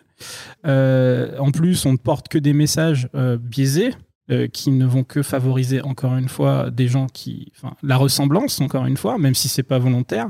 [0.66, 3.94] Euh, en plus, on ne porte que des messages euh, biaisés
[4.32, 8.62] euh, qui ne vont que favoriser encore une fois des gens qui, enfin, la ressemblance
[8.62, 10.28] encore une fois, même si c'est pas volontaire.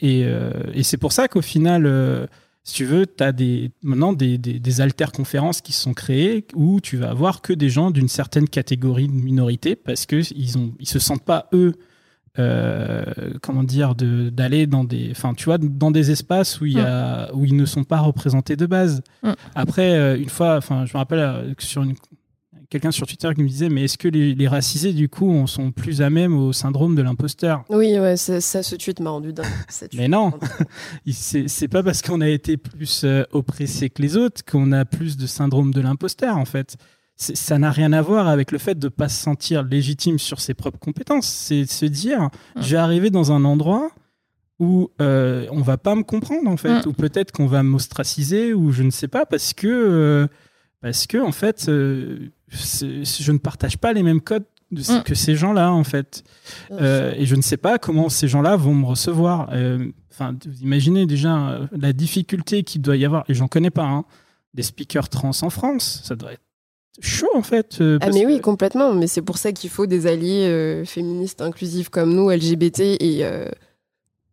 [0.00, 0.26] et,
[0.74, 2.28] et c'est pour ça qu'au final,
[2.62, 6.80] si tu veux, tu as des, maintenant des, des, des alter-conférences qui sont créées où
[6.80, 10.88] tu vas avoir que des gens d'une certaine catégorie de minorité parce qu'ils ont ils
[10.88, 11.74] se sentent pas, eux,
[12.38, 13.04] euh,
[13.42, 17.34] comment dire, d'aller dans des, enfin, tu vois, dans des espaces où, il y a,
[17.34, 19.02] où ils ne sont pas représentés de base.
[19.22, 19.32] Mm.
[19.56, 21.96] Après, euh, une fois, enfin, je me rappelle euh, sur une,
[22.70, 25.46] quelqu'un sur Twitter qui me disait, mais est-ce que les, les racisés, du coup, on
[25.46, 29.10] sont plus à même au syndrome de l'imposteur Oui, ouais, ça, ça, ce tweet m'a
[29.10, 29.46] rendu dingue.
[29.94, 30.32] Mais non.
[31.12, 34.84] C'est c'est pas parce qu'on a été plus euh, oppressé que les autres qu'on a
[34.84, 36.76] plus de syndrome de l'imposteur, en fait.
[37.16, 40.54] Ça n'a rien à voir avec le fait de pas se sentir légitime sur ses
[40.54, 41.26] propres compétences.
[41.26, 42.62] C'est de se dire, Mm.
[42.62, 43.90] je vais arriver dans un endroit
[44.58, 46.88] où euh, on va pas me comprendre, en fait, Mm.
[46.88, 50.26] ou peut-être qu'on va m'ostraciser, ou je ne sais pas, parce que, euh,
[50.80, 55.02] parce que en fait, euh, je ne partage pas les mêmes codes de- Mm.
[55.02, 56.22] que ces gens-là, en fait.
[56.70, 59.48] Euh, et je ne sais pas comment ces gens-là vont me recevoir.
[59.52, 63.70] Euh, Enfin, vous imaginez déjà euh, la difficulté qu'il doit y avoir, et j'en connais
[63.70, 64.04] pas, hein,
[64.52, 66.02] des speakers trans en France.
[66.04, 66.42] Ça doit être
[67.00, 67.78] chaud, en fait.
[68.02, 68.92] Ah mais oui, complètement.
[68.92, 73.24] Mais c'est pour ça qu'il faut des alliés féministes inclusifs comme nous, LGBT, et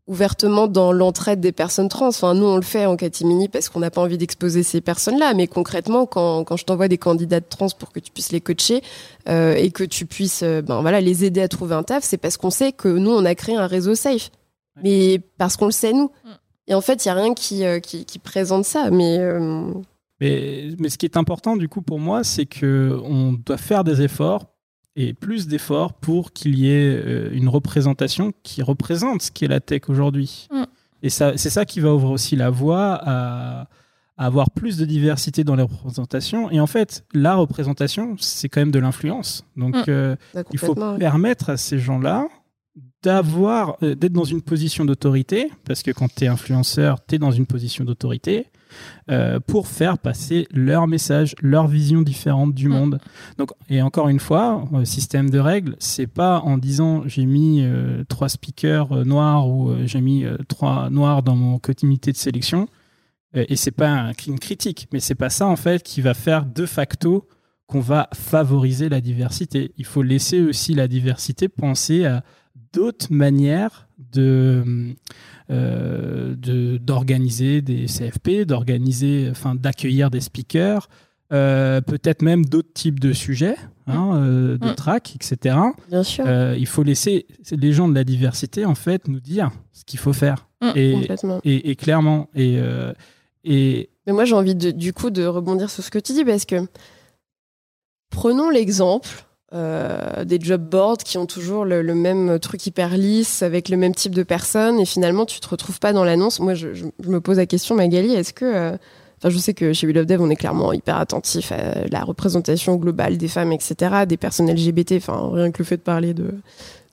[0.08, 2.08] ouvertement dans l'entraide des personnes trans.
[2.08, 5.34] Enfin, nous, on le fait en catimini parce qu'on n'a pas envie d'exposer ces personnes-là.
[5.34, 8.82] Mais concrètement, quand, quand je t'envoie des candidates trans pour que tu puisses les coacher
[9.28, 12.18] euh, et que tu puisses euh, ben, voilà, les aider à trouver un taf, c'est
[12.18, 14.32] parce qu'on sait que nous, on a créé un réseau safe.
[14.84, 16.12] Mais parce qu'on le sait, nous.
[16.24, 16.30] Mm.
[16.68, 18.92] Et en fait, il n'y a rien qui, euh, qui, qui présente ça.
[18.92, 19.72] Mais euh,
[20.20, 23.84] Mais, mais ce qui est important, du coup, pour moi, c'est que on doit faire
[23.84, 24.46] des efforts
[24.98, 29.60] et plus d'efforts pour qu'il y ait euh, une représentation qui représente ce qu'est la
[29.62, 30.48] tech aujourd'hui.
[30.52, 30.64] Mm.
[31.04, 33.68] Et ça, c'est ça qui va ouvrir aussi la voie à,
[34.18, 36.50] à avoir plus de diversité dans les représentations.
[36.50, 39.46] Et en fait, la représentation, c'est quand même de l'influence.
[39.56, 39.84] Donc, Mm.
[39.90, 42.28] euh, bah, il faut permettre à ces gens-là
[43.04, 47.20] d'avoir euh, d'être dans une position d'autorité parce que quand tu es influenceur, tu es
[47.20, 48.48] dans une position d'autorité
[49.10, 52.72] euh, pour faire passer leur message, leur vision différente du Mm.
[52.72, 53.00] monde.
[53.38, 57.62] Donc et encore une fois, euh, système de règles, c'est pas en disant j'ai mis
[57.64, 62.68] euh, trois speakers noirs ou j'ai mis trois noirs dans mon comité de sélection
[63.34, 66.46] et c'est pas un- une critique, mais c'est pas ça en fait qui va faire
[66.46, 67.28] de facto
[67.68, 69.74] qu'on va favoriser la diversité.
[69.78, 72.24] Il faut laisser aussi la diversité penser à
[72.74, 74.96] d'autres manières de
[75.50, 80.90] euh, de- d'organiser des CFP, d'organiser, enfin d'accueillir des speakers,
[81.34, 83.56] euh, peut-être même d'autres types de sujets,
[83.88, 84.76] hein, euh, de Mm.
[84.76, 85.56] tracks, etc.
[85.90, 86.24] Bien sûr.
[86.28, 90.00] Euh, il faut laisser les gens de la diversité en fait nous dire ce qu'il
[90.00, 90.72] faut faire Mm.
[90.76, 91.42] et, complètement.
[91.44, 92.60] et, et clairement et
[93.44, 96.26] et Mais moi, j'ai envie de, du coup de rebondir sur ce que tu dis
[96.26, 96.68] parce que
[98.10, 99.10] prenons l'exemple
[99.54, 103.96] euh, des job boards qui ont toujours le, même truc hyper lisse avec le même
[103.96, 106.40] type de personnes et finalement tu te retrouves pas dans l'annonce.
[106.40, 106.68] Moi, je,
[107.06, 108.78] me pose la question, Magali, est-ce que euh,
[109.20, 112.04] Enfin, je sais que chez We Love Dev, on est clairement hyper attentif à la
[112.04, 114.92] représentation globale des femmes, etc., des personnes LGBT.
[114.98, 116.36] Enfin, rien que le fait de parler de,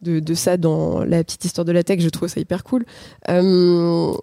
[0.01, 2.87] de, ça dans la petite histoire de la tech, je trouve ça hyper cool.
[3.29, 4.15] Euh,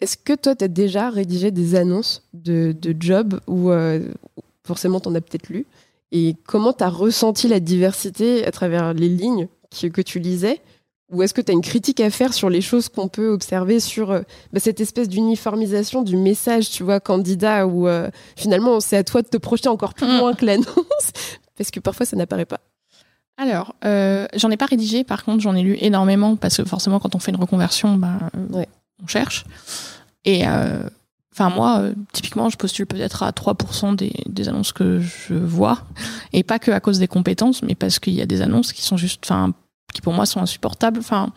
[0.00, 4.08] est-ce que toi, tu as déjà rédigé des annonces de, de jobs euh,
[4.64, 5.66] forcément tu en as peut-être lu?
[6.12, 9.48] Et comment tu as ressenti la diversité à travers les lignes
[9.80, 10.60] que, que tu lisais?
[11.10, 13.80] Ou est-ce que tu as une critique à faire sur les choses qu'on peut observer
[13.80, 14.20] sur euh,
[14.52, 19.20] bah, cette espèce d'uniformisation du message, tu vois, candidat, où euh, finalement c'est à toi
[19.22, 20.18] de te projeter encore plus Mm.
[20.18, 20.66] loin que l'annonce?
[21.58, 22.60] Parce que parfois ça n'apparaît pas.
[23.38, 26.98] Alors, euh, j'en ai pas rédigé, par contre, j'en ai lu énormément parce que forcément,
[27.00, 27.98] quand on fait une reconversion,
[28.50, 28.68] Ouais.
[29.02, 29.44] on cherche.
[30.24, 30.82] Et euh,
[31.32, 35.78] enfin, moi, euh, typiquement, je postule peut-être à 3% des, des annonces que je vois.
[36.32, 38.82] Et pas que à cause des compétences, mais parce qu'il y a des annonces qui
[38.82, 39.52] sont juste, enfin,
[39.92, 40.98] qui pour moi sont insupportables.
[40.98, 41.32] Enfin,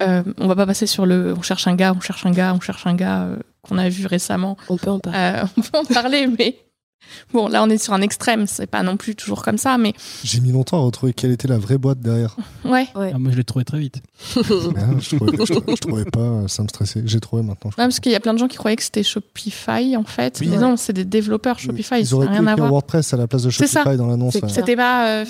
[0.00, 2.52] euh, on va pas passer sur le on cherche un gars, on cherche un gars,
[2.54, 4.56] on cherche un gars euh, qu'on a vu récemment.
[4.68, 5.18] On peut en parler.
[5.18, 6.58] Euh, on peut en parler, mais
[7.32, 8.46] bon, là, on est sur un extrême.
[8.46, 9.92] C'est pas non plus toujours comme ça, mais
[10.24, 12.36] J'ai mis longtemps à retrouver quelle était la vraie boîte derrière.
[12.64, 12.86] ouais.
[12.94, 13.12] Ouais.
[13.14, 13.96] ah, moi je l'ai trouvé très vite.
[14.36, 14.42] Mais,
[15.00, 17.02] je, trouvais, je trouvais- je trouvais pas, ça me stressait.
[17.06, 17.70] J'ai trouvé maintenant.
[17.70, 20.38] Ouais, parce qu'il y a plein de gens qui croyaient que c'était Shopify en fait.
[20.40, 20.48] Oui.
[20.48, 21.58] mais non, c'est des développeurs.
[21.58, 22.70] Shopify, Ils auraient pu rien à voir.
[22.70, 23.50] WordPress à la place de.
[23.50, 24.36] Shopify dans l'annonce.
[24.48, 25.24] C'était pas, euh,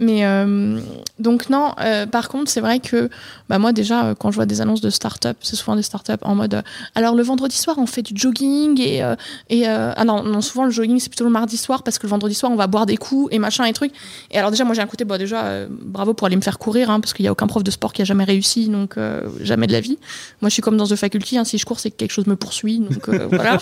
[0.00, 0.80] mais euh,
[1.18, 1.72] donc non.
[1.78, 3.10] euh, par contre, c'est vrai que
[3.48, 6.20] bah moi déjà euh, quand je vois des annonces de start-up, c'est souvent des start-up
[6.24, 6.62] en mode.
[6.94, 9.14] alors le vendredi soir on fait du jogging et euh,
[9.50, 12.10] et ah non non souvent le jogging c'est plutôt le mardi soir parce que le
[12.10, 13.92] vendredi soir on va boire des coups et machin et trucs.
[14.30, 16.90] Et alors déjà moi j'ai un côté bah déjà bravo pour aller me faire courir
[16.90, 18.96] hein, parce qu'il y a aucun prof de sport qui a jamais réussi donc
[19.42, 19.98] jamais de la vie.
[20.40, 22.26] Moi je suis comme dans The Faculty hein, si je cours c'est que quelque chose
[22.26, 23.58] me poursuit donc voilà.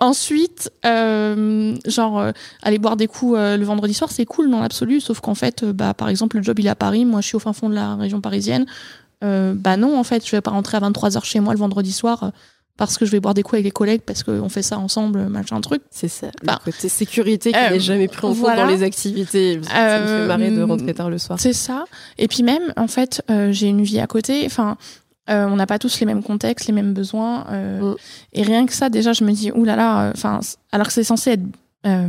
[0.00, 2.24] Ensuite genre
[2.62, 5.72] aller boire des coups le vendredi soir, c'est cool dans l'absolu, sauf qu'en fait, euh,
[5.72, 7.68] bah, par exemple, le job il est à Paris, moi je suis au fin fond
[7.68, 8.66] de la région parisienne.
[9.24, 11.92] Euh, bah non, en fait, je vais pas rentrer à 23h chez moi le vendredi
[11.92, 12.32] soir.
[12.78, 15.28] parce que je vais boire des coups avec les collègues parce qu'on fait ça ensemble,
[15.28, 15.82] machin truc.
[15.90, 16.28] C'est ça.
[16.42, 19.60] Enfin, le côté sécurité qui euh, n'est jamais pris en compte dans les activités.
[19.62, 21.38] Ça me fait marrer de Euh, rentrer tard le soir.
[21.38, 21.84] C'est ça.
[22.18, 24.42] Et puis même, en fait, euh, j'ai une vie à côté.
[24.46, 24.78] Enfin,
[25.30, 27.44] euh, on n'a pas tous les mêmes contextes, les mêmes besoins.
[27.50, 27.96] euh, Mm.
[28.32, 29.76] Et rien que ça, déjà, je me dis, oulala.
[29.76, 31.44] Là là, enfin, c- alors que c'est censé être
[31.86, 32.08] euh,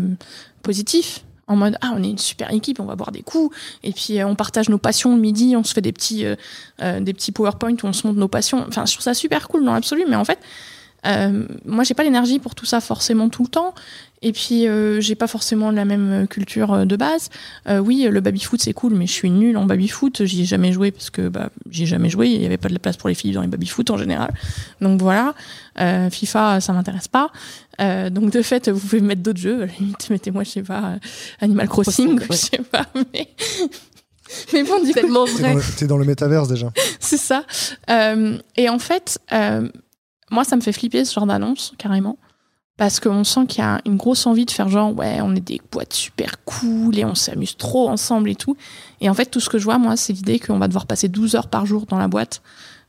[0.63, 1.23] positif.
[1.47, 3.55] En mode, ah, on est une super équipe, on va boire des coups.
[3.83, 6.35] Et puis, euh, on partage nos passions le midi, on se fait des petits, euh,
[6.81, 8.65] euh, des petits PowerPoint où on se montre nos passions.
[8.67, 10.05] Enfin, je trouve ça super cool dans l'absolu.
[10.07, 10.39] Mais en fait,
[11.05, 13.73] euh, moi, j'ai pas l'énergie pour tout ça forcément tout le temps.
[14.25, 17.29] Et puis, euh, j'ai pas forcément la même culture euh, de base.
[17.67, 20.23] Euh, oui, le baby-foot, c'est cool, mais je suis nulle en baby-foot.
[20.23, 22.29] J'y ai jamais joué parce que bah, j'y ai jamais joué.
[22.29, 24.33] Il y avait pas de la place pour les filles dans les baby-foot en général.
[24.79, 25.33] Donc voilà.
[25.81, 27.31] Euh, FIFA, ça m'intéresse pas.
[27.81, 29.63] Euh, donc de fait, vous pouvez mettre d'autres jeux.
[29.63, 30.97] À la limite, mettez-moi, je sais pas, euh,
[31.41, 32.25] Animal Crossing, ouais.
[32.31, 32.85] je sais pas.
[33.13, 33.27] Mais,
[34.53, 35.09] mais bon, du coup, vrai.
[35.51, 36.71] dans, le- t'es dans le métaverse déjà.
[36.99, 37.43] c'est ça.
[37.89, 39.67] Euh, et en fait, euh,
[40.33, 42.17] moi, ça me fait flipper ce genre d'annonce, carrément.
[42.75, 45.41] Parce qu'on sent qu'il y a une grosse envie de faire genre, ouais, on est
[45.41, 48.57] des boîtes super cool et on s'amuse trop ensemble et tout.
[48.99, 51.07] Et en fait, tout ce que je vois, moi, c'est l'idée qu'on va devoir passer
[51.07, 52.41] 12 heures par jour dans la boîte,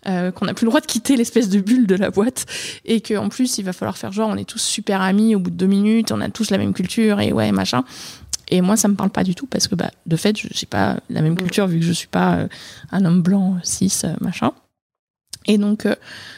[0.07, 2.47] euh, qu'on n'a plus le droit de quitter l'espèce de bulle de la boîte
[2.87, 5.51] et qu'en plus, il va falloir faire genre, on est tous super amis au bout
[5.51, 7.85] de deux minutes, on a tous la même culture et ouais, machin.
[8.49, 10.69] Et moi, ça me parle pas du tout parce que, bah, de fait, je n'ai
[10.69, 12.49] pas la même culture vu que je suis pas euh,
[12.91, 14.53] un homme blanc, cis, euh, machin.
[15.47, 15.95] Et donc, euh,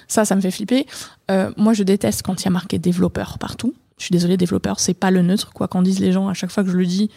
[0.08, 0.86] ça, ça me fait flipper.
[1.30, 3.74] Euh, moi, je déteste quand il y a marqué développeur partout.
[3.98, 6.28] Je suis désolée, développeur, c'est pas le neutre, quoi qu'en disent les gens.
[6.28, 7.10] À chaque fois que je le dis,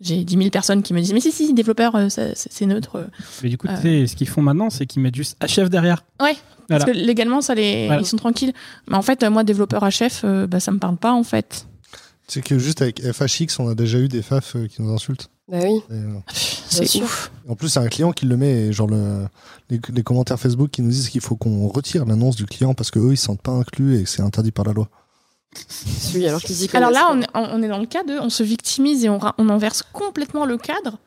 [0.00, 3.08] j'ai 10 000 personnes qui me disent Mais si, si, développeur, euh, c'est neutre.
[3.42, 3.76] Mais du coup, Euh.
[3.76, 6.04] tu sais, ce qu'ils font maintenant, c'est qu'ils mettent juste HF derrière.
[6.20, 6.36] Ouais,
[6.68, 6.84] Voilà.
[6.84, 7.86] Parce que légalement, ça les...
[7.86, 8.02] Voilà.
[8.02, 8.52] ils sont tranquilles.
[8.88, 9.88] Mais en fait, moi, développeur
[10.24, 11.66] euh, bah, ça me parle pas, en fait.
[12.26, 15.30] C'est que juste avec FHX, on a déjà eu des faf qui nous insultent.
[15.48, 15.80] Bah oui.
[15.90, 17.30] Euh, C'est ouf.
[17.48, 19.26] en plus, c'est un client qui le met, et genre le,
[19.70, 22.90] les, les commentaires Facebook qui nous disent qu'il faut qu'on retire l'annonce du client parce
[22.90, 24.88] qu'eux, ils se sentent pas inclus et que c'est interdit par la loi.
[25.68, 26.40] Celui alors
[26.74, 29.20] Alors là, on est, on est dans le cas de on se victimise et on,
[29.38, 30.98] inverse complètement le cadre.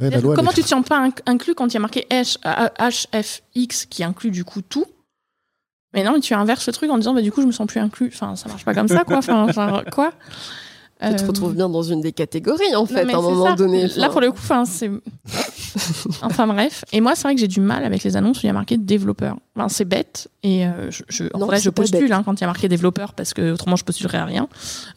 [0.00, 2.06] Ouais, loi, que Comment tu te sens pas inc- inclus quand il y a marqué
[2.10, 2.38] H,
[2.78, 4.86] HFX qui inclut du coup tout?
[5.92, 7.80] Mais non, tu inverses le truc en disant bah du coup je me sens plus
[7.80, 8.10] inclus.
[8.14, 9.18] Enfin, ça marche pas comme ça quoi.
[9.18, 10.12] Enfin, genre, quoi?
[11.02, 13.20] Tu te Euh, retrouves bien dans une des catégories en non, fait mais à un
[13.22, 13.54] c'est moment ça.
[13.54, 13.86] donné.
[13.96, 14.90] Là pour le coup, enfin c'est.
[16.22, 16.84] enfin bref.
[16.92, 18.52] Et moi c'est vrai que j'ai du mal avec les annonces où il y a
[18.52, 19.36] marqué développeur.
[19.56, 22.40] Enfin, c'est bête et euh, je, je, en Non, vrai, je postule hein, quand il
[22.40, 24.48] y a marqué développeur parce que autrement je postulerais à rien.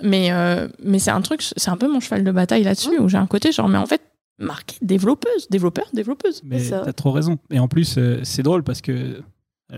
[0.02, 3.08] Mais euh, mais c'est un truc, c'est un peu mon cheval de bataille là-dessus où
[3.10, 4.02] j'ai un côté genre mais en fait
[4.40, 6.42] marqué développeuse, développeur, développeuse.
[6.44, 7.38] Mais t'as trop raison.
[7.52, 9.22] Et en plus, euh, c'est drôle parce que euh,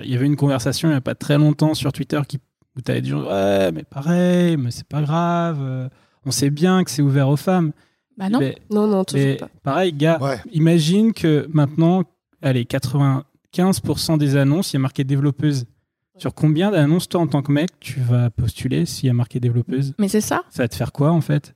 [0.04, 2.40] il y avait une conversation il n'y a pas très longtemps sur Twitter qui,
[2.78, 5.90] où t'avais dit ouais, mais pareil, mais c'est pas grave.
[6.26, 7.72] On sait bien que c'est ouvert aux femmes.
[8.18, 8.40] Bah non.
[8.40, 9.50] Mais, Non, non, toujours pas.
[9.64, 10.40] pareil, gars, Ouais.
[10.54, 12.04] imagine que maintenant,
[12.42, 15.66] allez, 95% des annonces, il y a marqué développeuse.
[16.18, 19.40] Sur combien d'annonces, toi, en tant que mec, tu vas postuler s'il y a marqué
[19.42, 19.94] développeuse?
[20.00, 20.44] Mais c'est ça.
[20.50, 21.54] Ça va te faire quoi, en fait?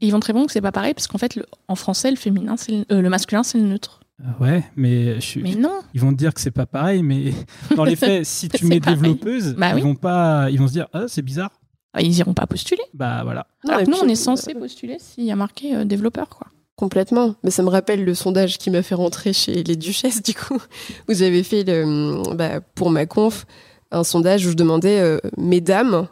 [0.00, 2.16] Ils vont très bon que c'est pas pareil parce qu'en fait le- en français le
[2.16, 4.00] féminin c'est le, euh, le masculin c'est le neutre.
[4.20, 5.80] Euh, Ouais, mais, je suis- Mais non.
[5.94, 7.32] ils vont te dire que c'est pas pareil, mais
[7.76, 8.96] dans les faits, si tu mets pareil.
[8.98, 9.80] développeuse, Bah ils oui.
[9.82, 11.50] vont pas, ils vont se dire ah c'est bizarre.
[11.94, 12.82] Ah, Ils iront pas postuler.
[12.92, 13.46] Bah voilà.
[13.64, 15.84] Non, Alors que nous puis, on est euh, censé postuler s'il y a marqué euh,
[15.84, 16.48] développeur quoi.
[16.76, 17.36] Complètement.
[17.44, 20.60] Mais ça me rappelle le sondage qui m'a fait rentrer chez les duchesses, du coup,
[21.08, 23.46] où j'avais fait, le, bah, pour ma conf,
[23.90, 26.08] un sondage où je demandais, euh, mesdames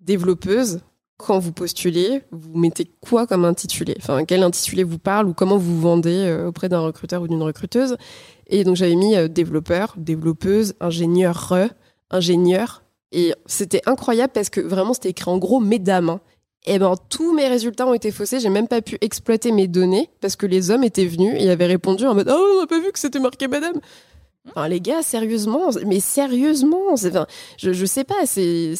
[0.00, 0.80] développeuses,
[1.18, 3.94] quand vous postulez, vous mettez quoi comme intitulé?
[3.98, 7.42] Enfin, quel intitulé vous parle ou comment vous vendez euh, auprès d'un recruteur ou d'une
[7.42, 7.98] recruteuse?
[8.46, 11.52] Et donc, j'avais mis euh, développeur, développeuse, ingénieur,
[12.10, 12.82] ingénieur.
[13.12, 16.10] Et c'était incroyable parce que vraiment, c'était écrit en gros mesdames.
[16.10, 16.20] hein.
[16.66, 18.38] Et ben tous mes résultats ont été faussés.
[18.38, 21.66] J'ai même pas pu exploiter mes données parce que les hommes étaient venus et avaient
[21.66, 23.80] répondu en mode oh on n'a pas vu que c'était marqué madame.
[24.48, 27.26] Enfin les gars sérieusement, mais sérieusement, enfin,
[27.58, 28.74] je je sais pas, c'est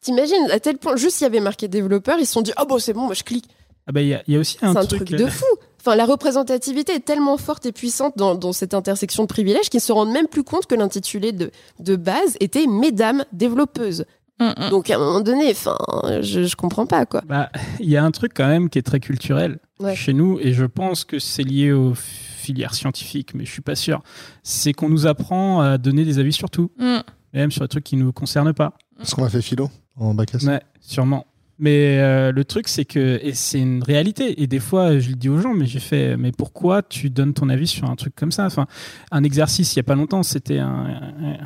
[0.00, 2.64] t'imagines à tel point juste s'il y avait marqué développeur, ils se sont dit oh
[2.66, 3.46] bon c'est bon moi je clique.
[3.86, 5.04] Ah bah il y, a- il y a aussi un C'est un truc.
[5.04, 5.44] truc de fou.
[5.80, 9.80] Enfin la représentativité est tellement forte et puissante dans, dans cette intersection de privilèges qu'ils
[9.80, 14.04] se rendent même plus compte que l'intitulé de de base était mesdames développeuses.
[14.40, 14.70] Hum, hum.
[14.70, 15.76] Donc à un moment donné, enfin
[16.22, 17.22] je je comprends pas quoi.
[17.26, 19.96] Bah, il y a un truc quand même qui est très culturel Ouais.
[19.96, 23.74] chez nous, et je pense que c'est lié aux filières scientifiques, mais je suis pas
[23.74, 24.02] sûr.
[24.42, 27.02] C'est qu'on nous apprend à donner des avis sur tout, Hum.
[27.32, 28.74] même sur des trucs qui nous concernent pas.
[28.98, 30.42] Parce qu'on a fait philo en bac S.
[30.44, 31.24] Ouais, sûrement.
[31.62, 35.28] Mais euh, le truc, c'est que, c'est une réalité, et des fois, je le dis
[35.28, 38.32] aux gens, mais j'ai fait, mais pourquoi tu donnes ton avis sur un truc comme
[38.32, 38.46] ça?
[38.46, 38.66] Enfin,
[39.10, 41.38] un exercice, il y a pas longtemps, c'était un, un-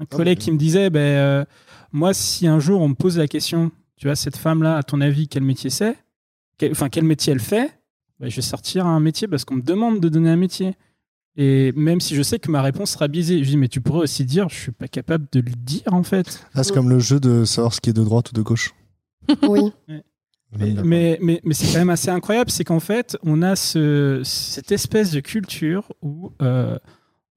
[0.00, 1.44] un collègue qui me disait, ben, euh,
[1.92, 5.00] moi, si un jour on me pose la question, tu vois, cette femme-là, à ton
[5.00, 5.96] avis, quel métier c'est?
[6.58, 7.70] Quel- Enfin, quel métier elle fait?
[8.18, 10.74] Ben, Je vais sortir un métier parce qu'on me demande de donner un métier.
[11.36, 14.00] Et même si je sais que ma réponse sera biaisée, je dis mais tu pourrais
[14.00, 16.44] aussi dire je suis pas capable de le dire en fait.
[16.54, 18.74] Ah, c'est comme le jeu de savoir ce qui est de droite ou de gauche.
[19.48, 19.72] Oui.
[20.58, 24.20] Mais, mais, mais, mais c'est quand même assez incroyable, c'est qu'en fait, on a ce,
[24.22, 26.76] cette espèce de culture où euh,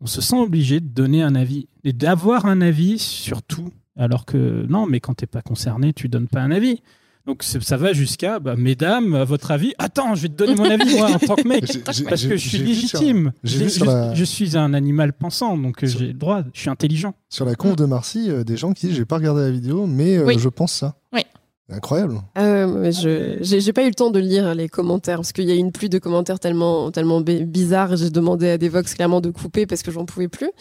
[0.01, 3.69] on se sent obligé de donner un avis et d'avoir un avis sur tout.
[3.97, 6.81] Alors que non, mais quand t'es pas concerné, tu donnes pas un avis.
[7.25, 10.65] Donc ça va jusqu'à, bah, mesdames, à votre avis, attends, je vais te donner mon
[10.69, 13.31] avis moi en tant que mec, parce que je suis légitime.
[13.43, 16.13] Je, vu sur je- la- je suis un animal pensant, donc euh, Sur- j'ai le
[16.13, 17.15] droit, je suis intelligent.
[17.29, 19.87] Sur la conf de Marcy, euh, des gens qui disent j'ai pas regardé la vidéo,
[19.87, 20.37] mais euh, Oui.
[20.37, 20.97] je pense ça.
[21.67, 22.21] Incroyable.
[22.37, 25.55] Euh, je j'ai pas eu le temps de lire les commentaires parce qu'il y a
[25.55, 27.95] une pluie de commentaires tellement tellement bi- bizarres.
[27.97, 30.51] J'ai demandé à Devox clairement de couper parce que j'en pouvais plus.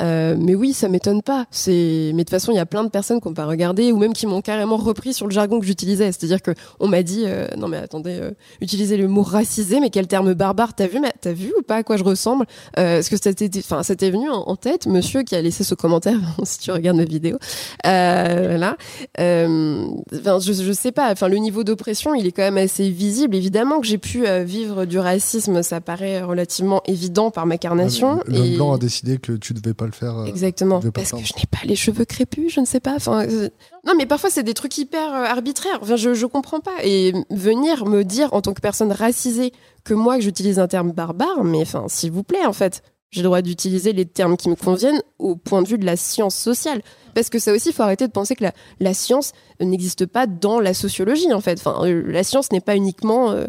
[0.00, 1.46] Euh, mais oui, ça m'étonne pas.
[1.50, 3.92] C'est mais de toute façon, il y a plein de personnes qui ont pas regardé
[3.92, 6.10] ou même qui m'ont carrément repris sur le jargon que j'utilisais.
[6.12, 6.50] C'est-à-dire que
[6.80, 8.30] on m'a dit euh, non mais attendez, euh,
[8.60, 11.76] utilisez le mot racisé, mais quel terme barbare T'as vu mais t'as vu ou pas
[11.76, 12.46] à quoi je ressemble?
[12.78, 15.64] Euh, Est-ce que ça t'était enfin t'est venu en, en tête, monsieur qui a laissé
[15.64, 16.18] ce commentaire?
[16.44, 17.38] Si tu regardes ma vidéo.
[17.86, 18.76] Euh, là,
[19.20, 21.10] euh, enfin, je, je sais pas.
[21.10, 23.34] Enfin, le niveau d'oppression, il est quand même assez visible.
[23.34, 28.20] Évidemment que j'ai pu euh, vivre du racisme, ça paraît relativement évident par ma carnation.
[28.26, 28.56] L'homme et...
[28.56, 30.18] blanc a décidé que tu devais pas le faire.
[30.18, 30.80] euh, Exactement.
[30.92, 32.94] Parce que je n'ai pas les cheveux crépus, je ne sais pas.
[32.94, 33.48] Enfin, euh,
[33.86, 35.78] non, mais parfois c'est des trucs hyper euh, arbitraires.
[35.82, 36.74] Enfin, je je comprends pas.
[36.82, 39.52] Et venir me dire en tant que personne racisée
[39.84, 43.20] que moi que j'utilise un terme barbare, mais enfin, s'il vous plaît, en fait, j'ai
[43.20, 46.34] le droit d'utiliser les termes qui me conviennent au point de vue de la science
[46.34, 46.82] sociale.
[47.14, 50.26] Parce que ça aussi, il faut arrêter de penser que la, la science n'existe pas
[50.26, 51.60] dans la sociologie, en fait.
[51.64, 53.46] Enfin, la science n'est pas uniquement euh,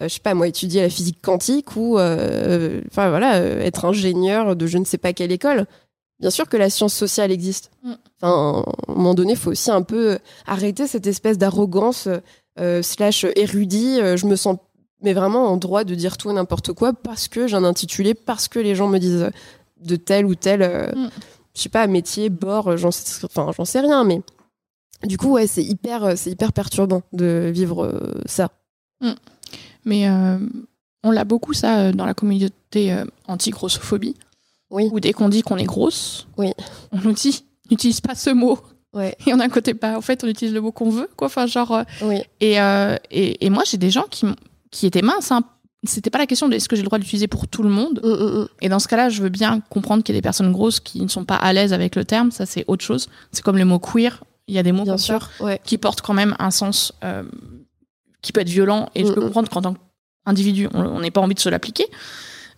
[0.00, 4.56] je sais pas moi, étudier la physique quantique ou, euh, enfin voilà, euh, être ingénieur
[4.56, 5.66] de je ne sais pas quelle école.
[6.20, 7.70] Bien sûr que la science sociale existe.
[7.82, 7.92] Mm.
[8.20, 12.08] Enfin, à un moment donné, il faut aussi un peu arrêter cette espèce d'arrogance
[12.60, 14.00] euh, slash érudit.
[14.00, 14.56] euh, je me sens
[15.02, 18.14] mais vraiment en droit de dire tout et n'importe quoi parce que j'ai un intitulé,
[18.14, 19.28] parce que les gens me disent
[19.82, 21.10] de tel ou tel, euh, Mm.
[21.54, 24.22] je sais pas, métier, bord, euh, j'en sais, enfin, j'en sais rien, mais
[25.04, 28.48] du coup, ouais, c'est hyper, euh, c'est hyper perturbant de vivre euh, ça.
[29.84, 30.38] Mais euh,
[31.02, 34.14] on l'a beaucoup, ça, euh, dans la communauté euh, anti-grossophobie.
[34.70, 34.88] Oui.
[34.92, 36.52] Où dès qu'on dit qu'on est grosse, Oui.
[36.92, 38.58] on nous dit n'utilise pas ce mot.
[38.92, 41.08] Ouais, Et on a un côté, bah, en fait, on utilise le mot qu'on veut,
[41.16, 41.26] quoi.
[41.26, 41.82] Enfin, genre.
[42.02, 42.20] oui.
[42.40, 44.24] et, euh, et, et moi, j'ai des gens qui,
[44.70, 45.32] qui étaient minces.
[45.32, 45.42] Hein.
[45.86, 48.00] C'était pas la question de est-ce que j'ai le droit d'utiliser pour tout le monde.
[48.02, 48.48] Mm, mm, mm.
[48.62, 51.00] Et dans ce cas-là, je veux bien comprendre qu'il y a des personnes grosses qui
[51.02, 52.30] ne sont pas à l'aise avec le terme.
[52.30, 53.08] Ça, c'est autre chose.
[53.32, 54.22] C'est comme le mot queer.
[54.46, 55.60] Il y a des mots Bien ça sûr, ouais.
[55.64, 57.22] qui portent quand même un sens euh,
[58.24, 58.88] qui peut être violent.
[58.96, 59.26] Et je peux Mhm.
[59.26, 59.74] comprendre qu'en tant
[60.26, 61.86] qu'individu, on n'ait pas envie de se l'appliquer.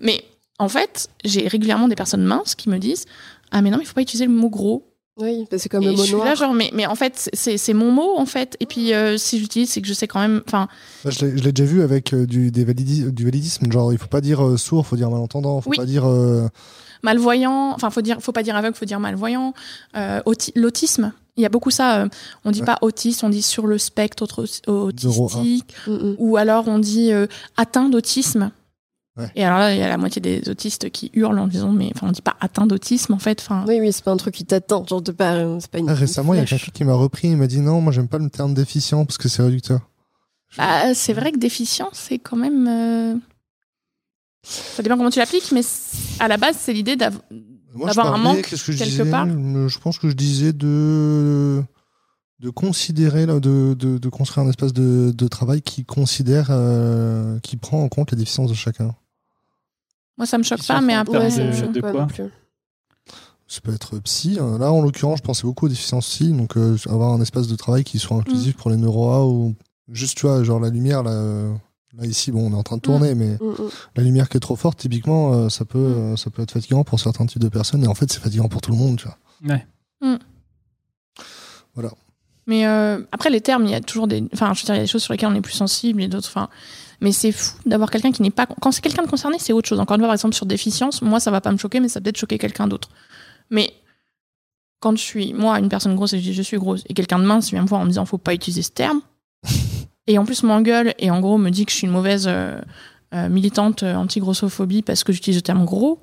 [0.01, 0.25] Mais
[0.59, 3.05] en fait, j'ai régulièrement des personnes minces qui me disent
[3.53, 4.93] Ah, mais non, mais il faut pas utiliser le mot gros.
[5.19, 6.27] Oui, parce que comme et le je mot suis noir.
[6.27, 8.57] là, genre, mais, mais en fait, c'est c'est mon mot, en fait.
[8.61, 10.43] Et puis, euh, si j'utilise, c'est que je sais quand même.
[10.47, 10.69] Enfin,
[11.05, 13.71] Bah, je l'ai je déjà vu avec euh, du, des du validisme.
[13.73, 15.61] Genre, il faut pas dire euh, sourd, faut dire malentendant.
[15.63, 15.77] Faut Oui.
[15.79, 16.07] pas dire.
[16.07, 16.49] euh,
[17.07, 19.55] malvoyant, enfin faut dire, faut pas dire aveugle, faut dire malvoyant.
[19.97, 22.01] Euh, auti- L'autisme, il y a beaucoup ça.
[22.03, 22.09] euh,
[22.45, 22.66] on dit Ouais.
[22.66, 24.24] pas autiste, on dit sur le spectre
[24.66, 25.74] autistique,
[26.19, 27.27] ou alors on dit euh,
[27.57, 28.51] atteint d'autisme.
[29.19, 29.31] Ouais.
[29.35, 31.91] Et alors là, il y a la moitié des autistes qui hurlent en disant mais
[31.95, 33.41] enfin on dit pas atteint d'autisme en fait.
[33.41, 34.85] Enfin, Oui, oui, c'est pas un truc qui t'attend.
[34.87, 35.89] Genre, de pas, c'est pas une.
[35.89, 37.28] ah, récemment, il y a quelqu'un qui m'a repris.
[37.28, 39.81] Il m'a dit non, moi, j'aime pas le terme déficient parce que c'est réducteur.
[40.59, 43.20] bah, c'est vrai que déficient, c'est quand même.
[44.48, 45.62] Ça dépend comment tu l'appliques, mais
[46.20, 47.23] à la base, c'est l'idée d'avoir.
[48.14, 49.27] Un manque qu'est-ce que quelque disais part.
[49.28, 51.62] Euh, Je pense que je disais de
[52.39, 57.39] de considérer là, de, de, de construire un espace de, de travail qui considère euh,
[57.40, 58.94] qui prend en compte les déficiences de chacun.
[60.18, 61.31] Moi, ça me choque pas, mais après.
[61.31, 62.24] ça me de- choque de pas quoi non plus.
[63.48, 64.39] Ça peut être psy.
[64.40, 64.59] hein.
[64.59, 67.56] Là, en l'occurrence, je pensais beaucoup aux déficiences psy, donc euh, avoir un espace de
[67.56, 68.59] travail qui soit inclusif Mm.
[68.59, 69.55] pour les neuro ou
[69.90, 71.48] juste, tu vois, genre la lumière là.
[71.98, 73.70] Là ici, bon, on est en train de tourner, mais Mm, mm.
[73.97, 76.12] la lumière qui est trop forte, typiquement, euh, ça peut, Mm.
[76.12, 78.48] euh, ça peut être fatigant pour certains types de personnes, et en fait, c'est fatigant
[78.48, 79.18] pour tout le monde, tu vois.
[79.55, 79.66] Ouais.
[82.48, 84.23] Mais euh, après, les termes, il y a toujours des.
[84.32, 86.01] Enfin, je veux dire, il y a des choses sur lesquelles on est plus sensible
[86.01, 86.28] et d'autres.
[86.28, 86.48] Enfin,
[87.01, 88.47] mais c'est fou d'avoir quelqu'un qui n'est pas.
[88.47, 89.81] Quand c'est quelqu'un de concerné, c'est autre chose.
[89.81, 91.98] Encore une fois, par exemple, sur déficience, moi, ça va pas me choquer, mais ça
[91.98, 92.89] va peut-être choquer quelqu'un d'autre.
[93.51, 93.73] Mais
[94.78, 97.18] quand je suis, moi, une personne grosse et je dis je suis grosse, et quelqu'un
[97.18, 99.01] de mince vient me voir en me disant faut pas utiliser ce terme,
[100.07, 102.61] et en plus m'engueule et en gros me dit que je suis une mauvaise euh,
[103.15, 106.01] euh, militante euh, anti-grossophobie parce que j'utilise le terme gros,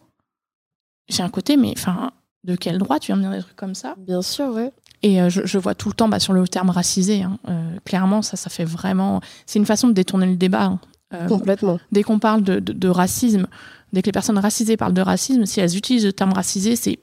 [1.10, 2.12] j'ai un côté, mais enfin,
[2.44, 3.96] de quel droit tu viens me dire des trucs comme ça?
[3.98, 4.72] Bien sûr, ouais.
[5.02, 7.24] et euh, je, je vois tout le temps bah, sur le terme racisé.
[7.24, 9.22] hein, euh, clairement, ça, ça fait vraiment.
[9.46, 10.64] C'est une façon de détourner le débat.
[10.66, 10.80] hein.
[11.14, 11.80] Euh, Complètement.
[11.92, 13.46] dès qu'on parle de, de- de racisme,
[13.92, 17.00] dès que les personnes racisées parlent de racisme, si elles utilisent le terme racisé, c'est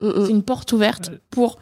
[0.00, 0.30] Mm, mm.
[0.30, 1.18] une porte ouverte Euh.
[1.30, 1.58] pour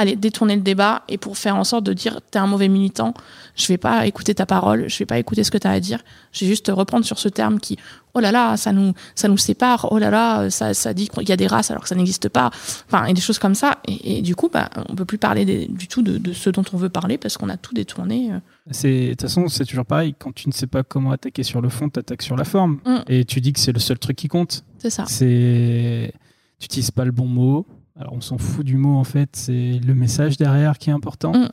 [0.00, 3.12] aller détourner le débat et pour faire en sorte de dire t'es un mauvais militant,
[3.54, 5.80] je vais pas écouter ta parole, je vais pas écouter ce que tu as à
[5.80, 6.00] dire,
[6.32, 7.76] je vais juste reprendre sur ce terme qui
[8.14, 11.28] oh là là, ça nous ça nous sépare, oh là là, ça ça dit qu'il
[11.28, 12.50] y a des races alors que ça n'existe pas,
[12.86, 15.86] enfin et des choses comme ça et, du coup bah on peut plus parler du
[15.86, 18.32] tout de, ce dont on veut parler parce qu'on a tout détourné.
[18.32, 18.38] Euh.
[18.70, 21.60] C'est de toute façon c'est toujours pareil quand tu ne sais pas comment attaquer sur
[21.60, 22.98] le fond, tu attaques sur la forme mm.
[23.08, 24.64] et tu dis que c'est le seul truc qui compte.
[24.78, 25.04] C'est ça.
[25.06, 26.14] C'est
[26.58, 27.66] tu utilises pas le bon mot
[28.00, 31.32] alors on s'en fout du mot en fait, c'est le message derrière qui est important.
[31.32, 31.50] Mm.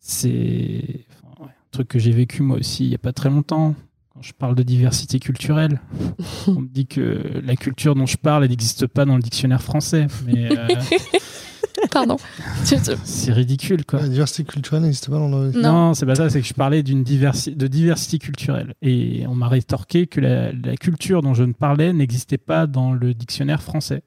[0.00, 1.06] C'est
[1.40, 3.74] un truc que j'ai vécu moi aussi il n'y a pas très longtemps.
[4.12, 5.80] Quand je parle de diversité culturelle,
[6.48, 10.08] on me dit que la culture dont je parle, n'existe pas dans le dictionnaire français.
[10.26, 10.66] Mais euh,
[11.92, 12.16] Pardon.
[12.64, 14.00] c'est ridicule, quoi.
[14.00, 15.52] La diversité culturelle n'existe pas dans le.
[15.52, 16.28] Non, non c'est pas ça.
[16.28, 20.76] C'est que je parlais d'une diversité de diversité culturelle, et on m'a rétorqué que la,
[20.76, 24.02] culture dont je ne parlais n'existait pas dans le dictionnaire français.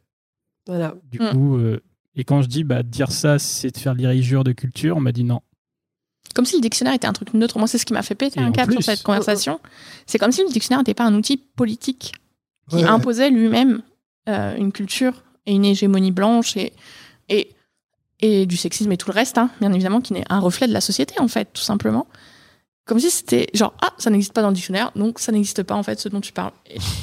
[0.68, 0.96] Voilà.
[1.12, 1.30] Du mm.
[1.32, 1.82] coup, euh,
[2.16, 5.12] et quand je dis bah, dire ça, c'est de faire l'irrigure de culture, on m'a
[5.12, 5.42] dit non.
[6.36, 7.60] Comme si le dictionnaire était un truc neutre.
[7.60, 9.60] Moi, c'est ce qui m'a fait péter un câble sur cette conversation.
[10.08, 12.14] C'est comme si le dictionnaire n'était pas un outil politique
[12.70, 13.84] qui imposait lui-même
[14.30, 16.74] euh, une culture et une hégémonie blanche et,
[17.30, 17.50] et,
[18.22, 20.74] et du sexisme et tout le reste, hein, bien évidemment, qui n'est un reflet de
[20.74, 22.08] la société, en fait, tout simplement.
[22.86, 25.76] Comme si c'était genre, ah, ça n'existe pas dans le dictionnaire, donc ça n'existe pas,
[25.76, 26.54] en fait, ce dont tu parles.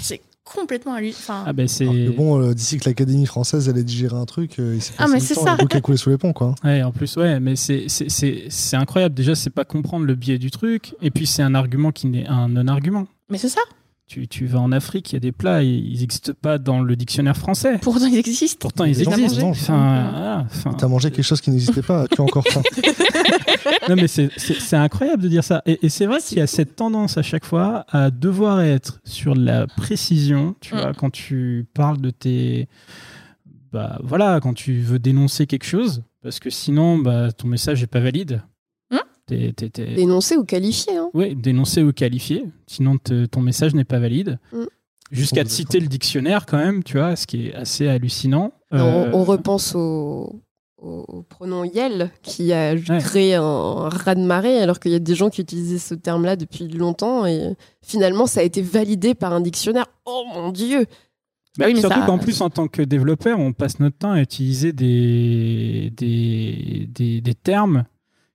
[0.01, 0.21] C'est
[0.55, 1.11] complètement à lui.
[1.11, 1.45] Enfin...
[1.47, 4.83] Ah ben c'est bon, euh, d'ici que l'Académie française allait digérer un truc, euh, il
[4.83, 5.57] s'est ah mais c'est ça.
[5.59, 6.55] Le a coulé sous les ponts quoi.
[6.65, 9.15] Ouais, en plus ouais, mais c'est c'est incroyable.
[9.15, 12.27] Déjà, c'est pas comprendre le biais du truc, et puis c'est un argument qui n'est
[12.27, 13.07] un non-argument.
[13.29, 13.61] Mais c'est ça.
[14.11, 16.97] Tu, tu, vas en Afrique, il y a des plats, ils n'existent pas dans le
[16.97, 17.79] dictionnaire français.
[17.81, 18.59] Pourtant, ils existent.
[18.59, 19.51] Pourtant, ils existent.
[19.51, 22.61] Enfin, enfin, T'as mangé quelque chose qui n'existait pas, tu as encore faim.
[23.89, 25.63] non, mais c'est incroyable de dire ça.
[25.65, 29.37] Et, c'est vrai qu'il y a cette tendance à chaque fois à devoir être sur
[29.37, 30.95] la précision, tu vois, mm.
[30.97, 32.67] quand tu parles de tes.
[33.73, 37.87] Bah voilà, quand tu veux dénoncer quelque chose, parce que sinon, bah, ton message n'est
[37.87, 38.43] pas valide.
[39.31, 40.97] Dénoncer ou qualifier.
[40.97, 41.11] Hein.
[41.15, 42.45] Oui, dénoncer ou qualifier.
[42.67, 44.39] Sinon, ton message n'est pas valide.
[44.53, 44.65] Mm.
[45.11, 48.53] Jusqu'à te citer le dictionnaire, quand même, tu vois, ce qui est assez hallucinant.
[48.73, 50.45] Euh, on, repense au,
[51.29, 55.79] pronom Yel, qui a créé un, raz-de-marée, alors qu'il y a des gens qui utilisaient
[55.79, 57.27] ce terme-là depuis longtemps.
[57.27, 59.87] Et finalement, ça a été validé par un dictionnaire.
[60.07, 60.87] Oh mon Dieu!
[61.59, 64.73] Bah oui, surtout qu'en plus, en tant que développeur, on passe notre temps à utiliser
[64.73, 67.85] des, des, des, des termes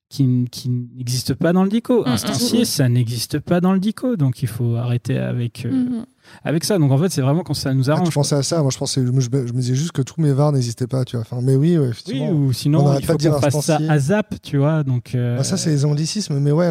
[0.10, 2.04] qui, qui n'existe pas dans le DICO.
[2.04, 2.66] Mm, Instancier, mm.
[2.66, 6.06] ça n'existe pas dans le DICO, donc il faut arrêter avec, euh, mm,
[6.44, 6.78] avec ça.
[6.78, 8.10] Donc en fait, c'est vraiment quand ça nous ah, arrange.
[8.10, 10.52] je pensais à ça, moi je pensais, je, me disais juste que tous mes VAR
[10.52, 11.22] n'existaient pas, tu vois.
[11.22, 12.30] Enfin, mais oui, effectivement.
[12.30, 14.84] Oui, ou sinon, il faut qu'on fasse ça à zap, tu vois.
[14.84, 16.70] Donc, euh, bah, ça, c'est les anglicismes, mais ouais,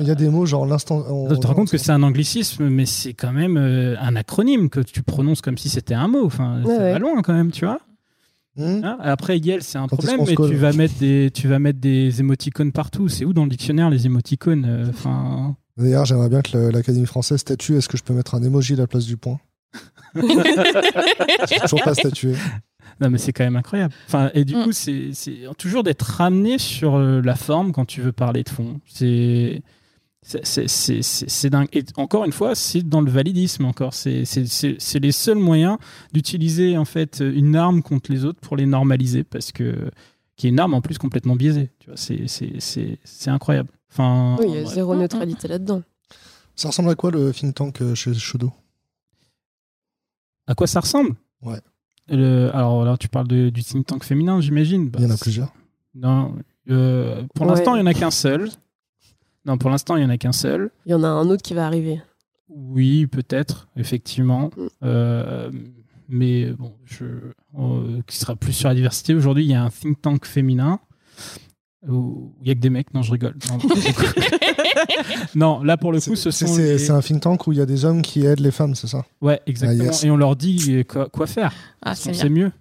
[0.00, 1.04] il y a des mots genre l'instant.
[1.30, 4.70] Tu te rends compte que c'est un anglicisme, mais c'est quand même euh, un acronyme
[4.70, 6.24] que tu prononces comme si c'était un mot.
[6.24, 7.78] Enfin, ça va loin quand même, tu vois.
[8.56, 8.84] Hmm.
[8.84, 12.20] Hein, après, Yel, c'est un problème, mais tu vas, mettre des, tu vas mettre des
[12.20, 13.08] émoticônes partout.
[13.08, 15.56] C'est où dans le dictionnaire les émoticônes euh, enfin...
[15.76, 17.76] D'ailleurs, j'aimerais bien que l'Académie française statue.
[17.76, 19.40] Est-ce que je peux mettre un emoji à la place du point?
[20.14, 22.36] Je toujours pas statué.
[23.00, 23.92] Non, mais c'est quand même incroyable.
[24.06, 24.62] Enfin, et du hmm.
[24.62, 25.10] coup, c'est
[25.58, 28.80] toujours d'être ramené sur euh, la forme quand tu veux parler de fond.
[28.86, 29.62] C'est
[30.24, 31.68] c'est dingue.
[31.72, 33.94] Et encore une fois, c'est dans le validisme encore.
[33.94, 34.24] C'est
[35.00, 35.76] les seuls moyens
[36.12, 39.90] d'utiliser en fait une arme contre les autres pour les normaliser parce que
[40.36, 41.70] qui est une arme en plus complètement biaisée.
[41.78, 43.68] Tu vois, c'est incroyable.
[43.90, 45.82] Enfin, oui, il y a zéro neutralité là-dedans.
[46.56, 48.52] Ça ressemble à quoi le think tank euh, chez Shodo?
[50.46, 51.14] À quoi ça ressemble?
[51.42, 51.60] Ouais.
[52.52, 54.90] alors là, tu parles de, du think tank féminin, j'imagine.
[54.98, 55.52] il y en a plusieurs.
[55.94, 56.34] Non,
[56.70, 58.50] euh, pour l'instant, il n'y en a qu'un seul.
[59.46, 60.70] Non, pour l'instant, il n'y en a qu'un seul.
[60.86, 62.00] Il y en a un autre qui va arriver.
[62.48, 64.50] Oui, peut-être, effectivement.
[64.56, 64.66] Mm.
[64.84, 65.50] Euh,
[66.08, 67.04] mais bon, je,
[67.58, 69.14] euh, qui sera plus sur la diversité.
[69.14, 70.80] Aujourd'hui, il y a un think tank féminin
[71.86, 72.92] où il n'y a que des mecs.
[72.94, 73.36] Non, je rigole.
[75.34, 76.46] Non, là, pour le coup, ce sont.
[76.46, 78.86] C'est un think tank où il y a des hommes qui aident les femmes, c'est
[78.86, 79.04] ça?
[79.20, 79.90] Ouais, exactement.
[79.92, 81.52] Ah, Et on leur dit quoi, faire?
[81.82, 82.52] Ah, c'est mieux.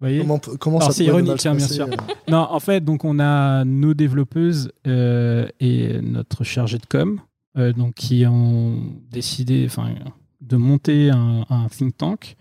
[0.00, 1.86] Comment, comment ça C'est ironique, hein, bien sûr.
[1.86, 7.20] Euh non, en fait, donc on a nos développeuses euh, et notre chargé de com,
[7.58, 9.94] euh, donc qui ont décidé, enfin,
[10.40, 12.36] de monter un, think tank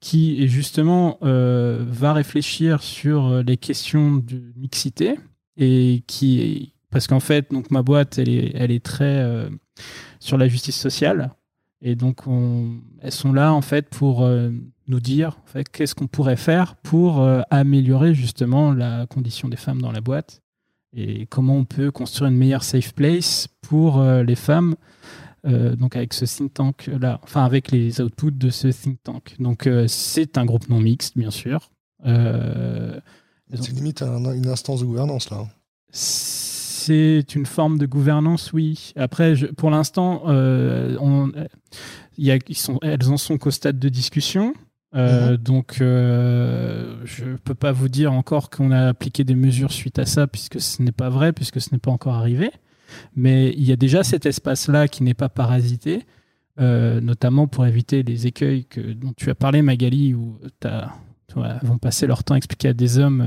[0.00, 5.16] qui justement va réfléchir sur les questions de mixité
[5.56, 9.48] et qui parce qu'en fait, donc ma boîte, elle est, elle est très
[10.18, 11.30] sur la justice sociale.
[11.84, 14.24] Et donc, on, elles sont là, en fait, pour
[14.88, 19.56] nous dire en fait, qu'est-ce qu'on pourrait faire pour euh, améliorer justement la condition des
[19.56, 20.42] femmes dans la boîte
[20.94, 24.74] et comment on peut construire une meilleure safe place pour euh, les femmes.
[25.46, 29.34] Euh, donc avec ce think tank là, enfin avec les outputs de ce think tank.
[29.40, 31.70] Donc c'est un groupe non mixte bien sûr.
[32.04, 35.46] C'est limite un- une instance de gouvernance, là.
[35.90, 36.51] C'est
[36.88, 38.92] une forme de gouvernance, oui.
[38.96, 41.30] Après, je- pour l'instant, euh, on-
[42.18, 44.54] il y a- ils sont, elles en sont qu'au stade de discussion.
[44.94, 49.72] Euh, Donc, euh, je ne peux pas vous dire encore qu'on a appliqué des mesures
[49.72, 52.50] suite à ça, puisque ce n'est pas vrai, puisque ce n'est pas encore arrivé.
[53.16, 56.04] Mais il y a déjà cet espace-là qui n'est pas parasité,
[56.60, 60.92] euh, notamment pour éviter les écueils que, dont tu as parlé, Magali, où t'as-
[61.28, 63.26] tu vois, elles vont passer leur temps à expliquer à des hommes,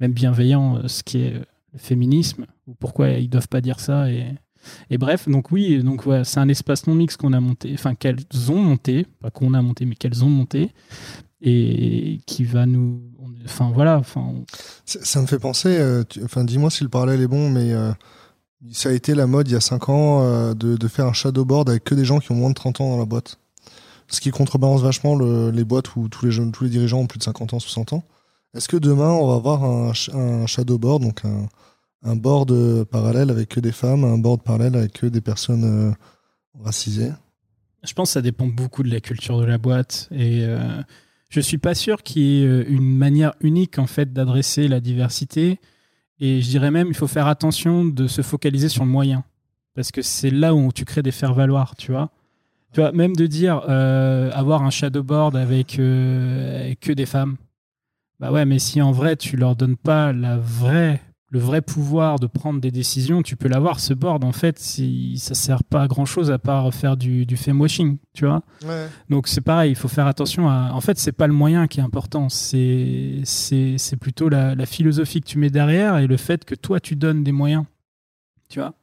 [0.00, 1.42] même bienveillants, ce qui est
[1.78, 4.10] féminisme, ou pourquoi ils doivent pas dire ça.
[4.10, 4.24] Et,
[4.90, 7.94] et bref, donc oui, donc ouais, c'est un espace non mixte qu'on a monté, enfin
[7.94, 10.72] qu'elles ont monté, pas qu'on a monté, mais qu'elles ont monté,
[11.40, 13.00] et qui va nous,
[13.44, 14.34] enfin voilà, enfin
[14.84, 16.02] Ça me fait penser, euh,
[16.44, 17.92] dis-moi si le parallèle est bon, mais euh,
[18.72, 21.70] ça a été la mode il y a 5 ans euh, de, faire un shadowboard
[21.70, 23.38] avec que des gens qui ont moins de 30 ans dans la boîte.
[24.08, 27.06] Ce qui contrebalance vachement le- les boîtes où tous les, jeunes, tous les dirigeants ont
[27.06, 28.04] plus de 50 ans, 60 ans.
[28.54, 31.22] Est-ce que demain on va avoir un, un shadowboard, donc
[32.02, 35.64] un, board euh, parallèle avec que des femmes, un board parallèle avec que des personnes
[35.64, 35.92] euh,
[36.64, 37.12] racisées?
[37.84, 40.82] Je pense que ça dépend beaucoup de la culture de la boîte et euh,
[41.28, 44.80] je suis pas sûr qu'il y ait euh, une manière unique en fait d'adresser la
[44.80, 45.60] diversité
[46.18, 49.24] et je dirais même il faut faire attention de se focaliser sur le moyen
[49.74, 52.10] parce que c'est là où tu crées des faire valoir tu vois?
[52.72, 57.36] Tu vois même de dire avoir un shadowboard avec, euh, avec que des femmes
[58.20, 61.00] bah ouais mais si en vrai tu leur donnes pas la vraie
[61.30, 63.80] le vrai pouvoir de prendre des décisions, tu peux l'avoir.
[63.80, 67.26] Ce board, en fait, si, ça sert pas à grand chose à part faire du,
[67.26, 68.42] du washing, tu vois.
[69.10, 70.70] Donc c'est pareil, il faut faire attention à.
[70.72, 74.66] En fait, c'est pas le moyen qui est important, c'est c'est c'est plutôt la, la
[74.66, 77.64] philosophie que tu mets derrière et le fait que toi tu donnes des moyens,
[78.48, 78.74] tu vois.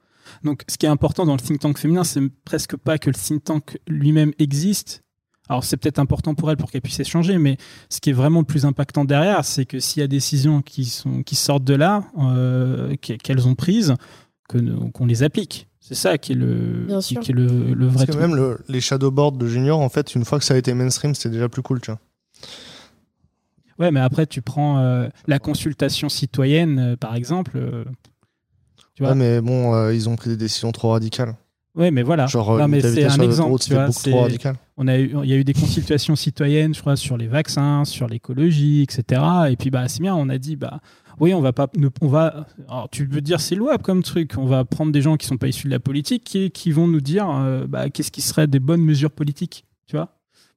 [0.43, 3.15] Donc ce qui est important dans le think tank féminin, c'est presque pas que le
[3.15, 5.03] think tank lui-même existe.
[5.49, 7.57] Alors c'est peut-être important pour elle pour qu'elle puisse échanger, mais
[7.89, 10.61] ce qui est vraiment le plus impactant derrière, c'est que s'il y a des décisions
[10.61, 13.93] qui sont qui sortent de là, euh, qu'e- qu'elles ont prises,
[14.49, 15.67] qu'on les applique.
[15.79, 18.21] C'est ça qui est le qui, est le, le vrai Parce que truc.
[18.21, 21.13] même le- les shadowboards de junior, en fait, une fois que ça a été mainstream,
[21.13, 21.99] c'était déjà plus cool, tu vois.
[23.77, 27.51] Ouais, mais après, tu prends euh, la consultation citoyenne, euh, par exemple.
[27.57, 27.83] euh,
[28.95, 31.35] tu vois Ouais, mais bon, euh, ils ont pris des décisions trop radicales.
[31.75, 32.25] Ouais, mais voilà.
[32.27, 33.59] Genre, euh, non, mais l'invitation c'est un exemple.
[33.59, 34.55] Tu vois, trop radical.
[34.77, 37.83] on a eu, il y a eu des consultations citoyennes, je crois, sur les vaccins,
[37.85, 39.21] sur l'écologie, etc.
[39.49, 40.15] Et puis, bah, c'est bien.
[40.15, 40.79] On a dit, bah,
[41.19, 42.47] oui, on va pas, ne- on va.
[42.69, 44.33] Alors, tu peux dire, c'est louable comme truc.
[44.37, 46.87] On va prendre des gens qui sont pas issus de la politique, qui, qui vont
[46.87, 50.09] nous dire, euh, bah, qu'est-ce qui serait des bonnes mesures politiques, tu vois,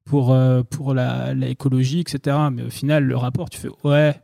[0.04, 2.36] pour euh, pour la, l'écologie, etc.
[2.52, 4.14] Mais au final, le rapport, tu fais, ouais.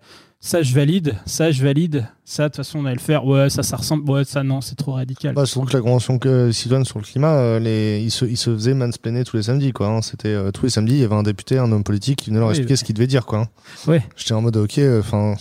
[0.46, 1.14] Ça, je valide.
[1.24, 2.06] Ça, je valide.
[2.26, 3.24] Ça, de toute façon, on allait le faire.
[3.24, 4.10] Ouais, ça, ça ressemble.
[4.10, 5.34] Ouais, ça, non, c'est trop radical.
[5.34, 8.36] Bah, surtout que la convention que- citoyenne sur le climat, euh, les, ils, se, ils
[8.36, 9.72] se faisaient mansplainer tous les samedis.
[9.72, 10.02] Quoi, hein.
[10.02, 12.40] C'était euh, tous les samedis, il y avait un député, un homme politique qui venait
[12.40, 12.54] leur Oui.
[12.56, 13.24] expliquer ce qu'il devait dire.
[13.24, 13.48] Quoi, hein.
[13.86, 14.02] Ouais.
[14.16, 15.34] J'étais en mode, ok, enfin,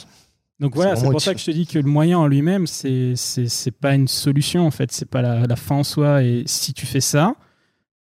[0.62, 3.14] Donc voilà, C'est pour ça que je te dis que le moyen en lui-même, c'est
[3.18, 6.24] c'est c'est pas une solution en fait, c'est pas la, la fin en soi.
[6.24, 7.36] Et si tu fais ça,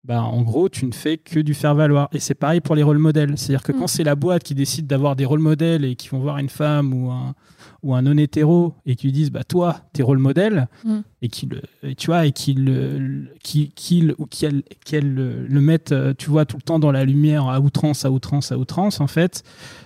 [0.05, 2.09] bah en gros, tu ne fais que du faire valoir.
[2.11, 3.37] Et c'est pareil pour les rôles modèles.
[3.37, 3.79] C'est-à-dire que Mm.
[3.79, 6.49] quand c'est la boîte qui décide d'avoir des rôles modèles et qui vont voir une
[6.49, 7.33] femme ou un
[7.81, 10.99] ou un non hétéro et qui lui disent bah toi t'es rôle modèle Mm.
[11.21, 16.61] et tu vois et qu'il ou qu'elle qu'elle le, mettent euh, tu vois tout le
[16.61, 19.43] temps dans la lumière à outrance à outrance à outrance en fait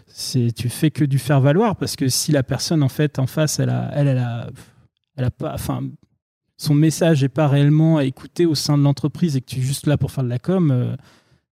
[0.07, 3.27] c'est tu fais que du faire valoir parce que si la personne en fait en
[3.27, 4.47] face elle a elle, elle a
[5.15, 5.81] elle a pas enfin
[6.57, 9.61] son message est pas réellement à écouter au sein de l'entreprise et que tu es
[9.61, 10.95] juste là pour faire de la com euh,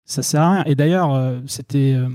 [0.04, 2.08] ça sert à rien et d'ailleurs euh, c'était euh,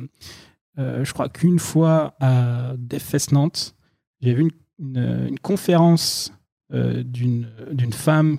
[0.80, 3.76] euh, je crois qu'une fois à DevFest Nantes
[4.22, 4.52] j'ai vu une,
[4.98, 6.34] une- une conférence
[6.74, 8.38] euh, d'une d'une femme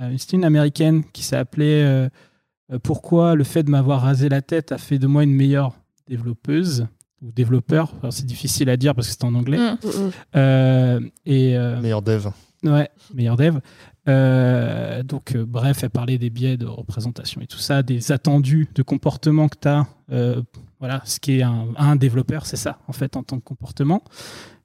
[0.00, 2.08] euh, c'était une américaine qui s'appelait
[2.84, 5.72] pourquoi le fait de m'avoir rasé la tête a fait de moi une meilleure
[6.08, 6.86] développeuse
[7.22, 9.76] ou développeur Alors, c'est difficile à dire parce que c'est en anglais Mm.
[9.84, 10.10] Mm, mm.
[10.36, 12.28] Euh, et euh, meilleur dev.
[12.62, 13.58] Ouais, meilleur dev.
[14.08, 18.68] Euh, donc, euh, bref, elle parlait des biais de représentation et tout ça, des attendus
[18.74, 19.86] de comportement que tu as.
[20.78, 24.02] voilà, ce qui est un, développeur, c'est ça, en fait, en tant que comportement.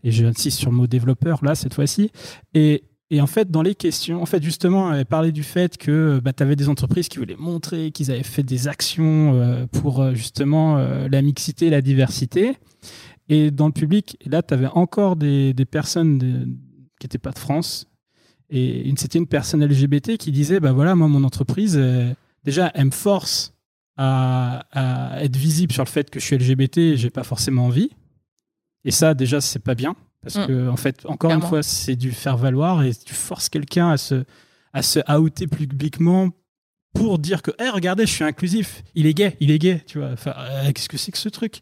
[0.03, 2.11] Et j'insiste sur le mot développeur, là, cette fois-ci.
[2.53, 2.83] Et,
[3.19, 6.43] en fait, dans les questions, en fait, justement, elle parlait du fait que bah, tu
[6.43, 10.77] avais des entreprises qui voulaient montrer qu'ils avaient fait des actions euh, pour euh, justement
[10.77, 12.57] euh, la mixité, la diversité.
[13.29, 16.19] Et dans le public, là, tu avais encore des, personnes
[16.99, 17.87] qui n'étaient pas de France.
[18.49, 22.13] Et c'était une personne LGBT qui disait bah voilà, moi, mon entreprise, euh,
[22.43, 23.53] déjà, elle me force
[23.97, 27.65] à, à être visible sur le fait que je suis LGBT et j'ai pas forcément
[27.65, 27.89] envie.
[28.83, 29.95] Et ça, déjà, c'est pas bien.
[30.21, 30.47] Parce Mm.
[30.47, 33.97] que, en fait, encore une fois, c'est du faire valoir et tu forces quelqu'un à
[33.97, 34.23] se,
[34.73, 36.31] à se outer publiquement
[36.93, 38.83] pour dire que, hey, regardez, je suis inclusif.
[38.95, 39.83] Il est gay, il est gay.
[39.85, 41.61] Tu vois, enfin, euh, qu'est-ce que c'est que ce truc?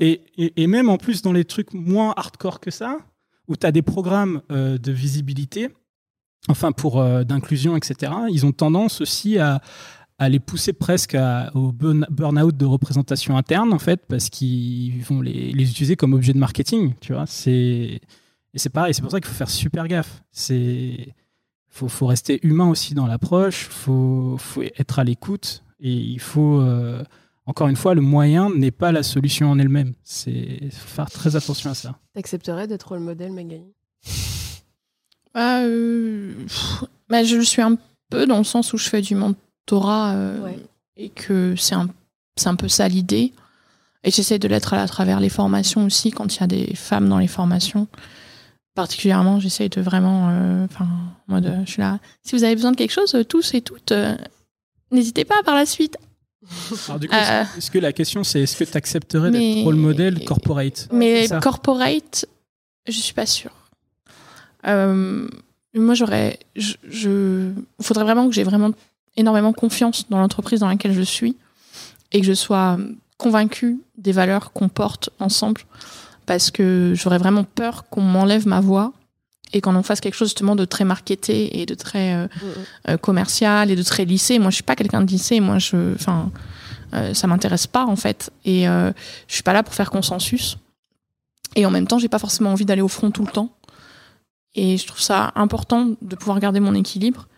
[0.00, 2.98] Et, et, et même en plus dans les trucs moins hardcore que ça,
[3.48, 5.68] où tu as des programmes euh, de visibilité,
[6.48, 9.60] enfin pour euh, d'inclusion, etc., ils ont tendance aussi à,
[10.28, 11.16] les pousser presque
[11.54, 16.12] au burn- burn-out de représentation interne, en fait, parce qu'ils vont les, les utiliser comme
[16.12, 17.26] objet de marketing, tu vois.
[17.26, 18.00] C'est,
[18.54, 20.22] et c'est pareil, c'est pour ça qu'il faut faire super gaffe.
[20.30, 21.14] C'est,
[21.68, 26.60] faut, faut rester humain aussi dans l'approche, faut, faut être à l'écoute, et il faut,
[26.60, 27.02] euh,
[27.46, 29.94] encore une fois, le moyen n'est pas la solution en elle-même.
[30.04, 31.98] C'est, faut faire très attention à ça.
[32.14, 33.64] T'accepterais d'être le modèle, Magali?
[35.34, 37.76] Bah, euh, pff, bah, je le suis un
[38.10, 40.58] peu dans le sens où je fais du mentorat euh, Ouais.
[40.96, 41.88] et que c'est un,
[42.36, 43.32] c'est un peu ça l'idée.
[44.04, 46.74] Et j'essaie de l'être à, à travers les formations aussi, quand il y a des
[46.74, 47.86] femmes dans les formations.
[48.74, 50.28] Particulièrement, j'essaie de vraiment.
[50.30, 50.88] euh, Enfin,
[51.30, 51.98] euh, je suis là.
[52.22, 54.16] Si vous avez besoin de quelque chose, tous et toutes, euh,
[54.90, 55.96] n'hésitez pas par la suite.
[56.88, 59.72] Alors, du coup, Euh, est-ce que la question, c'est est-ce que tu accepterais mais- d'être
[59.74, 60.88] model corporate?
[60.92, 62.26] Mais corporate,
[62.88, 63.52] je suis pas sûre.
[64.66, 65.28] Euh,
[65.74, 66.38] moi, j'aurais.
[66.54, 68.70] Je, faudrait vraiment que j'ai vraiment
[69.16, 71.36] énormément confiance dans l'entreprise dans laquelle je suis
[72.12, 72.78] et que je sois
[73.18, 75.62] convaincue des valeurs qu'on porte ensemble
[76.26, 78.92] parce que j'aurais vraiment peur qu'on m'enlève ma voix
[79.52, 82.26] et qu'on en fasse quelque chose justement de très marketé et de très euh,
[82.88, 84.38] euh, commercial et de très lycée.
[84.38, 85.40] Moi, je suis pas quelqu'un de lycée.
[85.40, 86.30] Moi, je, enfin,
[86.94, 88.30] euh, ça m'intéresse pas en fait.
[88.44, 88.92] Et je
[89.28, 90.56] suis pas là pour faire consensus.
[91.54, 93.50] Et en même temps, j'ai pas forcément envie d'aller au front tout le temps.
[94.54, 97.28] Et je trouve ça important de pouvoir garder mon équilibre.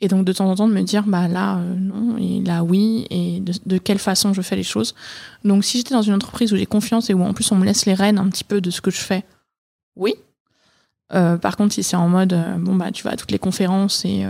[0.00, 2.62] Et donc de temps en temps de me dire, bah là, euh, non, et là,
[2.62, 4.94] oui, et de, quelle façon je fais les choses.
[5.44, 7.64] Donc si j'étais dans une entreprise où j'ai confiance et où en plus on me
[7.64, 9.24] laisse les rênes un petit peu de ce que je fais,
[9.96, 10.14] oui.
[11.14, 13.38] Euh, par contre, si c'est en mode, euh, bon, bah tu vas à toutes les
[13.38, 14.26] conférences et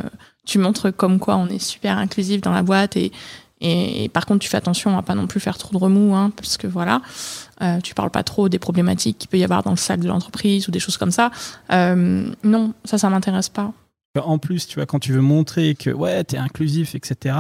[0.47, 4.49] tu montres comme quoi on est super inclusif dans la boîte et par contre, tu
[4.49, 7.01] fais attention à pas non plus faire trop de remous, hein, parce que voilà,
[7.63, 10.09] euh, tu parles pas trop des problématiques qu'il peut y avoir dans le sac de
[10.09, 11.31] l'entreprise ou des choses comme ça.
[11.73, 13.73] Euh, non, ça, ça m'intéresse pas.
[14.23, 17.37] En plus, tu vois, quand tu veux montrer que ouais, t'es inclusif, etc.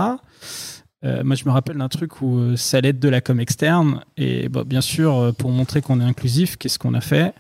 [1.04, 3.40] euh, moi, je me rappelle d'un truc où euh, ça allait être de la com
[3.40, 4.00] externe.
[4.18, 7.32] Et bah, bien sûr, euh, pour montrer qu'on est inclusif, qu'est-ce qu'on a fait?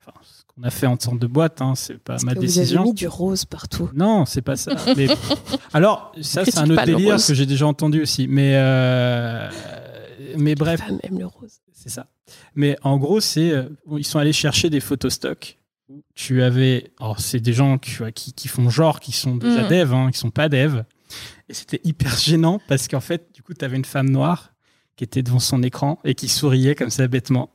[0.00, 2.44] Enfin, ce qu'on a fait en sorte de boîte, hein, c'est pas ma que Vous
[2.46, 2.80] décision.
[2.82, 3.90] avez mis du rose partout.
[3.94, 4.72] Non, c'est pas ça.
[4.96, 5.08] Mais-
[5.72, 8.28] alors, ça, c'est un autre pas délire que j'ai déjà entendu aussi.
[8.28, 9.48] Mais, euh,
[10.36, 11.58] mais bref, Les femmes aiment le rose.
[11.88, 12.06] C'est ça.
[12.54, 15.58] Mais en gros, c'est euh, ils sont allés chercher des photos stock.
[16.14, 19.68] Tu avais, alors c'est des gens qui, qui, qui font genre, qui sont déjà Mhm.
[19.68, 20.84] devs, hein, qui sont pas devs.
[21.48, 24.52] Et c'était hyper gênant parce qu'en fait, du coup, tu avais une femme noire
[24.96, 27.50] qui était devant son écran et qui souriait comme ça bêtement.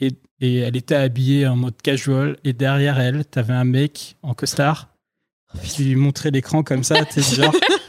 [0.00, 0.10] Et,
[0.40, 2.36] et elle était habillée en mode casual.
[2.42, 4.88] Et derrière elle, tu avais un mec en costard
[5.62, 7.04] qui lui montrait l'écran comme ça.
[7.04, 7.54] t'es genre.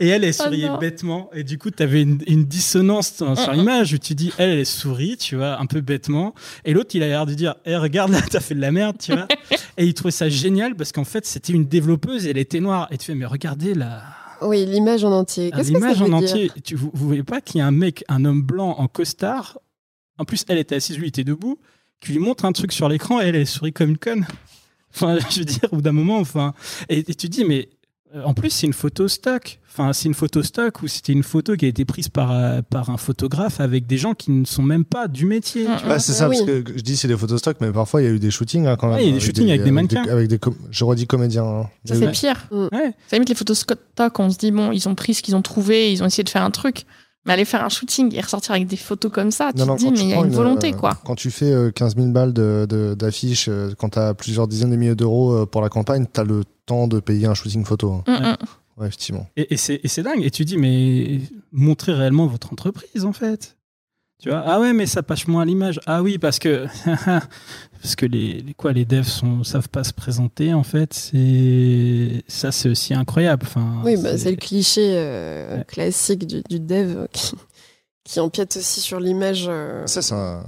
[0.00, 0.78] Et elle, elle souriait non.
[0.78, 1.30] bêtement.
[1.34, 3.52] Et du coup, tu avais une, une dissonance sur Mm, mm.
[3.54, 6.34] l'image où tu dis, elle, elle sourit, tu vois, un peu bêtement.
[6.64, 8.96] Et l'autre, il a l'air de dire, Eh, regarde là, t'as fait de la merde,
[8.98, 9.26] tu vois.
[9.76, 12.88] et il trouvait ça génial parce qu'en fait, c'était une développeuse et elle était noire.
[12.90, 14.02] Et tu fais, mais regardez là,
[14.42, 15.50] Oui, l'image en entier.
[15.50, 16.50] Qu'est-ce que ça l'image en entier.
[16.64, 19.58] Tu, vous, vous voyez pas qu'il y a un mec, un homme blanc en costard?
[20.18, 21.58] En plus, elle était assise, lui il était debout.
[22.00, 24.26] Qui lui montre un truc sur l'écran et elle, elle sourit comme une conne.
[24.94, 26.52] Enfin, je veux dire, au bout d'un moment, enfin.
[26.88, 27.68] Et, et tu dis, mais
[28.24, 29.58] en plus, c'est une photo stock.
[29.70, 32.62] Enfin, c'est une photo stock ou c'était une photo qui a été prise par, euh,
[32.62, 35.66] par un photographe avec des gens qui ne sont même pas du métier.
[35.86, 36.36] Ah, c'est ça, oui.
[36.38, 38.30] parce que je dis c'est des photos stock, mais parfois il y a eu des
[38.30, 38.96] shootings hein, quand même.
[38.96, 40.04] Ouais, il y a des shootings avec des mannequins.
[40.08, 41.44] Avec des, com- j'aurais dit comédiens.
[41.44, 41.68] hein.
[41.84, 42.48] Ça, c'est pire.
[42.50, 42.94] Ouais.
[43.08, 45.42] Ça limite les photos stock, on se dit, bon, ils ont pris ce qu'ils ont
[45.42, 46.84] trouvé, ils ont essayé de faire un truc.
[47.26, 49.74] Mais aller faire un shooting et ressortir avec des photos comme ça, tu Non, non,
[49.74, 50.94] te dis, mais il y a une volonté, euh, quoi.
[51.04, 54.46] Quand tu fais euh, 15 000 balles de- de- d'affiches, euh, quand tu as plusieurs
[54.46, 57.34] dizaines de milliers d'euros euh, pour la campagne, tu as le temps de payer un
[57.34, 57.92] shooting photo.
[57.92, 58.04] hein.
[58.06, 58.36] Mm, mm.
[58.78, 59.26] Ouais, effectivement.
[59.36, 60.22] Et, et c'est dingue.
[60.22, 61.20] Et tu dis, mais
[61.50, 63.56] montrez réellement votre entreprise, en fait.
[64.22, 65.78] Tu vois Ah ouais, mais ça passe moins à l'image.
[65.86, 66.66] Ah oui, parce que
[67.82, 70.52] parce que les, les quoi, les devs sont savent pas se présenter.
[70.54, 73.46] En fait, c'est ça, c'est aussi incroyable.
[73.46, 75.64] Enfin, Oui, bah, c'est le cliché euh, Ouais.
[75.66, 77.32] classique du, du dev qui,
[78.04, 79.46] qui empiète aussi sur l'image.
[79.48, 80.44] euh, Ça, c'est un-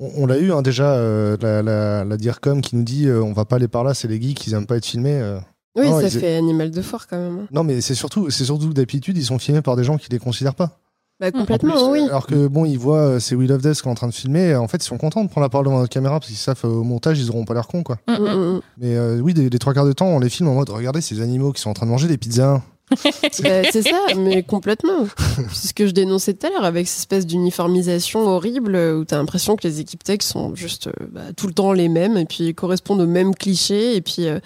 [0.00, 3.22] On, on l'a eu hein, déjà, euh, la, la, la DIRCOM qui nous dit euh,
[3.22, 5.18] on va pas aller par là, c'est les geeks, ils aiment pas être filmés.
[5.20, 5.38] euh.
[5.76, 7.38] Oui, Non, ça fait animal de foire quand même.
[7.40, 7.46] hein.
[7.50, 10.08] Non, mais c'est surtout, c'est surtout que d'habitude, ils sont filmés par des gens qui
[10.10, 10.78] les considèrent pas.
[11.20, 12.08] Bah, En complètement, plus, oui.
[12.08, 14.14] Alors que bon, ils voient euh, c'est Will of Death qui est en train de
[14.14, 14.54] filmer.
[14.56, 16.60] En fait, ils sont contents de prendre la parole devant notre caméra parce qu'ils savent
[16.64, 17.98] euh, au montage, ils auront pas l'air cons, quoi.
[18.08, 18.60] Mm, Mm, mm.
[18.78, 21.00] Mais euh, oui, des- les trois quarts de temps, on les filme en mode regardez
[21.00, 22.62] ces animaux qui sont en train de manger des pizzas.
[23.42, 25.06] Bah, c'est ça, mais complètement.
[25.52, 29.16] C'est ce que je dénonçais tout à l'heure avec cette espèce d'uniformisation horrible où t'as
[29.16, 32.24] l'impression que les équipes tech sont juste euh, bah, tout le temps les mêmes et
[32.24, 33.96] puis correspondent aux mêmes clichés.
[33.96, 34.38] Et puis, euh,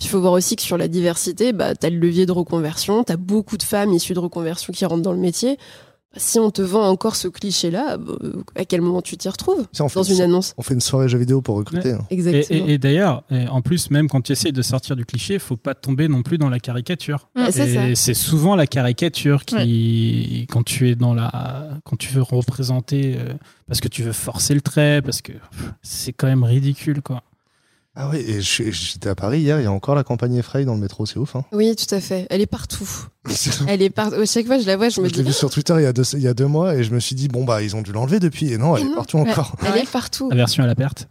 [0.00, 3.16] il faut voir aussi que sur la diversité, bah, t'as le levier de reconversion, t'as
[3.16, 5.58] beaucoup de femmes issues de reconversion qui rentrent dans le métier.
[6.16, 8.14] Si on te vend encore ce cliché-là, bah,
[8.54, 10.80] à quel moment tu t'y retrouves Si, on fait dans une annonce On fait une
[10.80, 11.92] soirée jeux vidéo pour recruter.
[11.92, 12.06] hein.
[12.10, 12.66] Et, Exactement.
[12.66, 15.74] et- et d'ailleurs, en plus, même quand tu essayes de sortir du cliché, faut pas
[15.74, 17.28] tomber non plus dans la caricature.
[17.34, 17.88] Ah, c'est ça.
[17.88, 23.16] Et c'est souvent la caricature qui, quand tu es dans la, quand tu veux représenter,
[23.18, 23.34] euh,
[23.68, 27.22] parce que tu veux forcer le trait, parce que pff, c'est quand même ridicule, quoi.
[27.98, 30.66] Ah oui, et je- j'étais à Paris hier, il y a encore la campagne Effray
[30.66, 31.34] dans le métro, c'est ouf.
[31.34, 31.44] Hein.
[31.52, 32.26] Oui, tout à fait.
[32.28, 32.86] Elle est partout.
[33.26, 34.16] je Elle est partout.
[34.26, 35.22] Chaque fois que je la vois, je me l'ai dis.
[35.22, 37.00] vu sur Twitter il y, a deux, il y a deux mois et je me
[37.00, 38.52] suis dit, bon, bah, ils ont dû l'enlever depuis.
[38.52, 38.96] Et non, elle Et est non.
[38.96, 39.30] partout Ouais.
[39.30, 39.56] encore.
[39.64, 39.82] Elle Ouais.
[39.84, 40.28] est partout.
[40.28, 41.08] La version à la perte.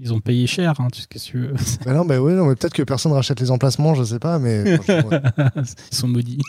[0.00, 1.52] Ils ont payé cher, hein, tu sais, qu'est-ce que tu veux.
[1.86, 4.40] bah non, bah oui, non, mais peut-être que personne rachète les emplacements, je sais pas,
[4.40, 4.64] mais.
[4.88, 5.20] ouais.
[5.92, 6.40] Ils sont maudits.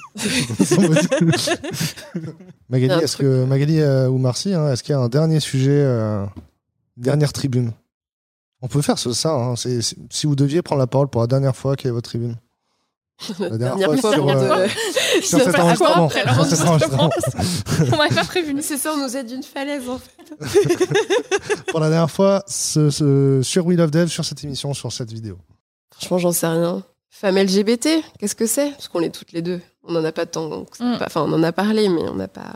[0.59, 1.07] Ils sont maudits.
[2.69, 5.69] Magali, est-ce que Magali euh, ou Marcy, hein, est-ce qu'il y a un dernier sujet,
[5.83, 6.25] euh,
[6.97, 7.71] dernière tribune?
[8.65, 9.31] On peut faire ce- ça.
[9.31, 12.35] hein, si vous deviez prendre la parole pour la dernière fois, quelle est votre tribune
[13.39, 14.67] La Dernière fois sur, de- euh,
[15.21, 17.09] sur cet Sur enregistrement.
[17.93, 18.61] On m'avait pas prévenu.
[18.63, 20.35] C'est ça, on nous aide d'une falaise en fait.
[21.67, 25.11] pour la dernière fois, ce- ce- sur We Love Dev, sur cette émission, sur cette
[25.13, 25.37] vidéo.
[25.95, 26.83] Franchement, j'en sais rien.
[27.11, 28.71] Femme LGBT, qu'est-ce que c'est?
[28.71, 29.61] Parce qu'on l'est toutes les deux.
[29.83, 30.61] On en a pas tant.
[30.79, 30.97] Mm.
[30.97, 32.55] pas- Enfin, on en a parlé, mais on n'a pas.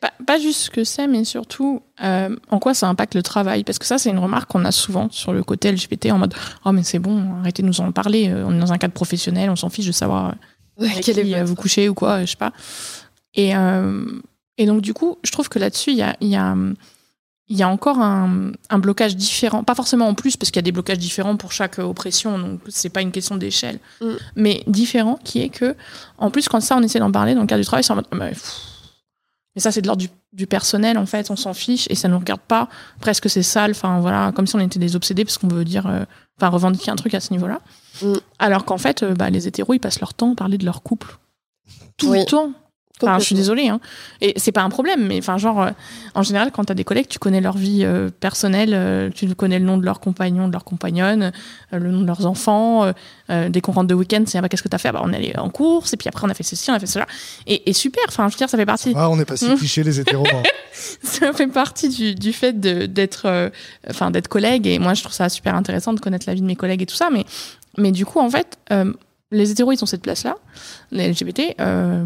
[0.00, 3.64] Pas, pas juste ce que c'est, mais surtout euh, en quoi ça impacte le travail.
[3.64, 6.34] Parce que ça, c'est une remarque qu'on a souvent sur le côté LGBT en mode
[6.64, 8.28] Oh, mais c'est bon, arrêtez de nous en parler.
[8.28, 10.32] euh, On est dans un cadre professionnel, on s'en fiche de savoir euh,
[10.82, 12.52] Ouais, avec quel qui est vous couchez ou quoi, je sais pas.
[13.34, 14.04] Et, euh,
[14.56, 16.54] et donc, du coup, je trouve que là-dessus, il y a, y, a,
[17.48, 19.64] y a encore un, un blocage différent.
[19.64, 22.60] Pas forcément en plus, parce qu'il y a des blocages différents pour chaque oppression, donc
[22.68, 23.80] c'est pas une question d'échelle.
[24.00, 24.06] Mm.
[24.36, 25.74] Mais différent, qui est que,
[26.18, 27.96] en plus, quand ça, on essaie d'en parler dans le cadre du travail, c'est en
[27.96, 28.06] mode.
[28.12, 28.54] Mais, pff,
[29.58, 32.06] mais ça, c'est de l'ordre du, du personnel, en fait, on s'en fiche et ça
[32.06, 32.68] nous regarde pas.
[33.00, 35.86] Presque c'est sale, enfin voilà, comme si on était des obsédés parce qu'on veut dire.
[35.88, 36.04] euh,
[36.40, 37.60] Enfin, revendiquer un truc à ce niveau-là.
[38.00, 38.12] Mm.
[38.38, 40.82] Alors qu'en fait, euh, bah, les hétéros, ils passent leur temps à parler de leur
[40.84, 41.18] couple.
[41.96, 42.20] Tout Oui.
[42.20, 42.52] le temps.
[43.02, 43.80] Enfin, je suis désolée, hein.
[44.20, 45.70] Et c'est pas un problème, mais enfin, genre, euh,
[46.14, 49.58] en général, quand t'as des collègues, tu connais leur vie euh, personnelle, euh, tu connais
[49.58, 51.32] le nom de leur compagnon, de leur compagnonne,
[51.72, 52.84] euh, le nom de leurs enfants.
[52.84, 52.92] euh,
[53.30, 54.90] euh, dès qu'on rentre de week-end, c'est ah, bah, qu'est-ce que t'as fait?
[54.90, 56.80] Bah, on est allé en course, et puis après, on a fait ceci, on a
[56.80, 57.06] fait cela.
[57.46, 59.48] Et, et super, enfin, je veux dire, ça fait partie Ah, on n'est pas si
[59.48, 59.56] Mm.
[59.56, 60.24] clichés, les hétéros.
[60.34, 60.42] hein.
[61.02, 63.50] ça fait partie du, du fait de- d'être euh,
[63.90, 66.46] enfin d'être collègue et moi je trouve ça super intéressant de connaître la vie de
[66.46, 67.24] mes collègues et tout ça mais
[67.76, 68.92] mais du coup en fait euh,
[69.32, 70.36] les hétéros ils ont cette place là
[70.92, 72.04] les LGBT euh,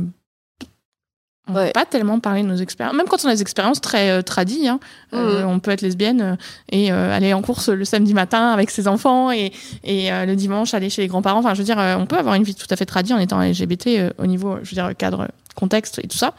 [1.49, 1.67] on Ouais.
[1.67, 4.23] peut pas tellement parler de nos expériences même quand on a des expériences très euh,
[4.23, 4.79] tradies hein,
[5.13, 6.37] euh, on peut être lesbienne euh,
[6.71, 9.53] et euh, aller en course le samedi matin avec ses enfants et,
[9.83, 12.45] et le dimanche aller chez les grands-parents enfin je veux dire on peut avoir une
[12.45, 15.99] vie tout à fait tradie en étant LGBT au niveau je veux dire cadre contexte
[15.99, 16.35] et tout ça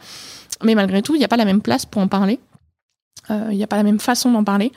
[0.62, 2.38] mais malgré tout, il n'y a pas la même place pour en parler.
[3.28, 4.70] Il n'y a pas la même façon d'en parler.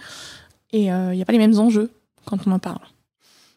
[0.73, 1.91] Et il n'y a pas les mêmes enjeux
[2.25, 2.79] quand on en parle.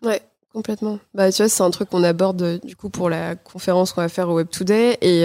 [0.02, 0.20] Ouais,
[0.52, 0.98] complètement.
[1.14, 4.08] Bah, tu vois, c'est un truc qu'on aborde du coup pour la conférence qu'on va
[4.10, 4.98] faire au Web Today.
[5.00, 5.24] Et,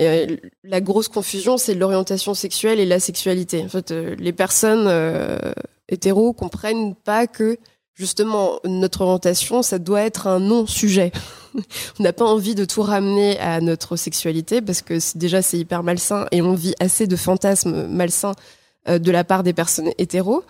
[0.00, 3.62] euh, la grosse confusion, c'est l'orientation sexuelle et la sexualité.
[3.62, 5.38] En fait, euh, les personnes euh,
[5.88, 7.58] hétéros comprennent pas que
[7.94, 11.12] justement notre orientation, ça doit être un non-sujet.
[11.98, 15.82] on n'a pas envie de tout ramener à notre sexualité parce que déjà c'est hyper
[15.82, 18.34] malsain et on vit assez de fantasmes malsains
[18.88, 20.42] euh, de la part des personnes hétéros.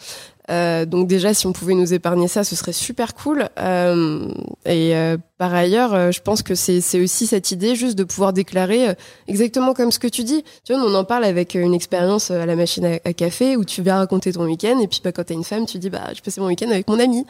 [0.51, 3.49] Euh, donc déjà, si on pouvait nous épargner ça, ce serait super cool.
[3.61, 4.29] Euh,
[4.67, 8.33] et euh, par ailleurs, euh, je pense que c'est aussi cette idée juste de pouvoir
[8.33, 8.95] déclarer euh,
[9.29, 10.43] exactement comme ce que tu dis.
[10.65, 13.65] Tu vois, on en parle avec une expérience à la machine à, à café où
[13.65, 16.11] tu vas raconter ton week-end et puis bah, quand t'es une femme, tu dis bah
[16.15, 17.25] je passais mon week-end avec mon ami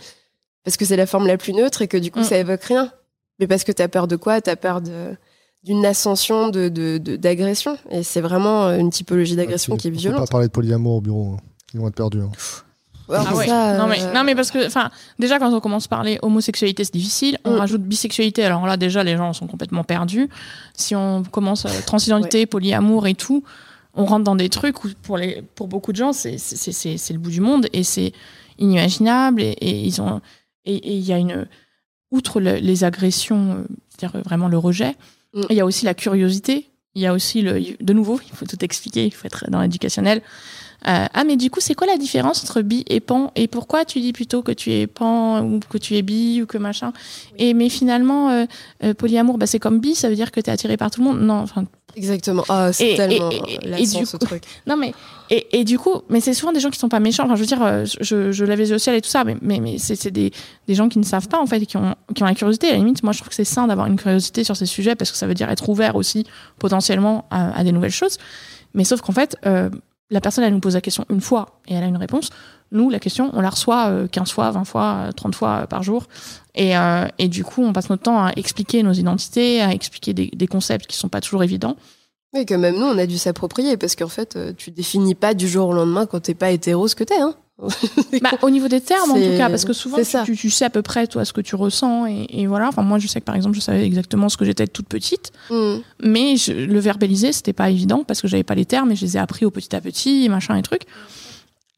[0.64, 2.24] parce que c'est la forme la plus neutre et que du coup Mm.
[2.24, 2.90] ça évoque rien.
[3.38, 4.40] Mais parce que t'as peur de quoi?
[4.40, 5.16] T'as peur de
[5.64, 9.94] d'une ascension de de- de- d'agression et c'est vraiment une typologie d'agression qui est On
[9.94, 10.20] peut violente.
[10.20, 11.34] pas parler de polyamour au bureau.
[11.34, 11.40] hein.
[11.74, 12.20] Ils vont être perdus.
[12.22, 12.30] hein.
[13.14, 13.46] Ah ouais.
[13.46, 16.18] ça, non, mais, euh, non, mais parce que, enfin, déjà, quand on commence par parler
[16.22, 17.38] homosexualité, c'est difficile.
[17.44, 17.58] On Mm.
[17.58, 20.28] rajoute bisexualité, alors là, déjà, les gens sont complètement perdus.
[20.74, 23.44] Si on commence euh, transidentité, polyamour et tout,
[23.94, 27.30] on rentre dans des trucs où, pour, les, pour beaucoup de gens, c'est le bout
[27.30, 28.12] du monde et c'est
[28.58, 29.42] inimaginable.
[29.42, 30.20] Et, et ils ont.
[30.64, 31.46] Et il y a une.
[32.10, 34.96] Outre le- les agressions, euh, c'est-à-dire vraiment le rejet,
[35.34, 35.42] Mm.
[35.50, 36.68] il y a aussi la curiosité.
[36.94, 37.58] Il y a aussi le.
[37.80, 40.20] De nouveau, il faut tout expliquer, il faut être dans l'éducationnel.
[40.88, 43.30] Euh, ah mais du coup c'est quoi la différence entre bi et pan?
[43.36, 46.46] Et pourquoi tu dis plutôt que tu es pan ou que tu es bi ou
[46.46, 46.92] que machin?
[47.38, 48.46] Et mais finalement euh,
[48.82, 51.00] euh, polyamour bah c'est comme bi ça veut dire que tu es attiré par tout
[51.00, 51.20] le monde.
[51.20, 51.64] Non enfin
[51.94, 52.42] Exactement.
[52.48, 53.36] Ah, c'est tellement et-
[53.66, 54.42] et- et du ce coup- truc.
[54.66, 54.92] non mais
[55.30, 57.24] et, et du coup mais c'est souvent des gens qui sont pas méchants.
[57.26, 59.36] Enfin je veux dire je, je lève les yeux au ciel et tout ça mais
[59.42, 60.32] mais, mais c'est c'est des,
[60.66, 62.68] des gens qui ne savent pas en fait et qui ont qui ont la curiosité.
[62.68, 64.94] À la limite moi je trouve que c'est sain d'avoir une curiosité sur ces sujets
[64.96, 66.24] parce que ça veut dire être ouvert aussi
[66.58, 68.16] potentiellement à, à des nouvelles choses.
[68.74, 69.68] Mais sauf qu'en fait euh,
[70.12, 72.30] la personne elle nous pose la question une fois et elle a une réponse
[72.70, 75.66] nous la question on la reçoit euh, 15 fois 20 fois euh, 30 fois euh,
[75.66, 76.06] par jour
[76.54, 80.12] et, euh, et du coup on passe notre temps à expliquer nos identités à expliquer
[80.12, 81.76] des, concepts qui sont pas toujours évidents
[82.34, 85.34] Oui, que même nous, on a dû s'approprier parce qu'en fait, euh, tu définis pas
[85.34, 87.20] du jour au lendemain quand t'es pas hétéro ce que t'es.
[87.20, 87.34] Hein.
[88.22, 90.64] Bah, au niveau des termes, en tout cas, parce que souvent, tu, tu- tu sais
[90.64, 92.06] à peu près, toi, ce que tu ressens.
[92.06, 92.68] Et, et voilà.
[92.68, 95.32] Enfin, moi, je sais que, par exemple, je savais exactement ce que j'étais toute petite.
[95.50, 95.76] Mm.
[96.02, 99.04] Mais je- le verbaliser, c'était pas évident parce que j'avais pas les termes et je
[99.04, 100.82] les ai appris au petit à petit, et machin et truc.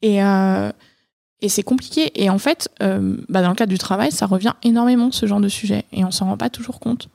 [0.01, 0.71] Et, euh,
[1.41, 2.11] et c'est compliqué.
[2.15, 5.39] Et en fait, euh, bah, dans le cadre du travail, ça revient énormément, ce genre
[5.41, 5.85] de sujet.
[5.91, 7.09] Et on s'en rend pas toujours compte.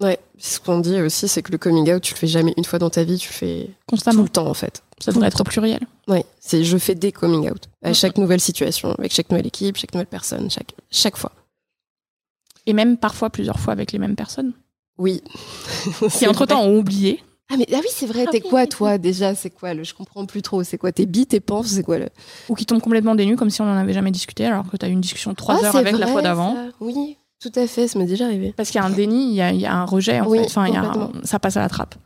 [0.00, 0.18] Ouais.
[0.38, 2.78] Ce qu'on dit aussi, c'est que le coming out, tu le fais jamais une fois
[2.80, 4.22] dans ta vie, tu le fais tout Constamment.
[4.24, 4.82] le temps en fait.
[5.02, 5.80] Ça devrait être au pluriel.
[6.08, 9.76] Ouais, c'est je fais des coming out à chaque nouvelle situation, avec chaque nouvelle équipe,
[9.76, 11.32] chaque nouvelle personne, chaque chaque fois.
[12.66, 14.52] Et même parfois plusieurs fois avec les mêmes personnes.
[14.98, 15.22] Oui.
[16.18, 17.22] Qui, entre-temps, ont oublié.
[17.50, 18.24] Ah mais ah oui, c'est vrai.
[18.26, 19.34] Ah T'es oui, quoi oui, toi déjà?
[19.34, 20.62] C'est quoi le Je comprends plus trop.
[20.62, 22.08] C'est quoi T'es bi, t'es penses C'est quoi le
[22.48, 24.76] Ou qui tombent complètement des nues comme si on n'en avait jamais discuté alors que
[24.76, 26.56] tu as eu une discussion trois Ah, heures avec la fois d'avant.
[26.80, 27.88] Oui, tout à fait.
[27.88, 28.54] Ça m'est déjà arrivé.
[28.56, 30.28] Parce qu'il y a un déni, il y a, il y a un rejet, en
[30.28, 30.44] Oui, fait.
[30.46, 31.20] Enfin, il y a un- complètement.
[31.24, 31.96] ça passe à la trappe.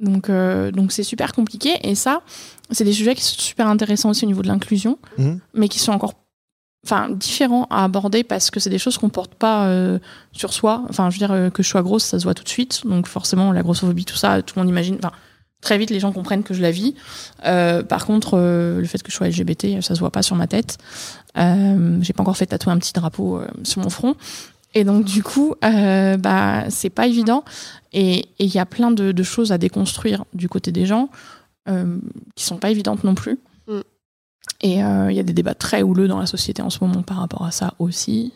[0.00, 1.70] Donc, euh, donc c'est super compliqué.
[1.82, 2.22] Et ça,
[2.70, 5.38] c'est des sujets qui sont super intéressants aussi au niveau de l'inclusion, Mhm.
[5.54, 6.14] mais qui sont encore
[6.84, 10.00] enfin, différents à aborder parce que c'est des choses qu'on porte pas euh,
[10.32, 10.82] sur soi.
[10.88, 12.82] Enfin, je veux dire, euh, que je sois grosse, ça se voit tout de suite.
[12.84, 14.96] Donc, forcément, la grossophobie, tout ça, tout le monde imagine.
[14.98, 15.12] Enfin,
[15.60, 16.96] très vite, les gens comprennent que je la vis.
[17.40, 20.78] Par contre, le fait que je sois LGBT, ça se voit pas sur ma tête.
[21.36, 24.16] J'ai pas encore fait tatouer un petit drapeau sur mon front.
[24.74, 27.44] Et donc, du coup, euh, bah, c'est pas évident.
[27.92, 31.10] Et il y a plein de, de choses à déconstruire du côté des gens
[31.68, 31.98] euh,
[32.34, 33.38] qui sont pas évidentes non plus.
[33.68, 33.80] Mm.
[34.62, 37.02] Et euh, il y a des débats très houleux dans la société en ce moment
[37.02, 38.32] par rapport à ça aussi.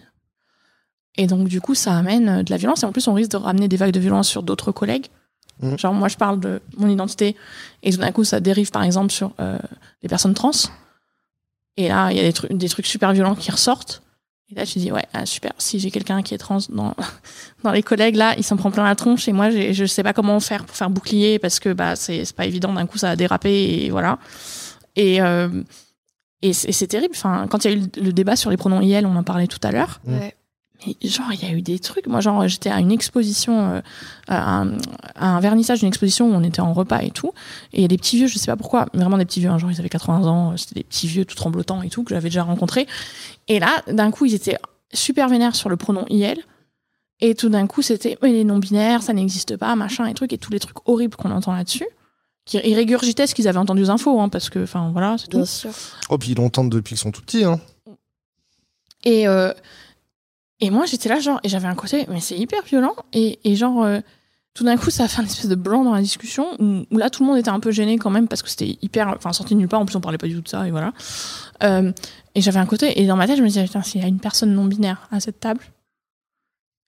[1.16, 2.82] Et donc, du coup, ça amène de la violence.
[2.82, 5.06] Et en plus, on risque de ramener des vagues de violence sur d'autres collègues.
[5.60, 5.78] Mm.
[5.78, 7.34] Genre, moi, je parle de mon identité.
[7.82, 9.58] Et tout d'un coup, ça dérive, par exemple, sur euh,
[10.02, 10.50] les personnes trans.
[11.78, 14.02] Et là, il y a des, trucs des trucs super violents qui ressortent.
[14.48, 16.94] Et là, tu dis, ouais, ah, super, si j'ai quelqu'un qui est trans dans,
[17.64, 19.26] dans les collègues, là, il s'en prend plein la tronche.
[19.26, 22.46] Et moi, je sais pas comment faire pour faire bouclier parce que bah, c'est pas
[22.46, 22.72] évident.
[22.72, 24.18] D'un coup, ça a dérapé et voilà.
[24.94, 25.48] Et, euh,
[26.42, 27.14] et c'est terrible.
[27.16, 29.48] Enfin, quand il y a eu le, débat sur les pronoms IL, on en parlait
[29.48, 30.00] tout à l'heure.
[30.06, 30.35] Ouais.
[30.84, 32.06] Mais genre, il y a eu des trucs.
[32.06, 33.80] Moi, genre, j'étais à une exposition, euh,
[34.28, 34.72] à, un,
[35.14, 37.32] à un vernissage d'une exposition où on était en repas et tout.
[37.72, 39.40] Et il y a des petits vieux, je sais pas pourquoi, mais vraiment des petits
[39.40, 41.88] vieux, hein, genre ils avaient 80 ans, euh, c'était des petits vieux tout tremblotants et
[41.88, 42.86] tout, que j'avais déjà rencontrés.
[43.48, 44.58] Et là, d'un coup, ils étaient
[44.92, 46.38] super vénères sur le pronom IL.
[47.20, 50.38] Et tout d'un coup, c'était mais les non-binaires, ça n'existe pas, machin et trucs, et
[50.38, 51.86] tous les trucs horribles qu'on entend là-dessus.
[52.44, 55.28] Qui ils régurgitaient ce qu'ils avaient entendu aux infos, hein, parce que, enfin, voilà, c'est
[55.28, 55.38] tout.
[55.38, 55.70] Bien sûr.
[56.10, 57.44] Oh, puis ils l'entendent depuis qu'ils sont tout petits.
[57.44, 57.58] Hein.
[59.04, 59.52] Et, euh,
[60.60, 62.96] et moi, j'étais là, genre, et j'avais un côté, mais c'est hyper violent.
[63.12, 64.00] Et, et genre, euh,
[64.54, 66.96] tout d'un coup, ça a fait un espèce de blanc dans la discussion, où, où
[66.96, 69.34] là, tout le monde était un peu gêné quand même, parce que c'était hyper, enfin,
[69.34, 69.80] sorti de nulle part.
[69.80, 70.94] En plus, on parlait pas du tout de ça, et voilà.
[71.62, 71.92] Euh,
[72.34, 74.08] et j'avais un côté, et dans ma tête, je me disais, putain, s'il y a
[74.08, 75.60] une personne non binaire à cette table,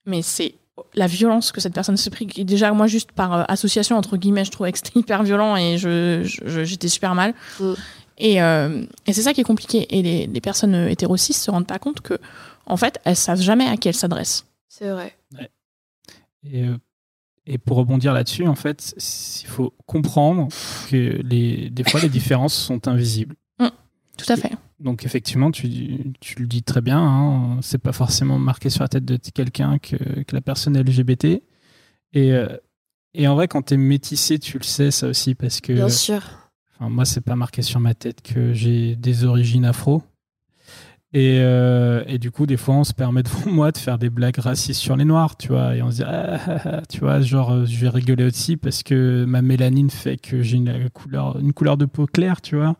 [0.07, 0.55] mais c'est
[0.95, 2.27] la violence que cette personne s'est pris.
[2.37, 5.55] Et Déjà, moi, juste par euh, association, entre guillemets, je trouvais que c'était hyper violent
[5.55, 6.23] et je,
[6.63, 7.35] j'étais super mal.
[7.59, 7.73] Mm.
[8.21, 9.87] Et, et c'est ça qui est compliqué.
[9.97, 12.19] Et les, les personnes hétérocis se rendent pas compte que,
[12.69, 14.45] en fait, elles savent jamais à qui elles s'adressent.
[14.67, 15.15] C'est vrai.
[16.43, 16.77] Et, euh,
[17.45, 18.95] et pour rebondir là-dessus, en fait,
[19.41, 20.47] il faut comprendre
[20.89, 23.35] que les, des fois les différences sont invisibles.
[24.17, 24.51] Tout à fait.
[24.79, 28.89] Donc effectivement, tu, tu le dis très bien, hein, c'est pas forcément marqué sur la
[28.89, 31.41] tête de quelqu'un que, que la personne est LGBT.
[32.13, 32.47] Et, euh,
[33.13, 36.21] et en vrai, quand t'es métissé, tu le sais ça aussi, parce que Bien sûr.
[36.75, 40.03] Enfin, moi, c'est pas marqué sur ma tête que j'ai des origines afro.
[41.11, 44.09] Et, euh, et du coup, des fois, on se permet devant moi de faire des
[44.11, 45.75] blagues racistes sur les noirs, tu vois.
[45.75, 49.25] Et on se dit, ah, tu vois, genre, euh, je vais rigoler aussi parce que
[49.25, 52.75] ma mélanine fait que j'ai une couleur, une couleur de peau claire, tu vois.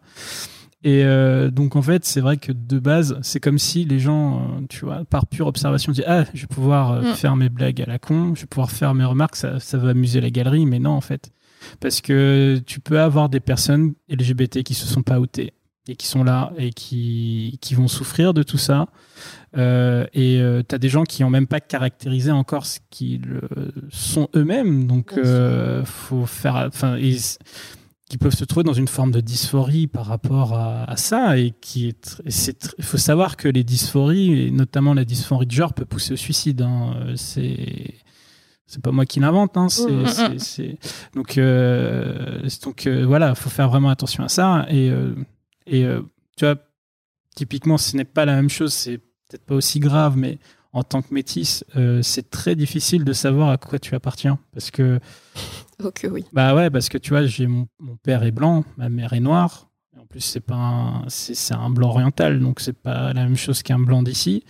[0.83, 4.61] Et euh, donc, en fait, c'est vrai que de base, c'est comme si les gens,
[4.69, 7.13] tu vois, par pure observation, disent, ah, je vais pouvoir Mm.
[7.15, 9.89] faire mes blagues à la con, je vais pouvoir faire mes remarques, ça, ça va
[9.89, 10.65] amuser la galerie.
[10.67, 11.31] Mais non, en fait.
[11.81, 15.51] Parce que tu peux avoir des personnes LGBT qui se sont pas outées
[15.87, 18.87] et qui sont là et qui, qui vont souffrir de tout ça.
[19.57, 23.71] Euh, et tu as des gens qui ont même pas caractérisé encore ce qu'ils euh,
[23.89, 24.85] sont eux-mêmes.
[24.85, 26.55] Donc, euh, faut faire.
[26.67, 26.97] Enfin,
[28.09, 31.51] qui peuvent se trouver dans une forme de dysphorie par rapport à, à ça et
[31.61, 32.21] qui est
[32.79, 36.17] il faut savoir que les dysphories et notamment la dysphorie de genre peut pousser au
[36.17, 36.95] suicide hein.
[37.01, 37.93] Euh, c'est
[38.65, 39.69] c'est pas moi qui l'invente hein.
[39.69, 40.77] c'est, Mm, mm, c'est-
[41.13, 45.13] donc euh, donc euh, voilà faut faire vraiment attention à ça et euh,
[45.69, 46.01] et euh,
[46.37, 46.55] tu vois
[47.35, 50.39] typiquement ce n'est pas la même chose c'est peut-être pas aussi grave mais
[50.71, 54.37] en tant que métisse, euh, c'est très difficile de savoir à quoi tu appartiens.
[54.53, 54.99] Parce que
[55.83, 56.25] Ok, oui.
[56.31, 59.19] bah ouais, parce que tu vois, j'ai mon, mon père est blanc, ma mère est
[59.19, 59.67] noire.
[59.99, 63.35] En plus, c'est pas un, c'est, c'est un blanc oriental, donc c'est pas la même
[63.35, 64.43] chose qu'un blanc d'ici.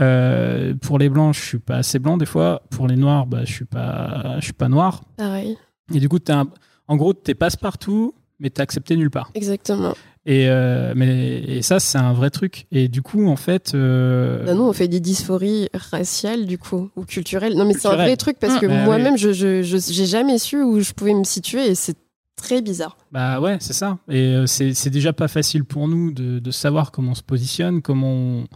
[0.00, 2.62] Euh, pour les blancs, je suis pas assez blanc des fois.
[2.70, 5.02] Pour les noirs, bah je suis pas, je suis pas noir.
[5.16, 5.56] Pareil.
[5.94, 6.48] Et du coup, un-
[6.88, 9.30] en gros, t'es passe-partout, mais t'es accepté nulle part.
[9.34, 9.94] Exactement.
[10.26, 12.66] Et, euh, mais, et ça, c'est un vrai truc.
[12.72, 13.72] Et du coup, en fait.
[13.74, 17.56] euh, nous, on fait des dysphories raciales, du coup, ou culturelles.
[17.56, 20.62] Non, mais c'est un vrai truc parce que Bah, moi-même, je je- j'ai jamais su
[20.62, 21.96] où je pouvais me situer et c'est
[22.36, 22.96] très bizarre.
[23.12, 23.98] Bah ouais, c'est ça.
[24.08, 27.80] Et euh, c'est déjà pas facile pour nous de, de savoir comment on se positionne,
[27.82, 28.46] comment, on-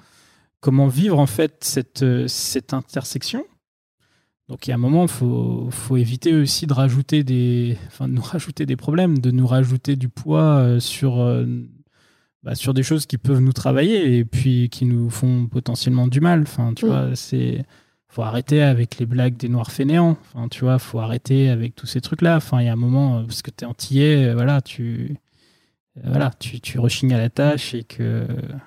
[0.60, 3.44] comment vivre en fait cette, euh, cette intersection.
[4.48, 8.08] Donc il y a un moment, il faut, faut éviter aussi de rajouter des, enfin,
[8.08, 11.46] de nous rajouter des problèmes, de nous rajouter du poids euh, sur, euh,
[12.42, 16.20] bah, sur des choses qui peuvent nous travailler et puis qui nous font potentiellement du
[16.20, 16.42] mal.
[16.42, 17.64] Enfin, tu vois, c'est
[18.08, 20.16] faut arrêter avec les blagues des noirs fainéants.
[20.32, 22.36] Enfin, tu vois, faut arrêter avec tous ces trucs-là.
[22.36, 25.16] Enfin, il y a un moment, euh, parce que t'es antillais, voilà, tu,
[26.02, 28.26] voilà, tu, tu rechignes à la tâche et que.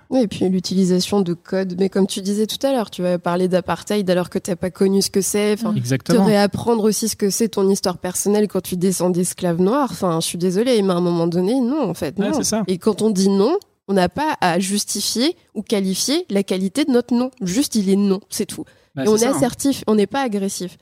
[0.09, 1.75] Oui, et puis l'utilisation de codes.
[1.77, 4.69] Mais comme tu disais tout à l'heure, tu vas parler d'apartheid alors que t'as pas
[4.71, 5.53] connu ce que c'est.
[5.53, 6.23] Enfin, Exactement.
[6.23, 9.89] réapprendre aussi ce que c'est ton histoire personnelle quand tu descends d'esclave noir.
[9.91, 12.33] Enfin, je suis désolée, mais à un moment donné, non, en fait, Ouais, non.
[12.37, 12.63] c'est ça.
[12.67, 13.57] Et quand on dit non,
[13.89, 17.31] on n'a pas à justifier ou qualifier la qualité de notre non.
[17.41, 18.63] Juste, il est non, c'est tout.
[18.95, 19.35] Bah, et on c'est est ça, hein.
[19.35, 20.77] assertif, on n'est pas agressif.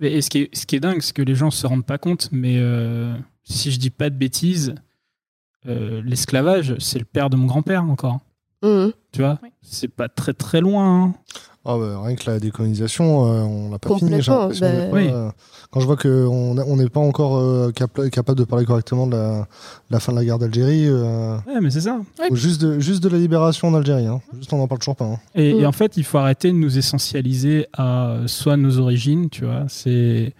[0.00, 1.84] Mais- Et ce qui, est, ce qui est dingue, c'est que les gens se rendent
[1.84, 4.74] pas compte, mais euh, si je dis pas de bêtises,
[5.68, 8.20] euh, l'esclavage, c'est le père de mon grand-père encore.
[8.62, 8.92] Mhm.
[9.12, 9.50] Tu vois Oui.
[9.62, 11.04] C'est pas très très loin.
[11.04, 11.14] hein.
[11.68, 14.10] Ah bah, rien que la décolonisation, euh, on l'a pas fini.
[14.10, 14.16] bah-
[14.46, 15.08] on est pas, Oui.
[15.12, 15.28] euh,
[15.72, 19.12] quand je vois qu'on on n'est pas encore euh, capa- capable de parler correctement de
[19.16, 19.44] la, de
[19.90, 21.98] la fin de la guerre d'Algérie, euh, Ouais, mais c'est ça.
[22.20, 22.28] Ouais.
[22.36, 24.06] juste de, juste de la libération d'Algérie.
[24.06, 24.20] Hein.
[24.38, 25.06] Juste on en parle toujours pas.
[25.06, 25.18] hein.
[25.34, 29.44] Et, et en fait, il faut arrêter de nous essentialiser à soit nos origines, tu
[29.44, 29.64] vois.
[29.66, 30.34] C'est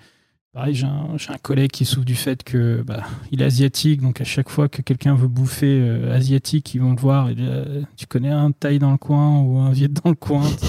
[0.57, 4.01] pareil, j'ai un, j'ai un collègue qui souffre du fait que bah, il est asiatique,
[4.01, 7.29] donc à chaque fois que quelqu'un veut bouffer euh, asiatique, ils vont le voir.
[7.29, 10.43] Et, euh, tu connais un Thaï dans le coin ou un Viet dans le coin?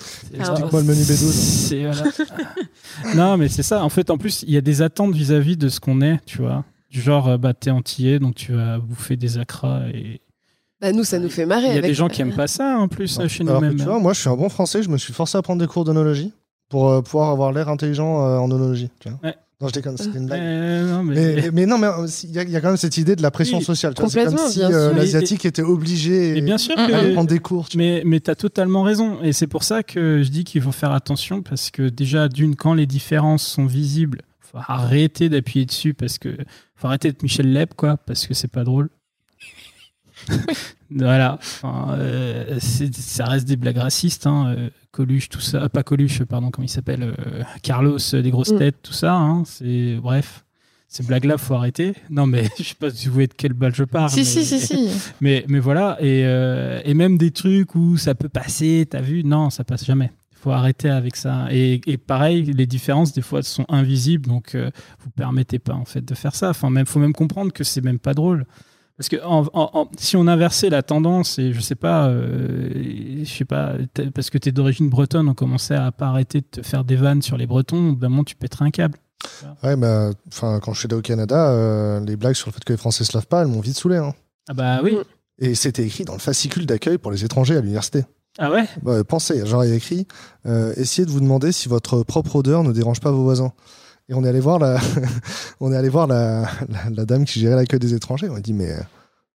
[0.00, 1.14] C'est- Explique-moi le menu B12.
[1.32, 2.02] C'est- voilà.
[3.16, 3.84] non, mais c'est ça.
[3.84, 6.38] En fait, en plus, il y a des attentes vis-à-vis de ce qu'on est, tu
[6.38, 6.64] vois.
[6.90, 10.20] Du genre, euh, bah, t'es antillais, donc tu vas bouffer des acras et
[10.80, 11.62] Bah, nous, ça nous fait marrer.
[11.62, 13.60] il y a avec- des gens qui aiment pas ça en plus chez nous Alors
[13.62, 13.76] que même.
[13.76, 15.66] tu vois, moi je suis un bon français, je me suis forcé à prendre des
[15.66, 16.32] cours d'onologie
[16.68, 18.90] pour euh, pouvoir avoir l'air intelligent euh, en onologie.
[19.00, 19.18] Tu vois.
[19.22, 19.34] Ouais.
[19.58, 20.38] Non, je déconne, c'était une blague.
[20.42, 21.14] Euh, non, mais...
[21.14, 21.86] Mais, mais non, mais
[22.24, 23.94] il y, a- il y a quand même cette idée de la pression Oui, sociale.
[23.96, 27.66] C'est comme si euh, l'asiatique était obligé Mais bien sûr que- à prendre des cours.
[27.70, 27.78] tu.
[27.78, 29.16] Mais, mais tu as totalement raison.
[29.22, 32.54] Et c'est pour ça que je dis qu'il faut faire attention parce que déjà, d'une,
[32.54, 36.36] quand les différences sont visibles, faut arrêter d'appuyer dessus parce que
[36.74, 38.90] faut arrêter d'être Michel Leb, quoi, parce que c'est pas drôle.
[40.90, 41.34] voilà.
[41.40, 44.54] Enfin, euh, ça reste des blagues racistes, hein.
[44.56, 45.68] euh, Coluche, tout ça.
[45.68, 48.58] Pas Coluche, pardon, comment il s'appelle euh, Carlos, des grosses Mm.
[48.58, 49.14] têtes, tout ça.
[49.14, 49.42] hein.
[49.44, 50.44] c'est bref.
[50.88, 51.94] Ces blagues-là, faut arrêter.
[52.10, 54.08] Non, mais je sais pas si vous voyez de quelle balle je parle.
[54.10, 54.88] Si, mais- si, si, si.
[55.20, 59.24] mais, mais voilà, et, euh, et même des trucs où ça peut passer, t'as vu?
[59.24, 60.12] Non, ça passe jamais.
[60.32, 61.48] Il faut arrêter avec ça.
[61.50, 64.70] Et, et pareil, les différences, des fois, sont invisibles, donc euh,
[65.00, 66.50] vous permettez pas, en fait, de faire ça.
[66.50, 68.46] Enfin, même, faut même comprendre que c'est même pas drôle.
[68.98, 72.70] Parce que en- en- en- si on inversait la tendance, et je sais pas, euh,
[73.24, 73.74] je sais pas,
[74.14, 76.96] parce que tu es d'origine bretonne, on commençait à pas arrêter de te faire des
[76.96, 78.98] vannes sur les Bretons, d'un moment, tu pèterais un câble.
[79.62, 82.64] Ouais, bah, enfin, quand je suis allé au Canada, euh, les blagues sur le fait
[82.64, 83.96] que les Français se lavent pas, elles m'ont vite saoulé.
[83.96, 84.14] Hein.
[84.48, 84.96] Ah bah oui.
[85.38, 88.04] Et c'était écrit dans le fascicule d'accueil pour les étrangers à l'université.
[88.38, 88.66] Ah ouais?
[88.82, 90.06] Ouais, pensez, genre il y a écrit
[90.46, 93.52] euh, essayez de vous demander si votre propre odeur ne dérange pas vos voisins.
[94.08, 94.78] Et on est allé voir la,
[95.60, 96.46] on est allé voir la,
[97.04, 98.28] dame qui gérait l'accueil des étrangers.
[98.30, 98.74] On a dit mais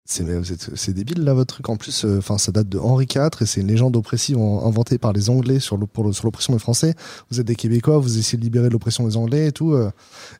[0.04, 1.68] c'est débile là votre truc.
[1.68, 4.66] En plus, euh, enfin ça date de Henri IV et c'est une légende oppressive en-
[4.66, 6.94] inventée par les Anglais sur l'oppression des Français.
[7.30, 9.72] Vous êtes des Québécois, vous essayez de libérer de l'oppression des Anglais et tout.
[9.72, 9.90] euh.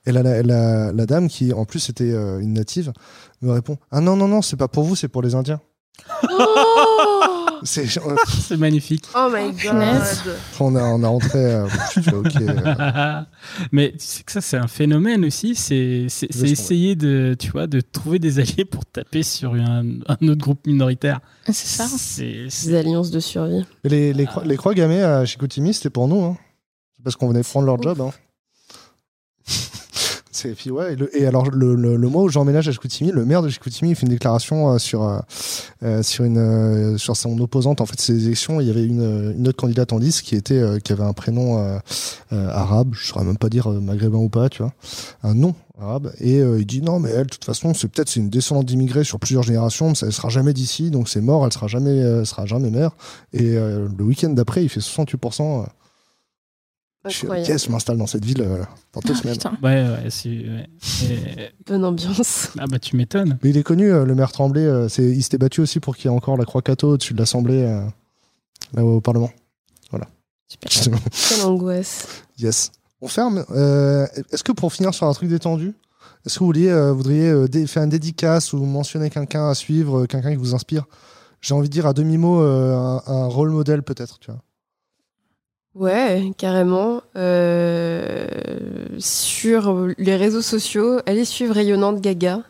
[0.06, 0.42] Et la,
[0.92, 2.92] la dame qui en plus était euh, une native
[3.42, 5.60] me répond ah non non non c'est pas pour vous c'est pour les Indiens.
[6.30, 6.46] Oh,
[7.64, 7.86] C'est
[8.28, 9.04] C'est magnifique.
[9.14, 10.02] Oh my god.
[10.60, 11.38] on a on a rentré.
[11.38, 12.36] euh, je fais, ok.
[12.40, 13.20] euh,
[13.72, 15.54] Mais tu sais que ça, c'est un phénomène aussi.
[15.54, 19.54] C'est c'est- c'est Vachement, essayer de, tu vois, de trouver des alliés pour taper sur
[19.54, 21.20] un, un autre groupe minoritaire.
[21.46, 21.86] C'est ça.
[21.88, 23.64] C'est c'est- Des alliances de survie.
[23.84, 26.22] Les, les, croix, les croix gammées à Chicoutimi, c'était pour nous.
[26.22, 26.36] Hein.
[26.96, 27.82] C'est parce qu'on venait prendre leur ouf.
[27.84, 28.00] job.
[28.00, 28.10] Hein.
[30.40, 33.50] C'est- puis ouais, et, et alors, le, mois où j'emménage à Chicoutimi, le maire de
[33.50, 35.18] Chicoutimi fait une déclaration euh, sur, euh,
[35.82, 38.60] euh, sur, une, sur son opposante en fait, ces élections.
[38.60, 41.80] Il y avait une, autre candidate en lice qui, était, qui avait un prénom
[42.30, 44.72] arabe, je saurais même pas dire maghrébin ou pas, tu vois,
[45.22, 46.12] un nom arabe.
[46.20, 49.04] Et il dit non, mais elle, de toute façon, c'est peut-être c'est une descendante d'immigrés
[49.04, 52.24] sur plusieurs générations, mais ça, elle sera jamais d'ici, donc c'est mort, elle sera jamais,
[52.24, 52.92] sera jamais maire.
[53.32, 55.66] Et le week-end d'après, il fait 68%.
[57.06, 58.62] Je suis, yes, je m'installe dans cette ville euh,
[58.92, 59.34] dans deux Ah, semaines.
[59.36, 59.52] putain.
[59.62, 60.68] Ouais, ouais, c'est- ouais.
[61.10, 62.50] Et- Bonne ambiance.
[62.58, 63.38] Ah bah tu m'étonnes.
[63.42, 64.64] Mais il est connu, euh, le maire Tremblay.
[64.66, 67.14] euh, c'est, il s'était battu aussi pour qu'il y ait encore la croix Cato au-dessus
[67.14, 67.82] de l'Assemblée, euh,
[68.74, 69.30] là au Parlement.
[69.90, 70.06] Voilà.
[70.48, 70.70] Super.
[71.28, 72.06] Quelle angoisse.
[72.38, 72.72] yes.
[73.00, 73.44] On ferme.
[73.50, 75.72] Euh, Est-ce que pour finir sur un truc détendu,
[76.26, 79.54] est-ce que vous vouliez, euh, voudriez euh, dé- faire une dédicace ou mentionner quelqu'un à
[79.54, 80.84] suivre, euh, quelqu'un qui vous inspire?
[81.40, 84.42] J'ai envie de dire à demi-mot euh, un, un rôle modèle peut-être, tu vois.
[85.74, 87.00] Ouais, carrément.
[87.16, 88.26] Euh,
[88.98, 92.42] sur les réseaux sociaux, allez suivre Rayonnante Gaga,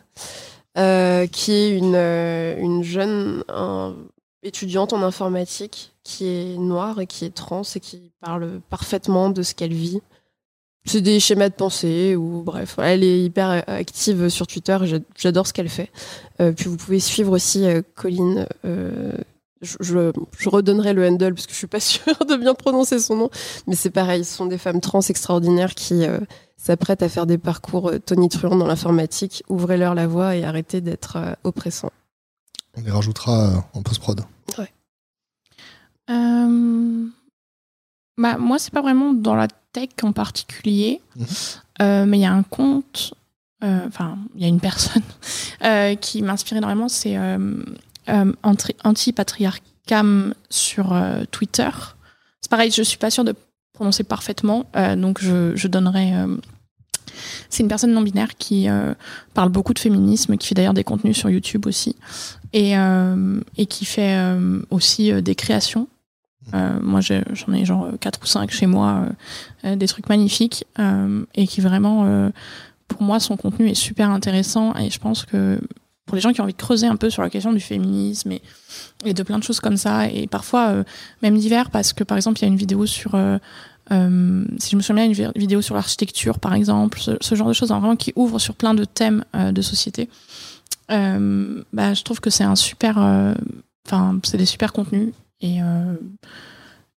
[0.77, 3.95] euh, qui est une, euh, une jeune un-
[4.43, 9.43] étudiante en informatique qui est noire et qui est trans et qui parle parfaitement de
[9.43, 10.01] ce qu'elle vit.
[10.85, 14.79] C'est des schémas de pensée ou bref, elle est hyper active sur Twitter.
[14.85, 15.91] j'a- J'adore ce qu'elle fait.
[16.39, 18.47] Puis vous pouvez suivre aussi Colline.
[19.61, 22.99] Je, je, je redonnerai le handle parce que je suis pas sûre de bien prononcer
[22.99, 23.29] son nom,
[23.67, 24.25] mais c'est pareil.
[24.25, 26.19] Ce sont des femmes trans extraordinaires qui euh,
[26.57, 29.43] s'apprêtent à faire des parcours euh, tonitruants dans l'informatique.
[29.49, 31.91] Ouvrez-leur la voie et arrêtez d'être euh, oppressants.
[32.77, 34.21] On les rajoutera euh, en post-prod.
[36.09, 37.05] Euh,
[38.17, 41.25] bah, moi, c'est pas vraiment dans la tech en particulier, Mhm.
[41.81, 43.13] Euh, mais il y a un compte,
[43.63, 45.01] euh, enfin, il y a une personne
[45.63, 47.15] euh, qui m'inspire énormément, c'est
[48.83, 51.69] Anti-Patriarcam sur euh, Twitter.
[52.41, 53.35] C'est pareil, je suis pas sûre de
[53.73, 56.15] prononcer parfaitement, euh, donc je, donnerai.
[56.15, 56.37] euh,
[57.49, 58.93] c'est une personne non binaire qui euh,
[59.33, 61.95] parle beaucoup de féminisme, qui fait d'ailleurs des contenus sur YouTube aussi,
[62.53, 65.87] et, euh, et qui fait euh, aussi euh, des créations.
[66.53, 69.05] Euh, moi, j'en ai genre 4 ou 5 chez moi,
[69.65, 72.29] euh, euh, des trucs magnifiques, euh, et qui vraiment, euh,
[72.87, 75.59] pour moi, son contenu est super intéressant, et je pense que
[76.11, 78.33] pour les gens qui ont envie de creuser un peu sur la question du féminisme
[78.33, 78.41] et,
[79.05, 80.83] et de plein de choses comme ça, et parfois euh,
[81.21, 83.15] même divers, parce que par exemple, il y a une vidéo sur...
[83.15, 83.37] euh,
[83.93, 87.47] euh, si je me souviens, une vi- vidéo sur l'architecture, par exemple, ce, ce genre
[87.47, 90.09] de choses, hein, vraiment qui ouvre sur plein de thèmes euh, de société.
[90.91, 93.33] Euh, bah, je trouve que c'est un super, euh,
[93.87, 95.95] enfin, c'est des super contenus et euh,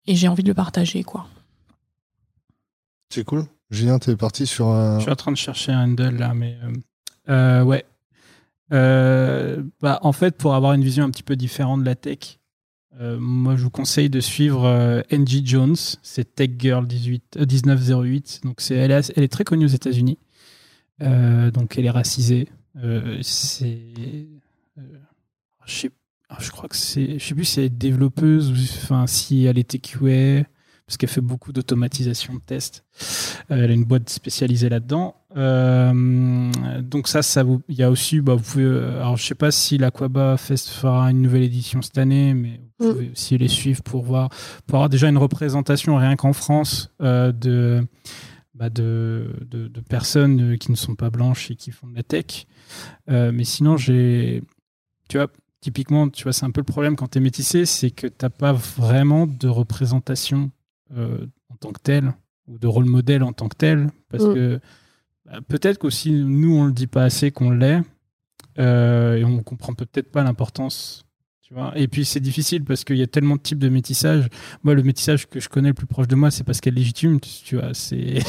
[0.08, 1.28] et j'ai envie de le partager, quoi.
[3.14, 3.44] C'est cool.
[3.72, 5.00] Julien, t'es parti sur un.
[5.00, 6.72] Je suis en train de chercher un handle là, mais euh,
[7.30, 7.84] euh, ouais.
[8.72, 12.40] Euh, bah, en fait, pour avoir une vision un petit peu différente de la tech,
[13.00, 17.46] euh, moi je vous conseille de suivre euh, Angie Jones, c'est Tech Girl 18, euh,
[17.46, 18.42] 1908.
[18.44, 20.18] Donc elle, est, elle est très connue aux États-Unis.
[21.00, 22.50] Donc elle est racisée.
[22.76, 23.80] Je, sais,
[26.52, 29.80] crois que c'est, je sais plus si elle est développeuse ou enfin si elle était
[29.80, 30.44] QA
[30.86, 32.84] parce qu'elle fait beaucoup d'automatisation de tests.
[33.50, 35.16] Elle a une boîte spécialisée là-dedans.
[35.38, 36.52] Euh,
[36.82, 39.36] donc ça, ça vous, il y a aussi, bah, vous pouvez, euh, alors je sais
[39.36, 42.92] pas si l'Aquaba Fest fera une nouvelle édition cette année, mais vous Mm.
[42.94, 44.30] pouvez aussi les suivre pour voir,
[44.68, 47.86] pour avoir déjà une représentation rien qu'en France euh, de,
[48.56, 52.04] bah, de, de, de personnes qui ne sont pas blanches et qui font de la
[52.04, 52.46] tech.
[53.10, 54.44] Euh, mais sinon, j'ai,
[55.10, 55.28] tu vois,
[55.62, 58.30] typiquement, tu vois, c'est un peu le problème quand tu es métissé, c'est que t'as
[58.30, 60.52] pas vraiment de représentation
[60.94, 62.14] en tant que tel
[62.48, 64.34] ou de rôle modèle en tant que tel parce Mm.
[64.34, 64.60] que
[65.48, 67.82] peut-être qu'aussi nous on le dit pas assez qu'on l'est
[68.60, 71.06] euh, et on comprend peut-être pas l'importance
[71.42, 71.74] tu vois.
[71.76, 74.28] Et puis c'est difficile parce qu'il y a tellement de types de métissage.
[74.64, 76.78] Moi le métissage que je connais le plus proche de moi c'est parce qu'elle est
[76.78, 78.20] légitime tu vois c'est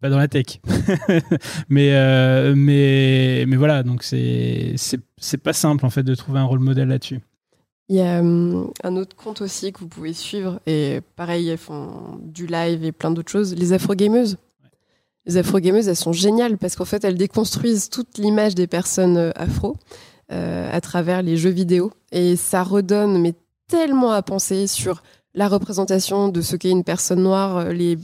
[0.00, 0.60] pas dans la tech.
[1.68, 4.76] Mais euh, mais mais voilà donc c'est
[5.42, 7.20] pas simple en fait de trouver un rôle modèle là-dessus.
[7.88, 12.18] Il y a un autre compte aussi que vous pouvez suivre, et pareil, elles font
[12.20, 14.38] du live et plein d'autres choses, les afro-gameuses.
[15.26, 19.30] Les afro-gameuses, elles sont géniales parce qu'en fait, elles déconstruisent toute l'image des personnes euh,
[19.34, 19.76] afro
[20.32, 21.90] euh, à travers les jeux vidéo.
[22.12, 23.34] Et ça redonne mais
[23.68, 25.02] tellement à penser sur
[25.34, 27.98] la représentation de ce qu'est une personne noire, euh, les,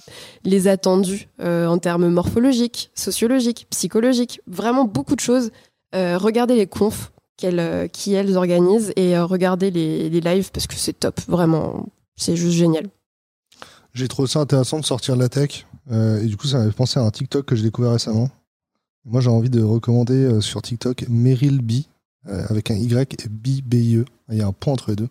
[0.45, 5.51] les attendus en termes morphologiques, sociologiques, psychologiques, vraiment beaucoup de choses.
[5.95, 10.99] Regardez les confs qu'elles, qui elles organisent et regardez les, les lives parce que c'est
[10.99, 11.87] top, vraiment,
[12.17, 12.89] c'est juste génial.
[13.95, 15.67] J'ai trouvé ça intéressant de sortir de la tech.
[15.91, 18.31] euh, et du coup, ça m'a fait penser à un TikTok que j'ai découvert récemment.
[19.05, 21.73] Moi, j'ai envie de recommander euh, sur TikTok Meryl B,
[22.29, 24.05] euh, avec un Y et B, B-I-E.
[24.31, 25.09] Il y a un point entre les deux.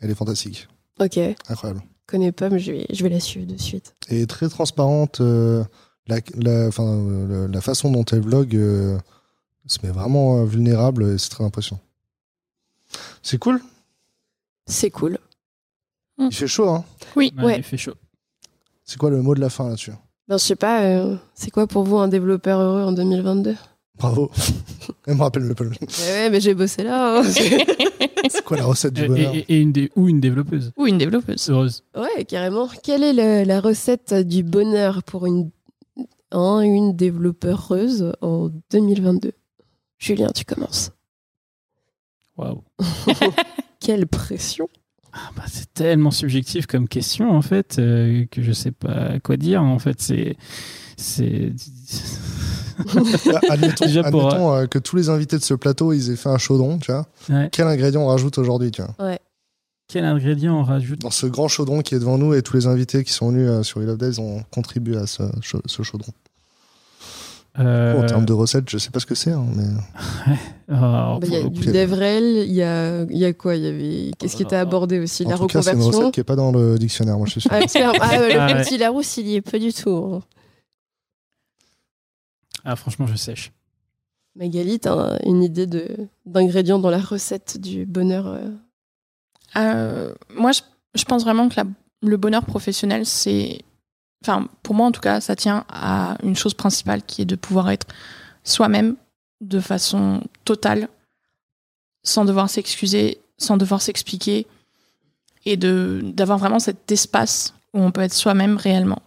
[0.00, 0.66] Elle est fantastique.
[0.98, 1.82] Ok, je Incroyable.
[2.06, 3.94] connais pas, mais je vais, je vais la suivre de suite.
[4.08, 5.20] Et très transparente.
[5.20, 6.70] la, la,
[7.60, 8.50] façon dont elle vlog
[9.66, 11.80] se met vraiment vulnérable et c'est très impressionnant.
[13.22, 13.60] C'est cool?
[14.66, 15.18] C'est cool.
[16.18, 16.84] Il fait chaud, hein.
[17.16, 17.56] Oui, Ouais, Ouais.
[17.58, 17.94] il fait chaud
[18.84, 19.92] C'est quoi le mot de la fin là-dessus?
[20.28, 23.56] Ben, je sais pas, euh, c'est quoi pour vous un développeur heureux en 2022
[23.98, 24.30] Bravo.
[25.06, 25.68] Elle me rappelle le Ouais,
[26.10, 27.18] ouais, mais j'ai bossé là.
[27.20, 27.22] hein.
[28.30, 29.34] C'est quoi la recette du bonheur?
[29.34, 31.50] et- et une ou une développeuse ou une développeuse.
[31.50, 32.68] heureuse ouais, carrément.
[32.82, 35.50] Quelle est le- la recette du bonheur pour une,
[36.30, 39.32] un, une développeuse en 2022
[39.98, 40.92] Julien, tu commences.
[42.36, 42.62] waouh
[43.80, 44.68] Quelle pression
[45.12, 49.36] Ah bah, c'est tellement subjectif comme question en fait euh, que je sais pas quoi
[49.36, 49.62] dire.
[49.62, 50.36] En fait, c'est
[50.96, 51.52] c'est
[53.26, 56.16] Bah, admettons, Déjà pour, admettons, euh, que tous les invités de ce plateau, ils aient
[56.16, 57.06] fait un chaudron, tu vois.
[57.28, 57.48] Ouais.
[57.52, 59.18] Quel ingrédient on rajoute aujourd'hui, tu vois
[59.88, 62.66] quel ingrédient on rajoute Dans ce grand chaudron qui est devant nous et tous les
[62.66, 66.14] invités qui sont venus euh, sur We Love Days ont contribué à ce chaudron.
[67.58, 71.26] Euh, En termes de recettes, je sais pas ce que c'est, hein, mais alors, Bah,
[71.26, 71.66] Il y a du.
[71.70, 74.98] Devrel, il y a, il y a quoi Il y avait Qu'est-ce qui était abordé
[74.98, 77.32] aussi en La tout c'est une recette qui est pas dans le dictionnaire, moi je
[77.32, 77.50] suis sûr.
[77.52, 77.58] Ah,
[78.00, 78.62] ah, le Ah, ouais.
[78.64, 79.90] petit Larousse, il y est pas du tout.
[79.90, 80.20] hein.
[82.64, 83.52] ah, franchement, je sèche.
[84.34, 85.86] Magali, t'as une idée de
[86.24, 88.48] d'ingrédients dans la recette du bonheur euh,
[89.56, 90.62] Euh, moi, je,
[90.94, 91.66] je pense vraiment que la-
[92.00, 93.60] le bonheur professionnel, c'est.
[94.22, 97.36] Enfin, pour moi, en tout cas, ça tient à une chose principale qui est de
[97.36, 97.86] pouvoir être
[98.44, 98.96] soi-même
[99.40, 100.88] de façon totale,
[102.04, 104.46] sans devoir s'excuser, sans devoir s'expliquer,
[105.44, 109.02] et de d'avoir vraiment cet espace où on peut être soi-même réellement.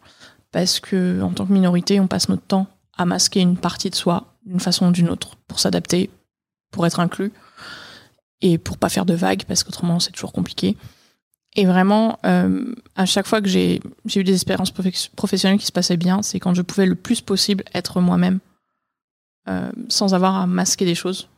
[0.51, 2.67] Parce que, en tant que minorité, on passe notre temps
[2.97, 6.09] à masquer une partie de soi d'une façon ou d'une autre pour s'adapter,
[6.71, 7.31] pour être inclus
[8.41, 10.77] et pour pas faire de vagues parce qu'autrement c'est toujours compliqué.
[11.57, 15.65] Et vraiment, euh, à chaque fois que j'ai j'ai eu des expériences profe- professionnelles qui
[15.65, 18.39] se passaient bien, c'est quand je pouvais le plus possible être moi-même
[19.47, 21.29] euh, sans avoir à masquer des choses.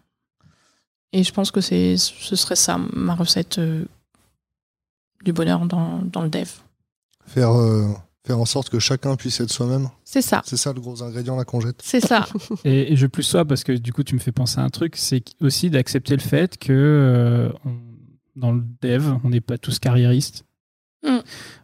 [1.14, 3.86] Et je pense que c'est ce serait ça ma recette euh,
[5.24, 6.50] du bonheur dans, dans le dev.
[7.28, 7.88] Faire, euh,
[8.26, 11.36] faire en sorte que chacun puisse être soi-même, C'est ça, c'est ça le gros ingrédient
[11.36, 11.82] là qu'on jette.
[11.84, 12.26] c'est ça.
[12.66, 14.70] Et, et je plus sois parce que du coup, tu me fais penser à un
[14.70, 17.78] truc, c'est aussi d'accepter le fait que euh, on-
[18.38, 20.46] dans le dev, on n'est pas tous carriéristes,
[21.04, 21.18] Mm.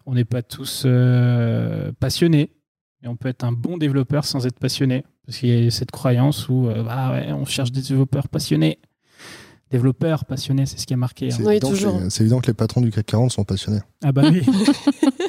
[0.05, 2.51] on n'est pas tous euh, passionnés,
[3.01, 5.05] et on peut être un bon développeur sans être passionné.
[5.25, 8.79] Parce qu'il y a cette croyance où euh, ah ouais, on cherche des développeurs passionnés.
[9.71, 11.27] Développeurs passionnés, c'est ce qui est marqué.
[11.27, 11.35] hein.
[11.35, 11.99] C'est Oui, évident, que toujours.
[11.99, 13.79] les- c'est évident que les patrons du CAC 40 sont passionnés.
[14.03, 14.43] Ah bah oui.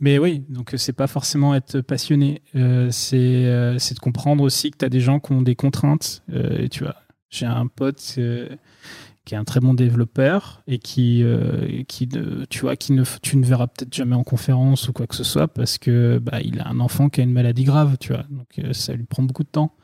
[0.00, 3.16] Mais oui, donc euh, c'est pas forcément être passionné, euh, c'est
[3.46, 6.22] euh, c'est de comprendre aussi que tu as des gens qui ont des contraintes.
[6.32, 6.94] Euh, et tu vois,
[7.30, 8.48] j'ai un pote euh,
[9.24, 12.08] qui est un très bon développeur et qui, euh, qui
[12.50, 15.24] tu vois, qui ne, tu ne verras peut-être jamais en conférence ou quoi que ce
[15.24, 18.24] soit parce que bah, il a un enfant qui a une maladie grave, tu vois,
[18.30, 19.76] donc euh, ça lui prend beaucoup de temps.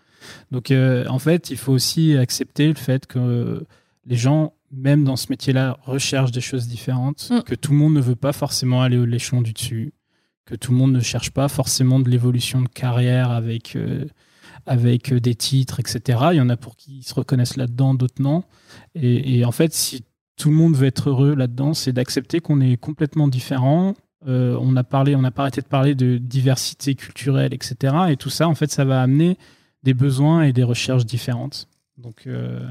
[0.50, 3.64] Donc euh, en fait, il faut aussi accepter le fait que
[4.06, 7.42] les gens, même dans ce métier-là, recherchent des choses différentes, Mm.
[7.42, 9.92] que tout le monde ne veut pas forcément aller au l'échelon du dessus,
[10.46, 13.78] que tout le monde ne cherche pas forcément de l'évolution de carrière avec,
[14.66, 16.18] avec des titres, etc.
[16.32, 18.42] Il y en a pour qui se reconnaissent là-dedans, d'autres non.
[18.94, 20.04] Et, en fait, si
[20.36, 23.94] tout le monde veut être heureux là-dedans, c'est d'accepter qu'on est complètement différent.
[24.26, 27.94] Euh, on a parlé, on n'a pas arrêté de parler de diversité culturelle, etc.
[28.10, 29.36] Et tout ça, en fait, ça va amener
[29.82, 31.68] des besoins et des recherches différentes.
[31.96, 32.66] Donc, euh,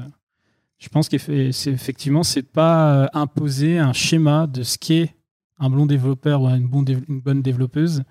[0.78, 5.14] je pense qu'effectivement, c'est de pas euh, imposer un schéma de ce qu'est
[5.58, 6.68] un bon développeur ou une,
[7.08, 8.02] une bonne développeuse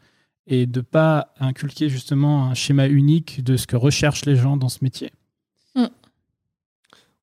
[0.47, 4.69] et de pas inculquer justement un schéma unique de ce que recherchent les gens dans
[4.69, 5.11] ce métier.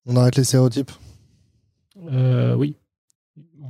[0.06, 0.90] On arrête les stéréotypes.
[2.10, 2.76] Euh, oui.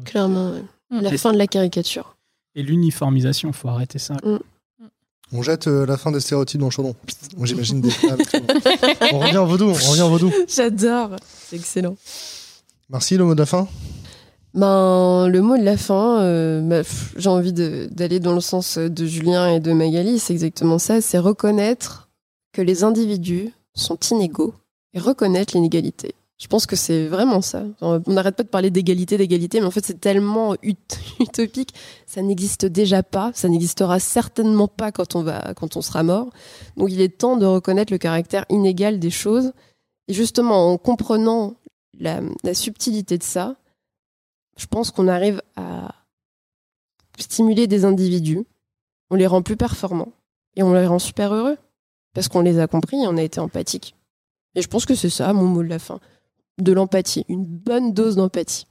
[0.05, 0.65] Clairement, ouais.
[0.91, 1.01] Mm.
[1.01, 2.17] la fin de la caricature.
[2.55, 4.17] Et l'uniformisation, faut arrêter ça.
[5.33, 6.95] On jette euh, la fin des stéréotypes dans le chaudron.
[7.37, 7.91] Moi j'imagine des.
[9.13, 10.33] On revient au vaudou, on revient au vaudou.
[10.49, 11.97] J'adore, c'est excellent.
[12.91, 13.67] Merci, le mot de la fin.
[14.53, 19.07] Ben, le mot de la fin, euh, bah, j'ai envie d'aller dans le sens de
[19.07, 22.09] Julien et de Magali, c'est exactement ça, c'est reconnaître
[22.53, 24.55] que les individus sont inégaux
[24.93, 26.15] et reconnaître l'inégalité.
[26.37, 27.65] Je pense que c'est vraiment ça.
[27.81, 30.77] On n'arrête pas de parler d'égalité, d'égalité, mais en fait c'est tellement ut-
[31.21, 31.75] utopique,
[32.07, 36.31] ça n'existe déjà pas, ça n'existera certainement pas quand on va, quand on sera mort.
[36.77, 39.53] Donc il est temps de reconnaître le caractère inégal des choses
[40.09, 41.55] et justement en comprenant
[41.99, 43.57] la, la subtilité de ça,
[44.57, 45.95] je pense qu'on arrive à
[47.19, 48.45] stimuler des individus,
[49.11, 50.13] on les rend plus performants
[50.57, 51.57] et on les rend super heureux
[52.13, 53.95] parce qu'on les a compris et on a été empathique.
[54.57, 56.01] Et je pense que c'est ça mon mot de la fin.
[56.59, 58.67] De l'empathie, une bonne dose d'empathie.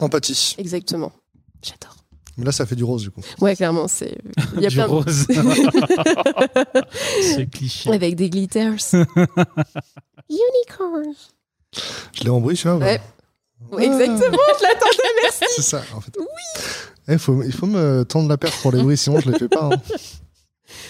[0.00, 0.54] Empathie.
[0.58, 1.12] Exactement.
[1.62, 1.96] J'adore.
[2.36, 3.20] Mais là, ça fait du rose, du coup.
[3.40, 4.18] Ouais, clairement, c'est.
[4.56, 5.26] Il y a Du plein de- rose.
[7.22, 7.90] C'est cliché.
[7.92, 8.76] Avec des glitters.
[10.30, 11.14] Unicorns.
[12.14, 13.00] Je l'ai embrouillé, celui-là ou pas Ouais.
[13.70, 15.44] Ouais, Exactement, je l'attendais, merci.
[15.54, 16.12] C'est ça, en fait.
[16.18, 16.26] Oui.
[17.08, 19.48] il, faut, il faut me tendre la perche pour les bruits, sinon je les fais
[19.48, 19.70] pas.
[19.72, 19.80] hein.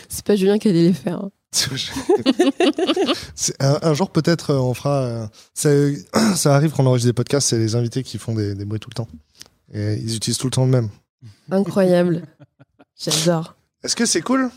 [0.09, 1.19] C'est pas Julien qui allait les faire.
[1.21, 1.31] hein.
[3.35, 5.03] C'est- un, un jour, peut-être, euh, on fera.
[5.03, 5.71] euh, ça,
[6.37, 8.81] ça arrive quand on enregistre des podcasts, c'est les invités qui font des, des bruits
[8.81, 9.09] tout le temps.
[9.73, 10.89] Et ils utilisent tout le temps le même.
[11.51, 12.23] Incroyable.
[12.99, 13.55] J'adore.
[13.83, 14.51] Est-ce que c'est cool?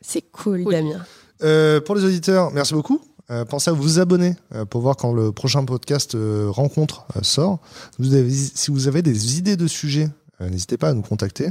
[0.00, 0.72] C'est cool, Cool.
[0.72, 1.04] Damien.
[1.42, 3.00] Euh, Pour les auditeurs, merci beaucoup.
[3.30, 7.22] euh, pensez à vous abonner euh, pour voir quand le prochain podcast euh, rencontre euh,
[7.22, 7.60] sort.
[7.98, 10.08] Vous avez- si vous avez des idées de sujets,
[10.40, 11.48] euh, n'hésitez pas à nous contacter.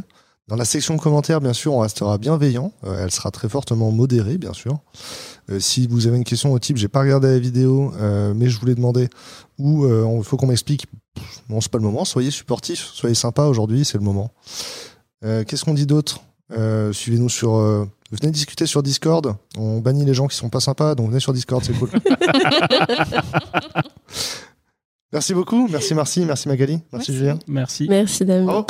[0.48, 2.72] Dans la section commentaires, bien sûr, on restera bienveillant.
[2.84, 4.78] Euh, elle sera très fortement modérée, bien sûr.
[5.50, 8.48] Euh, si vous avez une question au type, j'ai pas regardé la vidéo, euh, mais
[8.48, 9.10] je voulais demander,
[9.58, 10.86] ou euh, il faut qu'on m'explique,
[11.50, 12.06] bon, c'est pas le moment.
[12.06, 14.30] Soyez supportifs, soyez sympas aujourd'hui, c'est le moment.
[15.24, 16.20] Euh, Qu'est-ce qu'on dit d'autre?
[16.52, 17.56] Euh, Suivez-nous sur.
[17.56, 19.36] euh, venez discuter sur Discord.
[19.58, 21.90] On bannit les gens qui sont pas sympas, donc venez sur Discord, c'est cool.
[25.12, 27.14] merci beaucoup, merci Marcy, merci Magali, merci, Merci.
[27.16, 27.40] Julien.
[27.48, 27.88] Merci.
[27.90, 28.64] Merci Damien.